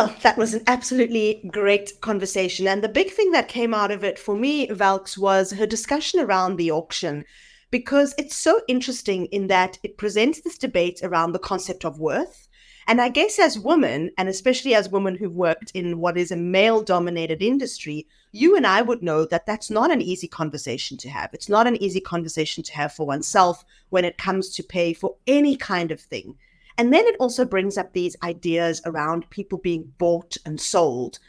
Well, 0.02 0.16
that 0.24 0.36
was 0.36 0.56
an 0.56 0.64
absolutely 0.66 1.48
great 1.52 2.02
conversation. 2.02 2.68
And 2.68 2.84
the 2.84 2.90
big 2.90 3.12
thing 3.12 3.34
that 3.34 3.48
came 3.48 3.72
out 3.72 3.92
of 3.92 4.04
it 4.04 4.18
for 4.18 4.36
me, 4.36 4.66
Valks, 4.66 5.16
was 5.16 5.52
her 5.52 5.68
discussion 5.68 6.20
around 6.20 6.56
the 6.56 6.72
auction, 6.72 7.24
because 7.70 8.16
it's 8.18 8.36
so 8.36 8.62
interesting 8.68 9.28
in 9.28 9.46
that 9.50 9.78
it 9.84 10.00
presents 10.00 10.42
this 10.42 10.58
debate 10.58 11.02
around 11.04 11.34
the 11.34 11.38
concept 11.38 11.86
of 11.86 12.00
worth. 12.00 12.48
And 12.88 13.00
I 13.00 13.10
guess 13.10 13.38
as 13.38 13.60
women, 13.60 14.10
and 14.18 14.28
especially 14.28 14.74
as 14.74 14.90
women 14.90 15.18
who've 15.18 15.36
worked 15.36 15.70
in 15.76 16.00
what 16.00 16.18
is 16.18 16.32
a 16.32 16.36
male 16.36 16.82
dominated 16.82 17.44
industry, 17.44 18.08
you 18.32 18.58
and 18.58 18.66
I 18.66 18.82
would 18.82 19.04
know 19.04 19.26
that 19.26 19.46
that's 19.46 19.70
not 19.70 19.92
an 19.92 20.02
easy 20.02 20.28
conversation 20.28 20.98
to 20.98 21.10
have. 21.10 21.30
It's 21.32 21.48
not 21.48 21.68
an 21.68 21.76
easy 21.76 22.02
conversation 22.02 22.64
to 22.64 22.74
have 22.74 22.92
for 22.92 23.06
oneself 23.06 23.64
when 23.92 24.04
it 24.04 24.18
comes 24.18 24.50
to 24.56 24.64
pay 24.64 24.94
for 24.94 25.18
any 25.28 25.56
kind 25.56 25.92
of 25.92 26.00
thing. 26.02 26.38
And 26.82 26.92
then 26.92 27.06
it 27.06 27.16
also 27.20 27.46
brings 27.46 27.78
up 27.78 27.94
these 27.94 28.16
ideas 28.24 28.82
around 28.88 29.30
people 29.30 29.60
being 29.60 29.94
bought 30.00 30.36
and 30.48 30.60
sold. 30.60 31.20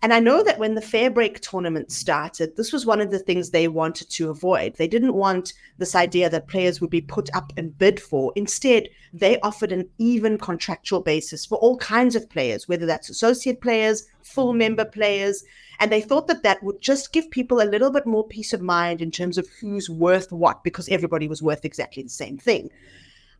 And 0.00 0.14
I 0.14 0.20
know 0.20 0.44
that 0.44 0.60
when 0.60 0.76
the 0.76 0.80
FairBreak 0.80 1.40
tournament 1.40 1.90
started, 1.90 2.56
this 2.56 2.72
was 2.72 2.86
one 2.86 3.00
of 3.00 3.10
the 3.10 3.18
things 3.18 3.50
they 3.50 3.66
wanted 3.66 4.10
to 4.10 4.30
avoid. 4.30 4.76
They 4.76 4.86
didn't 4.86 5.14
want 5.14 5.54
this 5.76 5.96
idea 5.96 6.30
that 6.30 6.46
players 6.46 6.80
would 6.80 6.90
be 6.90 7.00
put 7.00 7.28
up 7.34 7.52
and 7.56 7.76
bid 7.76 7.98
for. 7.98 8.32
Instead, 8.36 8.90
they 9.12 9.40
offered 9.40 9.72
an 9.72 9.88
even 9.98 10.38
contractual 10.38 11.00
basis 11.00 11.44
for 11.44 11.58
all 11.58 11.78
kinds 11.78 12.14
of 12.14 12.30
players, 12.30 12.68
whether 12.68 12.86
that's 12.86 13.10
associate 13.10 13.60
players, 13.60 14.06
full 14.22 14.52
member 14.52 14.84
players. 14.84 15.42
And 15.80 15.90
they 15.90 16.00
thought 16.00 16.28
that 16.28 16.44
that 16.44 16.62
would 16.62 16.80
just 16.80 17.12
give 17.12 17.28
people 17.28 17.60
a 17.60 17.66
little 17.66 17.90
bit 17.90 18.06
more 18.06 18.28
peace 18.28 18.52
of 18.52 18.60
mind 18.62 19.02
in 19.02 19.10
terms 19.10 19.36
of 19.36 19.48
who's 19.60 19.90
worth 19.90 20.30
what, 20.30 20.62
because 20.62 20.88
everybody 20.90 21.26
was 21.26 21.42
worth 21.42 21.64
exactly 21.64 22.04
the 22.04 22.08
same 22.08 22.38
thing. 22.38 22.70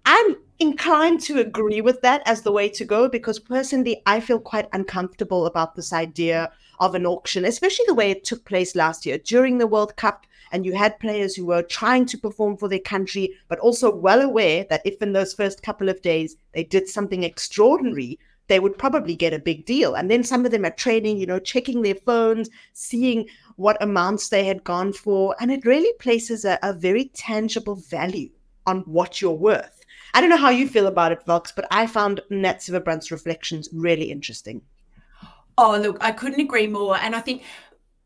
I'm 0.04 0.36
inclined 0.58 1.20
to 1.22 1.40
agree 1.40 1.80
with 1.80 2.02
that 2.02 2.22
as 2.24 2.42
the 2.42 2.52
way 2.52 2.68
to 2.68 2.84
go 2.84 3.08
because 3.08 3.38
personally, 3.38 4.02
I 4.06 4.20
feel 4.20 4.38
quite 4.38 4.68
uncomfortable 4.72 5.46
about 5.46 5.74
this 5.74 5.92
idea 5.92 6.50
of 6.80 6.94
an 6.94 7.06
auction, 7.06 7.44
especially 7.44 7.84
the 7.86 7.94
way 7.94 8.10
it 8.10 8.24
took 8.24 8.44
place 8.44 8.74
last 8.74 9.06
year 9.06 9.18
during 9.18 9.58
the 9.58 9.66
World 9.66 9.96
Cup. 9.96 10.26
And 10.50 10.66
you 10.66 10.74
had 10.74 11.00
players 11.00 11.34
who 11.34 11.46
were 11.46 11.62
trying 11.62 12.04
to 12.06 12.18
perform 12.18 12.56
for 12.56 12.68
their 12.68 12.78
country, 12.78 13.34
but 13.48 13.58
also 13.60 13.94
well 13.94 14.20
aware 14.20 14.66
that 14.68 14.82
if 14.84 15.00
in 15.00 15.12
those 15.12 15.32
first 15.32 15.62
couple 15.62 15.88
of 15.88 16.02
days 16.02 16.36
they 16.52 16.64
did 16.64 16.88
something 16.88 17.22
extraordinary, 17.22 18.18
they 18.48 18.60
would 18.60 18.76
probably 18.76 19.16
get 19.16 19.32
a 19.32 19.38
big 19.38 19.64
deal. 19.64 19.94
And 19.94 20.10
then 20.10 20.24
some 20.24 20.44
of 20.44 20.50
them 20.50 20.64
are 20.64 20.70
training, 20.70 21.16
you 21.16 21.26
know, 21.26 21.38
checking 21.38 21.82
their 21.82 21.94
phones, 21.94 22.50
seeing 22.74 23.28
what 23.56 23.82
amounts 23.82 24.28
they 24.28 24.44
had 24.44 24.64
gone 24.64 24.92
for. 24.92 25.34
And 25.40 25.50
it 25.50 25.64
really 25.64 25.92
places 25.98 26.44
a, 26.44 26.58
a 26.62 26.72
very 26.72 27.06
tangible 27.14 27.76
value 27.76 28.30
on 28.66 28.80
what 28.80 29.20
you're 29.20 29.32
worth. 29.32 29.81
I 30.14 30.20
don't 30.20 30.30
know 30.30 30.36
how 30.36 30.50
you 30.50 30.68
feel 30.68 30.86
about 30.86 31.12
it, 31.12 31.24
Valks, 31.24 31.52
but 31.52 31.66
I 31.70 31.86
found 31.86 32.20
Nat 32.30 32.58
Sciver-Brunt's 32.58 33.10
reflections 33.10 33.68
really 33.72 34.10
interesting. 34.10 34.62
Oh, 35.56 35.78
look, 35.78 35.98
I 36.00 36.12
couldn't 36.12 36.40
agree 36.40 36.66
more. 36.66 36.96
And 36.96 37.14
I 37.14 37.20
think 37.20 37.42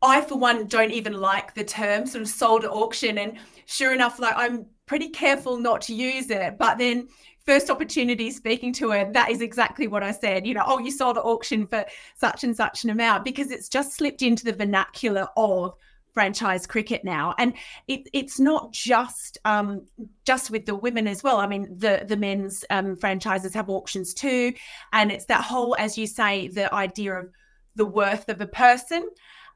I, 0.01 0.21
for 0.21 0.37
one, 0.37 0.67
don't 0.67 0.91
even 0.91 1.13
like 1.13 1.53
the 1.53 1.63
term 1.63 2.05
sort 2.05 2.21
of 2.21 2.29
sold 2.29 2.63
at 2.63 2.71
auction. 2.71 3.17
And 3.17 3.37
sure 3.65 3.93
enough, 3.93 4.19
like 4.19 4.35
I'm 4.37 4.65
pretty 4.85 5.09
careful 5.09 5.57
not 5.57 5.81
to 5.81 5.93
use 5.93 6.29
it. 6.29 6.57
But 6.57 6.77
then, 6.77 7.07
first 7.45 7.69
opportunity 7.69 8.29
speaking 8.29 8.73
to 8.73 8.91
her, 8.91 9.11
that 9.13 9.31
is 9.31 9.41
exactly 9.41 9.87
what 9.87 10.03
I 10.03 10.11
said. 10.11 10.45
You 10.45 10.53
know, 10.53 10.63
oh, 10.65 10.79
you 10.79 10.91
sold 10.91 11.17
at 11.17 11.23
auction 11.23 11.65
for 11.65 11.85
such 12.15 12.43
and 12.43 12.55
such 12.55 12.83
an 12.83 12.89
amount 12.89 13.23
because 13.23 13.51
it's 13.51 13.69
just 13.69 13.93
slipped 13.93 14.21
into 14.21 14.43
the 14.43 14.53
vernacular 14.53 15.27
of 15.37 15.73
franchise 16.17 16.65
cricket 16.65 17.05
now, 17.05 17.35
and 17.37 17.53
it, 17.87 18.09
it's 18.11 18.39
not 18.39 18.73
just 18.73 19.37
um, 19.45 19.85
just 20.25 20.49
with 20.49 20.65
the 20.65 20.73
women 20.73 21.07
as 21.07 21.21
well. 21.21 21.37
I 21.37 21.45
mean, 21.45 21.77
the 21.77 22.05
the 22.07 22.17
men's 22.17 22.65
um, 22.71 22.95
franchises 22.95 23.53
have 23.53 23.69
auctions 23.69 24.15
too, 24.15 24.51
and 24.91 25.11
it's 25.11 25.25
that 25.25 25.43
whole, 25.43 25.75
as 25.77 25.95
you 25.95 26.07
say, 26.07 26.47
the 26.47 26.73
idea 26.73 27.13
of 27.19 27.29
the 27.75 27.85
worth 27.85 28.29
of 28.29 28.41
a 28.41 28.47
person. 28.47 29.07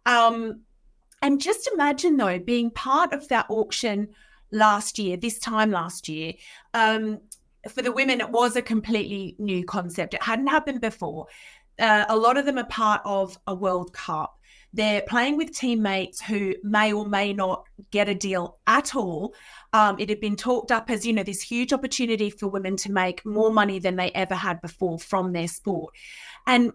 Um, 0.05 0.61
and 1.23 1.41
just 1.41 1.67
imagine 1.73 2.17
though 2.17 2.37
being 2.37 2.69
part 2.69 3.11
of 3.11 3.27
that 3.29 3.47
auction 3.49 4.09
last 4.51 4.99
year, 4.99 5.17
this 5.17 5.39
time 5.39 5.71
last 5.71 6.07
year. 6.07 6.33
Um, 6.75 7.21
for 7.69 7.81
the 7.81 7.91
women, 7.91 8.21
it 8.21 8.29
was 8.29 8.55
a 8.55 8.61
completely 8.61 9.35
new 9.39 9.65
concept. 9.65 10.13
It 10.13 10.21
hadn't 10.21 10.47
happened 10.47 10.81
before. 10.81 11.25
Uh, 11.79 12.05
a 12.07 12.15
lot 12.15 12.37
of 12.37 12.45
them 12.45 12.59
are 12.59 12.65
part 12.65 13.01
of 13.03 13.35
a 13.47 13.55
World 13.55 13.93
Cup. 13.93 14.37
They're 14.73 15.01
playing 15.01 15.37
with 15.37 15.55
teammates 15.55 16.21
who 16.21 16.55
may 16.63 16.93
or 16.93 17.05
may 17.05 17.33
not 17.33 17.65
get 17.91 18.07
a 18.07 18.15
deal 18.15 18.57
at 18.67 18.95
all. 18.95 19.33
Um, 19.73 19.97
it 19.99 20.09
had 20.09 20.21
been 20.21 20.35
talked 20.35 20.71
up 20.71 20.89
as, 20.89 21.05
you 21.05 21.13
know, 21.13 21.23
this 21.23 21.41
huge 21.41 21.73
opportunity 21.73 22.29
for 22.29 22.47
women 22.47 22.77
to 22.77 22.91
make 22.91 23.25
more 23.25 23.51
money 23.51 23.79
than 23.79 23.95
they 23.95 24.11
ever 24.11 24.35
had 24.35 24.61
before 24.61 24.99
from 24.99 25.33
their 25.33 25.47
sport. 25.47 25.93
And 26.47 26.71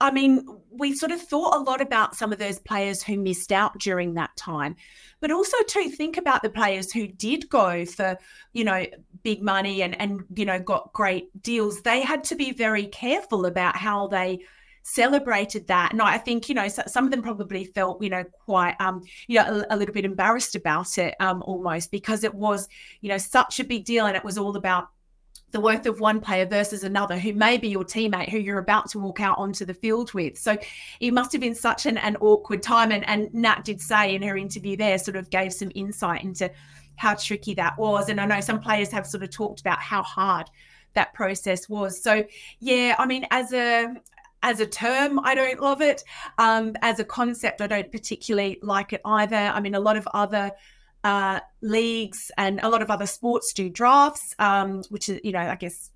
I 0.00 0.10
mean, 0.10 0.46
we 0.70 0.94
sort 0.94 1.12
of 1.12 1.20
thought 1.20 1.54
a 1.54 1.62
lot 1.62 1.80
about 1.80 2.16
some 2.16 2.32
of 2.32 2.38
those 2.38 2.58
players 2.58 3.02
who 3.02 3.18
missed 3.18 3.52
out 3.52 3.78
during 3.78 4.14
that 4.14 4.34
time, 4.36 4.76
but 5.20 5.30
also 5.30 5.56
to 5.68 5.90
think 5.90 6.16
about 6.16 6.42
the 6.42 6.50
players 6.50 6.92
who 6.92 7.06
did 7.06 7.48
go 7.48 7.84
for, 7.84 8.18
you 8.52 8.64
know, 8.64 8.86
big 9.22 9.42
money 9.42 9.82
and 9.82 10.00
and 10.00 10.24
you 10.34 10.44
know 10.44 10.58
got 10.58 10.92
great 10.92 11.30
deals. 11.42 11.82
They 11.82 12.00
had 12.00 12.24
to 12.24 12.34
be 12.34 12.52
very 12.52 12.86
careful 12.86 13.46
about 13.46 13.76
how 13.76 14.08
they 14.08 14.40
celebrated 14.86 15.66
that. 15.66 15.92
And 15.92 16.00
I 16.00 16.16
think, 16.16 16.48
you 16.48 16.54
know, 16.54 16.68
some 16.68 17.04
of 17.04 17.10
them 17.10 17.20
probably 17.20 17.64
felt, 17.64 18.00
you 18.00 18.08
know, 18.08 18.22
quite, 18.44 18.76
um, 18.78 19.02
you 19.26 19.36
know, 19.36 19.64
a, 19.68 19.74
a 19.74 19.76
little 19.76 19.92
bit 19.92 20.04
embarrassed 20.04 20.54
about 20.54 20.96
it 20.96 21.16
um, 21.18 21.42
almost 21.42 21.90
because 21.90 22.22
it 22.22 22.32
was, 22.32 22.68
you 23.00 23.08
know, 23.08 23.18
such 23.18 23.58
a 23.58 23.64
big 23.64 23.84
deal 23.84 24.06
and 24.06 24.16
it 24.16 24.24
was 24.24 24.38
all 24.38 24.56
about 24.56 24.88
the 25.50 25.58
worth 25.60 25.86
of 25.86 25.98
one 25.98 26.20
player 26.20 26.46
versus 26.46 26.84
another 26.84 27.18
who 27.18 27.32
may 27.32 27.56
be 27.56 27.68
your 27.68 27.82
teammate 27.82 28.28
who 28.28 28.38
you're 28.38 28.58
about 28.58 28.88
to 28.90 29.00
walk 29.00 29.20
out 29.20 29.38
onto 29.38 29.64
the 29.64 29.74
field 29.74 30.14
with. 30.14 30.38
So 30.38 30.56
it 31.00 31.12
must 31.12 31.32
have 31.32 31.40
been 31.40 31.54
such 31.54 31.86
an, 31.86 31.98
an 31.98 32.16
awkward 32.20 32.62
time. 32.62 32.92
And, 32.92 33.08
and 33.08 33.32
Nat 33.34 33.64
did 33.64 33.80
say 33.80 34.14
in 34.14 34.22
her 34.22 34.36
interview 34.36 34.76
there, 34.76 34.98
sort 34.98 35.16
of 35.16 35.30
gave 35.30 35.52
some 35.52 35.72
insight 35.74 36.22
into 36.22 36.48
how 36.94 37.14
tricky 37.14 37.54
that 37.54 37.76
was. 37.76 38.08
And 38.08 38.20
I 38.20 38.26
know 38.26 38.40
some 38.40 38.60
players 38.60 38.92
have 38.92 39.06
sort 39.06 39.24
of 39.24 39.30
talked 39.30 39.60
about 39.60 39.80
how 39.80 40.02
hard 40.02 40.48
that 40.94 41.12
process 41.12 41.68
was. 41.68 42.00
So 42.00 42.24
yeah, 42.60 42.94
I 42.98 43.06
mean, 43.06 43.26
as 43.30 43.52
a 43.52 43.94
as 44.42 44.60
a 44.60 44.66
term, 44.66 45.20
I 45.22 45.34
don't 45.34 45.60
love 45.60 45.82
it. 45.82 46.04
Um, 46.38 46.74
as 46.82 47.00
a 47.00 47.04
concept, 47.04 47.60
I 47.60 47.66
don't 47.66 47.90
particularly 47.90 48.58
like 48.62 48.92
it 48.92 49.00
either. 49.04 49.36
I 49.36 49.60
mean, 49.60 49.74
a 49.74 49.80
lot 49.80 49.96
of 49.96 50.06
other 50.14 50.52
uh, 51.04 51.40
leagues 51.62 52.30
and 52.36 52.60
a 52.62 52.68
lot 52.68 52.82
of 52.82 52.90
other 52.90 53.06
sports 53.06 53.52
do 53.52 53.68
drafts, 53.68 54.34
um, 54.38 54.82
which 54.88 55.08
is, 55.08 55.20
you 55.24 55.32
know, 55.32 55.40
I 55.40 55.54
guess 55.56 55.90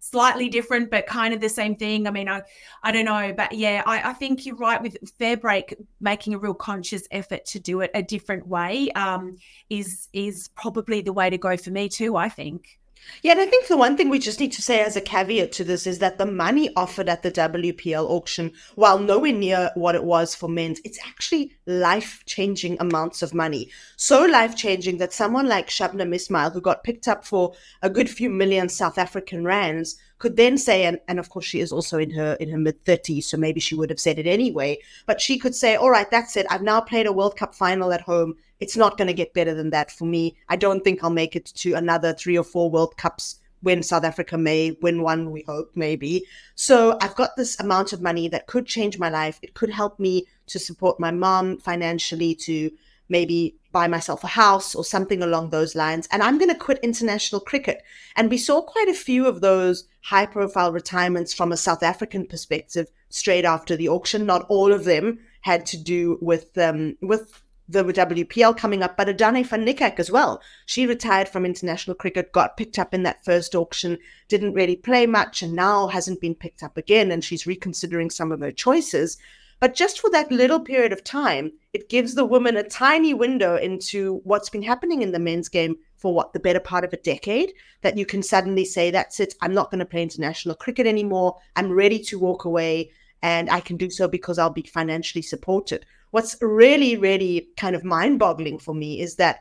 slightly 0.00 0.50
different, 0.50 0.90
but 0.90 1.06
kind 1.06 1.32
of 1.32 1.40
the 1.40 1.48
same 1.48 1.74
thing. 1.76 2.06
I 2.06 2.10
mean, 2.10 2.28
I, 2.28 2.42
I 2.82 2.92
don't 2.92 3.06
know, 3.06 3.32
but 3.34 3.52
yeah, 3.52 3.82
I, 3.86 4.10
I 4.10 4.12
think 4.12 4.44
you're 4.44 4.56
right 4.56 4.80
with 4.80 4.98
FairBreak 5.18 5.74
making 6.00 6.34
a 6.34 6.38
real 6.38 6.52
conscious 6.52 7.08
effort 7.10 7.46
to 7.46 7.58
do 7.58 7.80
it 7.80 7.90
a 7.94 8.02
different 8.02 8.46
way 8.46 8.90
um, 8.92 9.38
is 9.70 10.08
is 10.12 10.48
probably 10.48 11.00
the 11.00 11.12
way 11.12 11.30
to 11.30 11.38
go 11.38 11.56
for 11.56 11.70
me 11.70 11.88
too. 11.88 12.16
I 12.16 12.28
think. 12.28 12.78
Yeah, 13.22 13.32
and 13.32 13.40
I 13.40 13.46
think 13.46 13.68
the 13.68 13.76
one 13.76 13.96
thing 13.96 14.10
we 14.10 14.18
just 14.18 14.40
need 14.40 14.52
to 14.52 14.62
say 14.62 14.82
as 14.82 14.96
a 14.96 15.00
caveat 15.00 15.52
to 15.52 15.64
this 15.64 15.86
is 15.86 15.98
that 16.00 16.18
the 16.18 16.26
money 16.26 16.70
offered 16.76 17.08
at 17.08 17.22
the 17.22 17.32
WPL 17.32 18.08
auction, 18.08 18.52
while 18.74 18.98
nowhere 18.98 19.32
near 19.32 19.70
what 19.74 19.94
it 19.94 20.04
was 20.04 20.34
for 20.34 20.48
men's, 20.48 20.80
it's 20.84 20.98
actually 21.06 21.52
life 21.66 22.22
changing 22.26 22.76
amounts 22.80 23.22
of 23.22 23.32
money. 23.34 23.70
So 23.96 24.24
life 24.24 24.56
changing 24.56 24.98
that 24.98 25.12
someone 25.12 25.48
like 25.48 25.68
Shabnam 25.68 26.14
Ismail, 26.14 26.50
who 26.50 26.60
got 26.60 26.84
picked 26.84 27.08
up 27.08 27.24
for 27.24 27.54
a 27.82 27.90
good 27.90 28.10
few 28.10 28.28
million 28.28 28.68
South 28.68 28.98
African 28.98 29.44
rands, 29.44 29.96
could 30.18 30.36
then 30.36 30.56
say, 30.56 30.84
and, 30.84 30.98
and 31.08 31.18
of 31.18 31.28
course 31.28 31.44
she 31.44 31.60
is 31.60 31.72
also 31.72 31.98
in 31.98 32.10
her 32.10 32.34
in 32.40 32.48
her 32.48 32.58
mid 32.58 32.84
30s, 32.84 33.24
so 33.24 33.36
maybe 33.36 33.60
she 33.60 33.74
would 33.74 33.90
have 33.90 34.00
said 34.00 34.18
it 34.18 34.26
anyway, 34.26 34.78
but 35.06 35.20
she 35.20 35.38
could 35.38 35.54
say, 35.54 35.76
All 35.76 35.90
right, 35.90 36.10
that's 36.10 36.36
it. 36.36 36.46
I've 36.50 36.62
now 36.62 36.80
played 36.80 37.06
a 37.06 37.12
World 37.12 37.36
Cup 37.36 37.54
final 37.54 37.92
at 37.92 38.00
home 38.00 38.34
it's 38.64 38.78
not 38.78 38.96
going 38.96 39.08
to 39.08 39.12
get 39.22 39.34
better 39.34 39.52
than 39.52 39.68
that 39.70 39.90
for 39.90 40.06
me. 40.06 40.34
I 40.48 40.56
don't 40.56 40.82
think 40.82 41.04
I'll 41.04 41.10
make 41.10 41.36
it 41.36 41.44
to 41.56 41.74
another 41.74 42.14
three 42.14 42.38
or 42.38 42.44
four 42.44 42.70
World 42.70 42.96
Cups 42.96 43.36
when 43.60 43.82
South 43.82 44.04
Africa 44.04 44.38
may 44.38 44.74
win 44.80 45.02
one, 45.02 45.30
we 45.30 45.42
hope, 45.42 45.70
maybe. 45.74 46.24
So 46.54 46.96
I've 47.02 47.14
got 47.14 47.36
this 47.36 47.60
amount 47.60 47.92
of 47.92 48.00
money 48.00 48.26
that 48.28 48.46
could 48.46 48.64
change 48.64 48.98
my 48.98 49.10
life. 49.10 49.38
It 49.42 49.52
could 49.52 49.68
help 49.68 50.00
me 50.00 50.24
to 50.46 50.58
support 50.58 50.98
my 50.98 51.10
mom 51.10 51.58
financially, 51.58 52.34
to 52.46 52.70
maybe 53.10 53.54
buy 53.70 53.86
myself 53.86 54.24
a 54.24 54.28
house 54.28 54.74
or 54.74 54.82
something 54.82 55.22
along 55.22 55.50
those 55.50 55.74
lines. 55.74 56.08
And 56.10 56.22
I'm 56.22 56.38
going 56.38 56.50
to 56.50 56.66
quit 56.66 56.78
international 56.82 57.42
cricket. 57.42 57.82
And 58.16 58.30
we 58.30 58.38
saw 58.38 58.62
quite 58.62 58.88
a 58.88 58.94
few 58.94 59.26
of 59.26 59.42
those 59.42 59.84
high 60.00 60.24
profile 60.24 60.72
retirements 60.72 61.34
from 61.34 61.52
a 61.52 61.58
South 61.58 61.82
African 61.82 62.26
perspective 62.26 62.86
straight 63.10 63.44
after 63.44 63.76
the 63.76 63.90
auction. 63.90 64.24
Not 64.24 64.46
all 64.48 64.72
of 64.72 64.84
them 64.84 65.18
had 65.42 65.66
to 65.66 65.76
do 65.76 66.18
with 66.22 66.56
um, 66.56 66.96
with 67.02 67.43
the 67.68 67.84
WPL 67.84 68.56
coming 68.56 68.82
up, 68.82 68.96
but 68.96 69.16
Dane 69.16 69.44
van 69.44 69.64
Niekerk 69.64 69.98
as 69.98 70.10
well. 70.10 70.42
She 70.66 70.86
retired 70.86 71.28
from 71.28 71.46
international 71.46 71.94
cricket, 71.94 72.32
got 72.32 72.56
picked 72.56 72.78
up 72.78 72.92
in 72.92 73.02
that 73.04 73.24
first 73.24 73.54
auction, 73.54 73.98
didn't 74.28 74.54
really 74.54 74.76
play 74.76 75.06
much, 75.06 75.42
and 75.42 75.54
now 75.54 75.88
hasn't 75.88 76.20
been 76.20 76.34
picked 76.34 76.62
up 76.62 76.76
again, 76.76 77.10
and 77.10 77.24
she's 77.24 77.46
reconsidering 77.46 78.10
some 78.10 78.32
of 78.32 78.40
her 78.40 78.52
choices. 78.52 79.16
But 79.60 79.74
just 79.74 79.98
for 79.98 80.10
that 80.10 80.30
little 80.30 80.60
period 80.60 80.92
of 80.92 81.04
time, 81.04 81.52
it 81.72 81.88
gives 81.88 82.14
the 82.14 82.24
woman 82.26 82.56
a 82.56 82.62
tiny 82.62 83.14
window 83.14 83.56
into 83.56 84.20
what's 84.24 84.50
been 84.50 84.62
happening 84.62 85.00
in 85.00 85.12
the 85.12 85.18
men's 85.18 85.48
game 85.48 85.76
for 85.96 86.12
what 86.12 86.34
the 86.34 86.40
better 86.40 86.60
part 86.60 86.84
of 86.84 86.92
a 86.92 86.98
decade. 86.98 87.54
That 87.80 87.96
you 87.96 88.04
can 88.04 88.22
suddenly 88.22 88.66
say, 88.66 88.90
That's 88.90 89.20
it, 89.20 89.34
I'm 89.40 89.54
not 89.54 89.70
going 89.70 89.78
to 89.78 89.86
play 89.86 90.02
international 90.02 90.54
cricket 90.54 90.86
anymore. 90.86 91.38
I'm 91.56 91.72
ready 91.72 91.98
to 92.00 92.18
walk 92.18 92.44
away, 92.44 92.90
and 93.22 93.48
I 93.48 93.60
can 93.60 93.78
do 93.78 93.88
so 93.88 94.06
because 94.06 94.38
I'll 94.38 94.50
be 94.50 94.62
financially 94.62 95.22
supported 95.22 95.86
what's 96.14 96.36
really, 96.40 96.96
really 96.96 97.48
kind 97.56 97.74
of 97.74 97.82
mind 97.82 98.20
boggling 98.20 98.56
for 98.56 98.72
me 98.72 99.00
is 99.00 99.16
that 99.16 99.40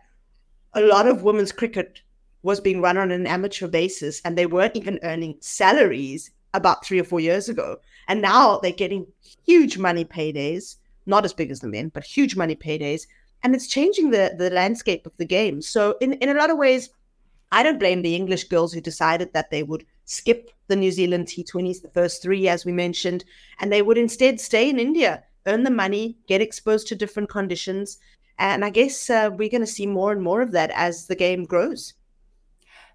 a 0.73 0.81
lot 0.81 1.07
of 1.07 1.21
women's 1.21 1.51
cricket 1.51 2.01
was 2.41 2.59
being 2.59 2.81
run 2.81 2.97
on 2.97 3.11
an 3.11 3.27
amateur 3.27 3.67
basis 3.67 4.19
and 4.25 4.35
they 4.35 4.47
weren't 4.47 4.75
even 4.75 4.97
earning 5.03 5.35
salaries 5.39 6.31
about 6.55 6.83
three 6.83 6.99
or 6.99 7.03
four 7.03 7.19
years 7.19 7.47
ago. 7.47 7.77
And 8.07 8.23
now 8.23 8.57
they're 8.57 8.71
getting 8.71 9.05
huge 9.45 9.77
money 9.77 10.03
paydays, 10.03 10.77
not 11.05 11.25
as 11.25 11.31
big 11.31 11.51
as 11.51 11.59
the 11.59 11.67
men, 11.67 11.89
but 11.89 12.03
huge 12.03 12.35
money 12.35 12.55
paydays. 12.55 13.05
And 13.43 13.53
it's 13.53 13.67
changing 13.67 14.09
the, 14.09 14.33
the 14.35 14.49
landscape 14.49 15.05
of 15.05 15.15
the 15.17 15.25
game. 15.25 15.61
So, 15.61 15.95
in, 16.01 16.13
in 16.13 16.29
a 16.29 16.39
lot 16.39 16.49
of 16.49 16.57
ways, 16.57 16.89
I 17.51 17.61
don't 17.61 17.77
blame 17.77 18.01
the 18.01 18.15
English 18.15 18.45
girls 18.45 18.73
who 18.73 18.81
decided 18.81 19.31
that 19.33 19.51
they 19.51 19.61
would 19.61 19.85
skip 20.05 20.49
the 20.69 20.75
New 20.75 20.91
Zealand 20.91 21.27
T20s, 21.27 21.83
the 21.83 21.89
first 21.89 22.23
three, 22.23 22.47
as 22.47 22.65
we 22.65 22.71
mentioned, 22.71 23.25
and 23.59 23.71
they 23.71 23.83
would 23.83 23.99
instead 23.99 24.39
stay 24.39 24.71
in 24.71 24.79
India 24.79 25.23
earn 25.45 25.63
the 25.63 25.71
money, 25.71 26.17
get 26.27 26.41
exposed 26.41 26.87
to 26.87 26.95
different 26.95 27.29
conditions. 27.29 27.97
And 28.39 28.65
I 28.65 28.69
guess 28.69 29.09
uh, 29.09 29.29
we're 29.31 29.49
going 29.49 29.61
to 29.61 29.67
see 29.67 29.85
more 29.85 30.11
and 30.11 30.21
more 30.21 30.41
of 30.41 30.51
that 30.51 30.71
as 30.71 31.07
the 31.07 31.15
game 31.15 31.43
grows 31.43 31.93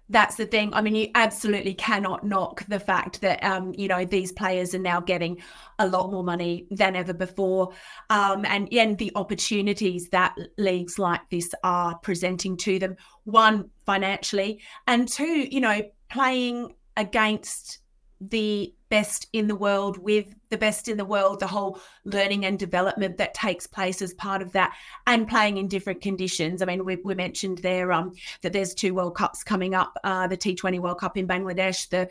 that's 0.09 0.35
the 0.35 0.45
thing. 0.45 0.73
I 0.73 0.81
mean, 0.81 0.95
you 0.95 1.09
absolutely 1.13 1.75
cannot 1.75 2.25
knock 2.25 2.65
the 2.67 2.79
fact 2.79 3.21
that 3.21 3.43
um, 3.43 3.73
you 3.77 3.87
know 3.87 4.05
these 4.05 4.31
players 4.31 4.73
are 4.73 4.79
now 4.79 4.99
getting 4.99 5.41
a 5.77 5.87
lot 5.87 6.11
more 6.11 6.23
money 6.23 6.67
than 6.71 6.95
ever 6.95 7.13
before, 7.13 7.73
um, 8.09 8.45
and 8.45 8.67
and 8.73 8.97
the 8.97 9.11
opportunities 9.15 10.09
that 10.09 10.35
leagues 10.57 10.97
like 10.97 11.21
this 11.29 11.53
are 11.63 11.97
presenting 11.99 12.57
to 12.57 12.79
them. 12.79 12.97
One 13.25 13.69
financially, 13.85 14.61
and 14.87 15.07
two, 15.07 15.47
you 15.51 15.61
know, 15.61 15.81
playing 16.09 16.73
against 16.97 17.79
the 18.19 18.73
best 18.89 19.27
in 19.33 19.47
the 19.47 19.55
world 19.55 19.97
with 19.97 20.33
the 20.49 20.57
best 20.57 20.87
in 20.87 20.97
the 20.97 21.05
world, 21.05 21.39
the 21.39 21.47
whole 21.47 21.79
learning 22.05 22.45
and 22.45 22.57
development 22.57 23.17
that 23.17 23.33
takes 23.33 23.67
place 23.67 24.01
as 24.01 24.13
part 24.15 24.41
of 24.41 24.51
that, 24.53 24.75
and 25.05 25.27
playing 25.27 25.57
in 25.57 25.67
different 25.67 26.01
conditions. 26.01 26.61
I 26.61 26.65
mean, 26.65 26.83
we, 26.83 26.95
we 26.97 27.13
mentioned 27.13 27.59
there 27.59 27.91
um, 27.91 28.13
that 28.41 28.51
there's 28.51 28.73
two 28.73 28.95
World 28.95 29.15
Cups 29.15 29.43
coming 29.43 29.75
up 29.75 29.97
uh, 30.03 30.27
the 30.27 30.37
T20 30.37 30.79
World 30.79 30.99
Cup 30.99 31.17
in 31.17 31.27
Bangladesh, 31.27 31.87
the 31.89 32.09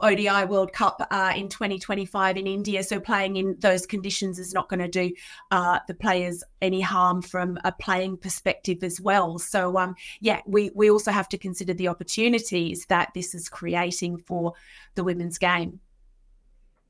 ODI 0.00 0.44
World 0.44 0.72
Cup 0.72 1.06
uh, 1.10 1.32
in 1.36 1.48
2025 1.48 2.36
in 2.36 2.46
India. 2.46 2.82
So, 2.82 3.00
playing 3.00 3.36
in 3.36 3.56
those 3.58 3.86
conditions 3.86 4.38
is 4.38 4.54
not 4.54 4.68
going 4.68 4.80
to 4.80 4.88
do 4.88 5.12
uh, 5.50 5.80
the 5.88 5.94
players 5.94 6.44
any 6.62 6.80
harm 6.80 7.22
from 7.22 7.58
a 7.64 7.72
playing 7.72 8.18
perspective 8.18 8.84
as 8.84 9.00
well. 9.00 9.38
So, 9.38 9.76
um, 9.78 9.96
yeah, 10.20 10.40
we, 10.46 10.70
we 10.74 10.90
also 10.90 11.10
have 11.10 11.28
to 11.30 11.38
consider 11.38 11.74
the 11.74 11.88
opportunities 11.88 12.86
that 12.86 13.10
this 13.14 13.34
is 13.34 13.48
creating 13.48 14.18
for 14.18 14.54
the 14.94 15.02
women's 15.02 15.38
game. 15.38 15.80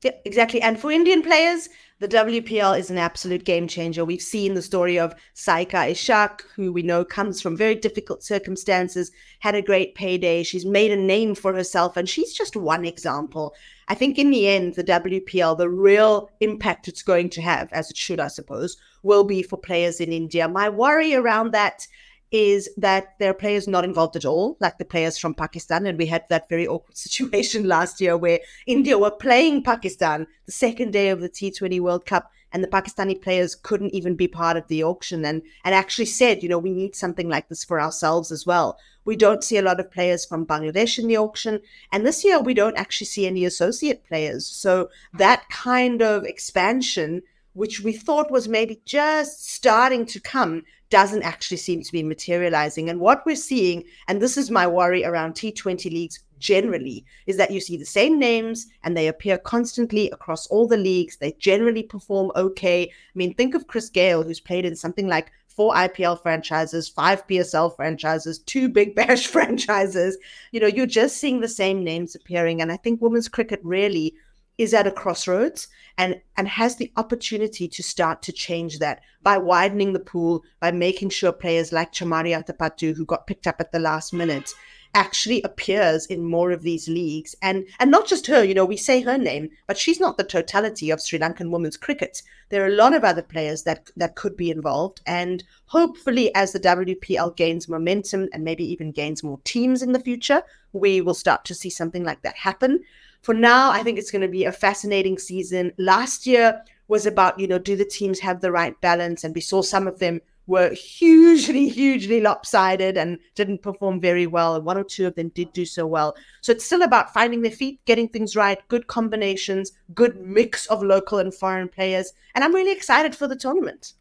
Yep, 0.03 0.21
exactly. 0.25 0.61
And 0.61 0.79
for 0.79 0.91
Indian 0.91 1.21
players, 1.21 1.69
the 1.99 2.07
WPL 2.07 2.79
is 2.79 2.89
an 2.89 2.97
absolute 2.97 3.43
game 3.43 3.67
changer. 3.67 4.03
We've 4.03 4.19
seen 4.19 4.55
the 4.55 4.61
story 4.63 4.97
of 4.97 5.13
Saika 5.35 5.91
Ishaque, 5.91 6.41
who 6.55 6.73
we 6.73 6.81
know 6.81 7.05
comes 7.05 7.39
from 7.39 7.55
very 7.55 7.75
difficult 7.75 8.23
circumstances, 8.23 9.11
had 9.41 9.53
a 9.53 9.61
great 9.61 9.93
payday. 9.93 10.41
She's 10.41 10.65
made 10.65 10.89
a 10.89 10.97
name 10.97 11.35
for 11.35 11.53
herself, 11.53 11.97
and 11.97 12.09
she's 12.09 12.33
just 12.33 12.55
one 12.55 12.83
example. 12.83 13.53
I 13.87 13.93
think 13.93 14.17
in 14.17 14.31
the 14.31 14.47
end, 14.47 14.73
the 14.73 14.83
WPL, 14.83 15.55
the 15.59 15.69
real 15.69 16.31
impact 16.39 16.87
it's 16.87 17.03
going 17.03 17.29
to 17.29 17.41
have, 17.43 17.71
as 17.71 17.91
it 17.91 17.97
should, 17.97 18.19
I 18.19 18.29
suppose, 18.29 18.77
will 19.03 19.23
be 19.23 19.43
for 19.43 19.57
players 19.57 19.99
in 19.99 20.11
India. 20.11 20.47
My 20.47 20.67
worry 20.67 21.13
around 21.13 21.51
that 21.51 21.85
is 22.31 22.69
that 22.77 23.15
there 23.19 23.29
are 23.29 23.35
players 23.35 23.67
not 23.67 23.83
involved 23.83 24.15
at 24.15 24.25
all, 24.25 24.57
like 24.59 24.77
the 24.77 24.85
players 24.85 25.17
from 25.17 25.33
Pakistan. 25.33 25.85
And 25.85 25.97
we 25.97 26.05
had 26.05 26.23
that 26.29 26.49
very 26.49 26.67
awkward 26.67 26.97
situation 26.97 27.67
last 27.67 27.99
year 27.99 28.17
where 28.17 28.39
India 28.65 28.97
were 28.97 29.11
playing 29.11 29.63
Pakistan 29.63 30.27
the 30.45 30.51
second 30.51 30.91
day 30.91 31.09
of 31.09 31.19
the 31.19 31.29
T20 31.29 31.79
World 31.81 32.05
Cup, 32.05 32.31
and 32.53 32.63
the 32.63 32.67
Pakistani 32.67 33.21
players 33.21 33.55
couldn't 33.55 33.93
even 33.93 34.15
be 34.15 34.27
part 34.27 34.57
of 34.57 34.67
the 34.67 34.83
auction 34.83 35.23
and, 35.23 35.41
and 35.63 35.73
actually 35.73 36.05
said, 36.05 36.43
you 36.43 36.49
know, 36.49 36.57
we 36.57 36.71
need 36.71 36.95
something 36.95 37.29
like 37.29 37.47
this 37.49 37.63
for 37.63 37.79
ourselves 37.79 38.31
as 38.31 38.45
well. 38.45 38.77
We 39.05 39.15
don't 39.15 39.43
see 39.43 39.57
a 39.57 39.61
lot 39.61 39.79
of 39.79 39.91
players 39.91 40.25
from 40.25 40.45
Bangladesh 40.45 40.99
in 40.99 41.07
the 41.07 41.17
auction. 41.17 41.61
And 41.91 42.05
this 42.05 42.23
year, 42.23 42.39
we 42.39 42.53
don't 42.53 42.77
actually 42.77 43.07
see 43.07 43.25
any 43.25 43.45
associate 43.45 44.03
players. 44.05 44.45
So 44.45 44.89
that 45.13 45.49
kind 45.49 46.01
of 46.01 46.25
expansion 46.25 47.23
which 47.53 47.81
we 47.81 47.93
thought 47.93 48.31
was 48.31 48.47
maybe 48.47 48.81
just 48.85 49.49
starting 49.49 50.05
to 50.05 50.19
come, 50.19 50.63
doesn't 50.89 51.23
actually 51.23 51.57
seem 51.57 51.81
to 51.81 51.91
be 51.91 52.03
materializing. 52.03 52.89
And 52.89 52.99
what 52.99 53.25
we're 53.25 53.35
seeing, 53.35 53.83
and 54.07 54.21
this 54.21 54.37
is 54.37 54.51
my 54.51 54.67
worry 54.67 55.03
around 55.03 55.33
T20 55.33 55.85
leagues 55.85 56.19
generally, 56.37 57.05
is 57.25 57.37
that 57.37 57.51
you 57.51 57.61
see 57.61 57.77
the 57.77 57.85
same 57.85 58.19
names 58.19 58.67
and 58.83 58.95
they 58.95 59.07
appear 59.07 59.37
constantly 59.37 60.11
across 60.11 60.47
all 60.47 60.67
the 60.67 60.77
leagues. 60.77 61.17
They 61.17 61.33
generally 61.39 61.83
perform 61.83 62.31
okay. 62.35 62.83
I 62.83 63.15
mean, 63.15 63.33
think 63.33 63.55
of 63.55 63.67
Chris 63.67 63.89
Gayle, 63.89 64.23
who's 64.23 64.39
played 64.39 64.65
in 64.65 64.75
something 64.75 65.07
like 65.07 65.31
four 65.47 65.73
IPL 65.73 66.21
franchises, 66.21 66.89
five 66.89 67.25
PSL 67.27 67.75
franchises, 67.75 68.39
two 68.39 68.69
Big 68.69 68.95
Bash 68.95 69.27
franchises. 69.27 70.17
You 70.51 70.59
know, 70.59 70.67
you're 70.67 70.85
just 70.85 71.17
seeing 71.17 71.41
the 71.41 71.47
same 71.47 71.83
names 71.83 72.15
appearing. 72.15 72.61
And 72.61 72.71
I 72.71 72.77
think 72.77 73.01
women's 73.01 73.29
cricket 73.29 73.59
really 73.63 74.13
is 74.57 74.73
at 74.73 74.87
a 74.87 74.91
crossroads 74.91 75.67
and 75.97 76.21
and 76.37 76.47
has 76.47 76.75
the 76.75 76.91
opportunity 76.97 77.67
to 77.67 77.83
start 77.83 78.21
to 78.21 78.31
change 78.31 78.79
that 78.79 79.01
by 79.23 79.37
widening 79.37 79.93
the 79.93 79.99
pool 79.99 80.43
by 80.59 80.71
making 80.71 81.09
sure 81.09 81.31
players 81.31 81.71
like 81.71 81.91
Chamari 81.91 82.31
Athapaththu 82.31 82.95
who 82.95 83.05
got 83.05 83.27
picked 83.27 83.47
up 83.47 83.57
at 83.59 83.71
the 83.71 83.79
last 83.79 84.13
minute 84.13 84.53
actually 84.93 85.41
appears 85.43 86.05
in 86.05 86.23
more 86.23 86.51
of 86.51 86.63
these 86.63 86.89
leagues. 86.89 87.35
And 87.41 87.65
and 87.79 87.89
not 87.89 88.07
just 88.07 88.27
her 88.27 88.43
you 88.43 88.53
know 88.53 88.65
we 88.65 88.77
say 88.77 89.01
her 89.01 89.17
name 89.17 89.49
but 89.67 89.77
she's 89.77 89.99
not 89.99 90.17
the 90.17 90.23
totality 90.23 90.89
of 90.89 91.01
Sri 91.01 91.19
Lankan 91.19 91.49
women's 91.49 91.77
cricket. 91.77 92.21
There 92.49 92.63
are 92.63 92.67
a 92.67 92.75
lot 92.75 92.93
of 92.93 93.03
other 93.03 93.21
players 93.21 93.63
that 93.63 93.89
that 93.95 94.15
could 94.15 94.35
be 94.35 94.51
involved. 94.51 95.01
And 95.05 95.43
hopefully 95.67 96.33
as 96.35 96.51
the 96.51 96.59
WPL 96.59 97.35
gains 97.35 97.69
momentum 97.69 98.27
and 98.33 98.43
maybe 98.43 98.65
even 98.65 98.91
gains 98.91 99.23
more 99.23 99.39
teams 99.43 99.81
in 99.81 99.93
the 99.93 99.99
future 99.99 100.43
we 100.73 101.01
will 101.01 101.13
start 101.13 101.45
to 101.45 101.55
see 101.55 101.69
something 101.69 102.03
like 102.03 102.21
that 102.21 102.35
happen 102.35 102.81
for 103.21 103.33
now, 103.33 103.71
I 103.71 103.83
think 103.83 103.99
it's 103.99 104.11
going 104.11 104.23
to 104.23 104.27
be 104.27 104.45
a 104.45 104.51
fascinating 104.51 105.17
season. 105.17 105.71
Last 105.77 106.25
year 106.25 106.61
was 106.87 107.05
about, 107.05 107.39
you 107.39 107.47
know, 107.47 107.59
do 107.59 107.75
the 107.75 107.85
teams 107.85 108.19
have 108.19 108.41
the 108.41 108.51
right 108.51 108.79
balance? 108.81 109.23
And 109.23 109.33
we 109.33 109.41
saw 109.41 109.61
some 109.61 109.87
of 109.87 109.99
them 109.99 110.21
were 110.47 110.73
hugely, 110.73 111.69
hugely 111.69 112.19
lopsided 112.19 112.97
and 112.97 113.19
didn't 113.35 113.61
perform 113.61 114.01
very 114.01 114.27
well. 114.27 114.55
And 114.55 114.65
one 114.65 114.77
or 114.77 114.83
two 114.83 115.07
of 115.07 115.15
them 115.15 115.29
did 115.29 115.53
do 115.53 115.65
so 115.65 115.85
well. 115.85 116.15
So 116.41 116.51
it's 116.51 116.65
still 116.65 116.81
about 116.81 117.13
finding 117.13 117.41
their 117.41 117.51
feet, 117.51 117.79
getting 117.85 118.09
things 118.09 118.35
right, 118.35 118.59
good 118.67 118.87
combinations, 118.87 119.71
good 119.93 120.19
mix 120.19 120.65
of 120.65 120.83
local 120.83 121.19
and 121.19 121.33
foreign 121.33 121.69
players. 121.69 122.11
And 122.35 122.43
I'm 122.43 122.55
really 122.55 122.71
excited 122.71 123.15
for 123.15 123.27
the 123.27 123.35
tournament. 123.35 123.93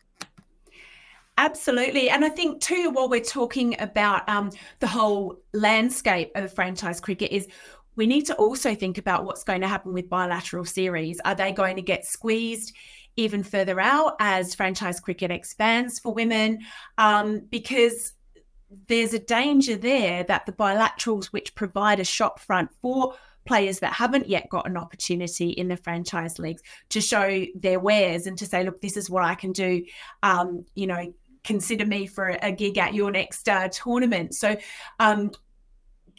Absolutely. 1.38 2.10
And 2.10 2.22
I 2.22 2.28
think, 2.28 2.60
too, 2.60 2.90
while 2.90 3.08
we're 3.08 3.20
talking 3.20 3.74
about 3.80 4.28
um, 4.28 4.50
the 4.80 4.86
whole 4.86 5.38
landscape 5.54 6.32
of 6.34 6.52
franchise 6.52 7.00
cricket, 7.00 7.32
is 7.32 7.48
we 8.00 8.06
need 8.06 8.24
to 8.24 8.34
also 8.36 8.74
think 8.74 8.96
about 8.96 9.26
what's 9.26 9.44
going 9.44 9.60
to 9.60 9.68
happen 9.68 9.92
with 9.92 10.08
bilateral 10.08 10.64
series. 10.64 11.20
Are 11.26 11.34
they 11.34 11.52
going 11.52 11.76
to 11.76 11.82
get 11.82 12.06
squeezed 12.06 12.74
even 13.16 13.42
further 13.42 13.78
out 13.78 14.14
as 14.20 14.54
franchise 14.54 15.00
cricket 15.00 15.30
expands 15.30 15.98
for 15.98 16.14
women? 16.14 16.60
Um, 16.96 17.42
because 17.50 18.14
there's 18.88 19.12
a 19.12 19.18
danger 19.18 19.76
there 19.76 20.24
that 20.24 20.46
the 20.46 20.52
bilaterals, 20.52 21.26
which 21.26 21.54
provide 21.54 22.00
a 22.00 22.04
shop 22.04 22.40
front 22.40 22.70
for 22.80 23.16
players 23.44 23.80
that 23.80 23.92
haven't 23.92 24.30
yet 24.30 24.48
got 24.48 24.66
an 24.66 24.78
opportunity 24.78 25.50
in 25.50 25.68
the 25.68 25.76
franchise 25.76 26.38
leagues 26.38 26.62
to 26.88 27.02
show 27.02 27.44
their 27.54 27.80
wares 27.80 28.26
and 28.26 28.38
to 28.38 28.46
say, 28.46 28.64
look, 28.64 28.80
this 28.80 28.96
is 28.96 29.10
what 29.10 29.24
I 29.24 29.34
can 29.34 29.52
do. 29.52 29.84
Um, 30.22 30.64
you 30.74 30.86
know, 30.86 31.12
consider 31.44 31.84
me 31.84 32.06
for 32.06 32.38
a 32.40 32.50
gig 32.50 32.78
at 32.78 32.94
your 32.94 33.10
next 33.10 33.46
uh, 33.46 33.68
tournament. 33.68 34.34
So 34.34 34.56
um, 34.98 35.32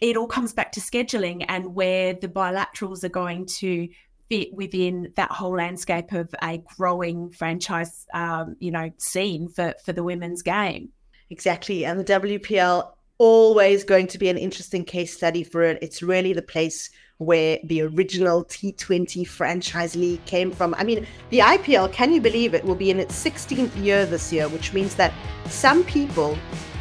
it 0.02 0.18
all 0.18 0.28
comes 0.28 0.54
back 0.54 0.72
to 0.74 0.80
scheduling 0.80 1.46
and 1.48 1.76
where 1.76 2.14
the 2.14 2.28
bilaterals 2.28 3.04
are 3.04 3.10
going 3.10 3.46
to 3.46 3.88
fit 4.30 4.54
within 4.54 5.14
that 5.16 5.32
whole 5.32 5.56
landscape 5.56 6.12
of 6.12 6.34
a 6.42 6.62
growing 6.78 7.30
franchise, 7.32 8.08
um, 8.14 8.56
you 8.60 8.72
know, 8.72 8.90
scene 8.98 9.48
for 9.48 9.76
for 9.86 9.94
the 9.94 10.04
women's 10.04 10.42
game. 10.42 10.90
Exactly, 11.30 11.86
and 11.86 12.00
the 12.00 12.04
WPL 12.04 12.92
always 13.18 13.84
going 13.84 14.08
to 14.08 14.18
be 14.18 14.30
an 14.30 14.38
interesting 14.38 14.84
case 14.84 15.16
study 15.16 15.44
for 15.44 15.62
it. 15.62 15.78
It's 15.82 16.02
really 16.02 16.34
the 16.34 16.42
place 16.42 16.90
where 17.20 17.60
the 17.66 17.84
original 17.84 18.44
T20 18.46 19.28
franchise 19.28 19.96
league 19.96 20.26
came 20.26 20.50
from. 20.50 20.74
I 20.74 20.84
mean, 20.84 21.06
the 21.30 21.38
IPL, 21.38 21.94
can 21.94 22.12
you 22.12 22.20
believe 22.20 22.56
it, 22.56 22.66
will 22.66 22.74
be 22.74 22.90
in 22.90 23.00
its 23.00 23.24
16th 23.24 23.76
year 23.84 24.08
this 24.08 24.34
year, 24.34 24.50
which 24.50 24.74
means 24.74 24.96
that 24.96 25.14
some 25.46 25.84
people, 25.84 26.36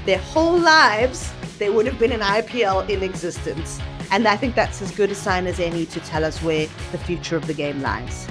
their 0.07 0.19
whole 0.19 0.59
lives, 0.59 1.33
there 1.59 1.73
would 1.73 1.87
have 1.87 1.99
been 1.99 2.13
an 2.13 2.21
IPL 2.21 2.89
in 2.89 3.03
existence. 3.03 3.81
And 4.11 4.27
I 4.27 4.37
think 4.37 4.55
that's 4.55 4.83
as 4.83 4.91
good 4.91 5.11
a 5.11 5.15
sign 5.15 5.47
as 5.47 5.61
any 5.61 5.87
to 5.87 6.01
tell 6.01 6.25
us 6.25 6.43
where 6.43 6.67
the 6.91 6.99
future 6.99 7.37
of 7.37 7.47
the 7.47 7.55
game 7.55 7.81
lies. 7.81 8.27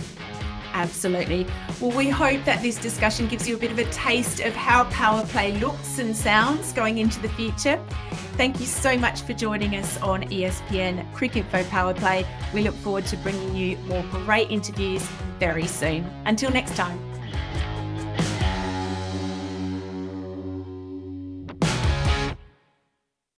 Absolutely. 0.73 1.45
Well, 1.81 1.95
we 1.95 2.09
hope 2.09 2.43
that 2.45 2.61
this 2.61 2.77
discussion 2.77 3.27
gives 3.27 3.47
you 3.47 3.55
a 3.55 3.59
bit 3.59 3.71
of 3.71 3.79
a 3.79 3.85
taste 3.85 4.39
of 4.41 4.53
how 4.55 4.85
power 4.85 5.25
play 5.25 5.51
looks 5.59 5.99
and 5.99 6.15
sounds 6.15 6.73
going 6.73 6.99
into 6.99 7.19
the 7.21 7.29
future. 7.29 7.83
Thank 8.37 8.59
you 8.59 8.65
so 8.65 8.97
much 8.97 9.21
for 9.21 9.33
joining 9.33 9.75
us 9.75 10.01
on 10.01 10.23
ESPN 10.23 11.11
Cricinfo 11.13 11.67
Power 11.69 11.93
Play. 11.93 12.25
We 12.53 12.61
look 12.61 12.75
forward 12.75 13.05
to 13.07 13.17
bringing 13.17 13.55
you 13.55 13.77
more 13.79 14.03
great 14.25 14.49
interviews 14.51 15.05
very 15.39 15.67
soon. 15.67 16.09
Until 16.25 16.51
next 16.51 16.75
time. 16.75 17.08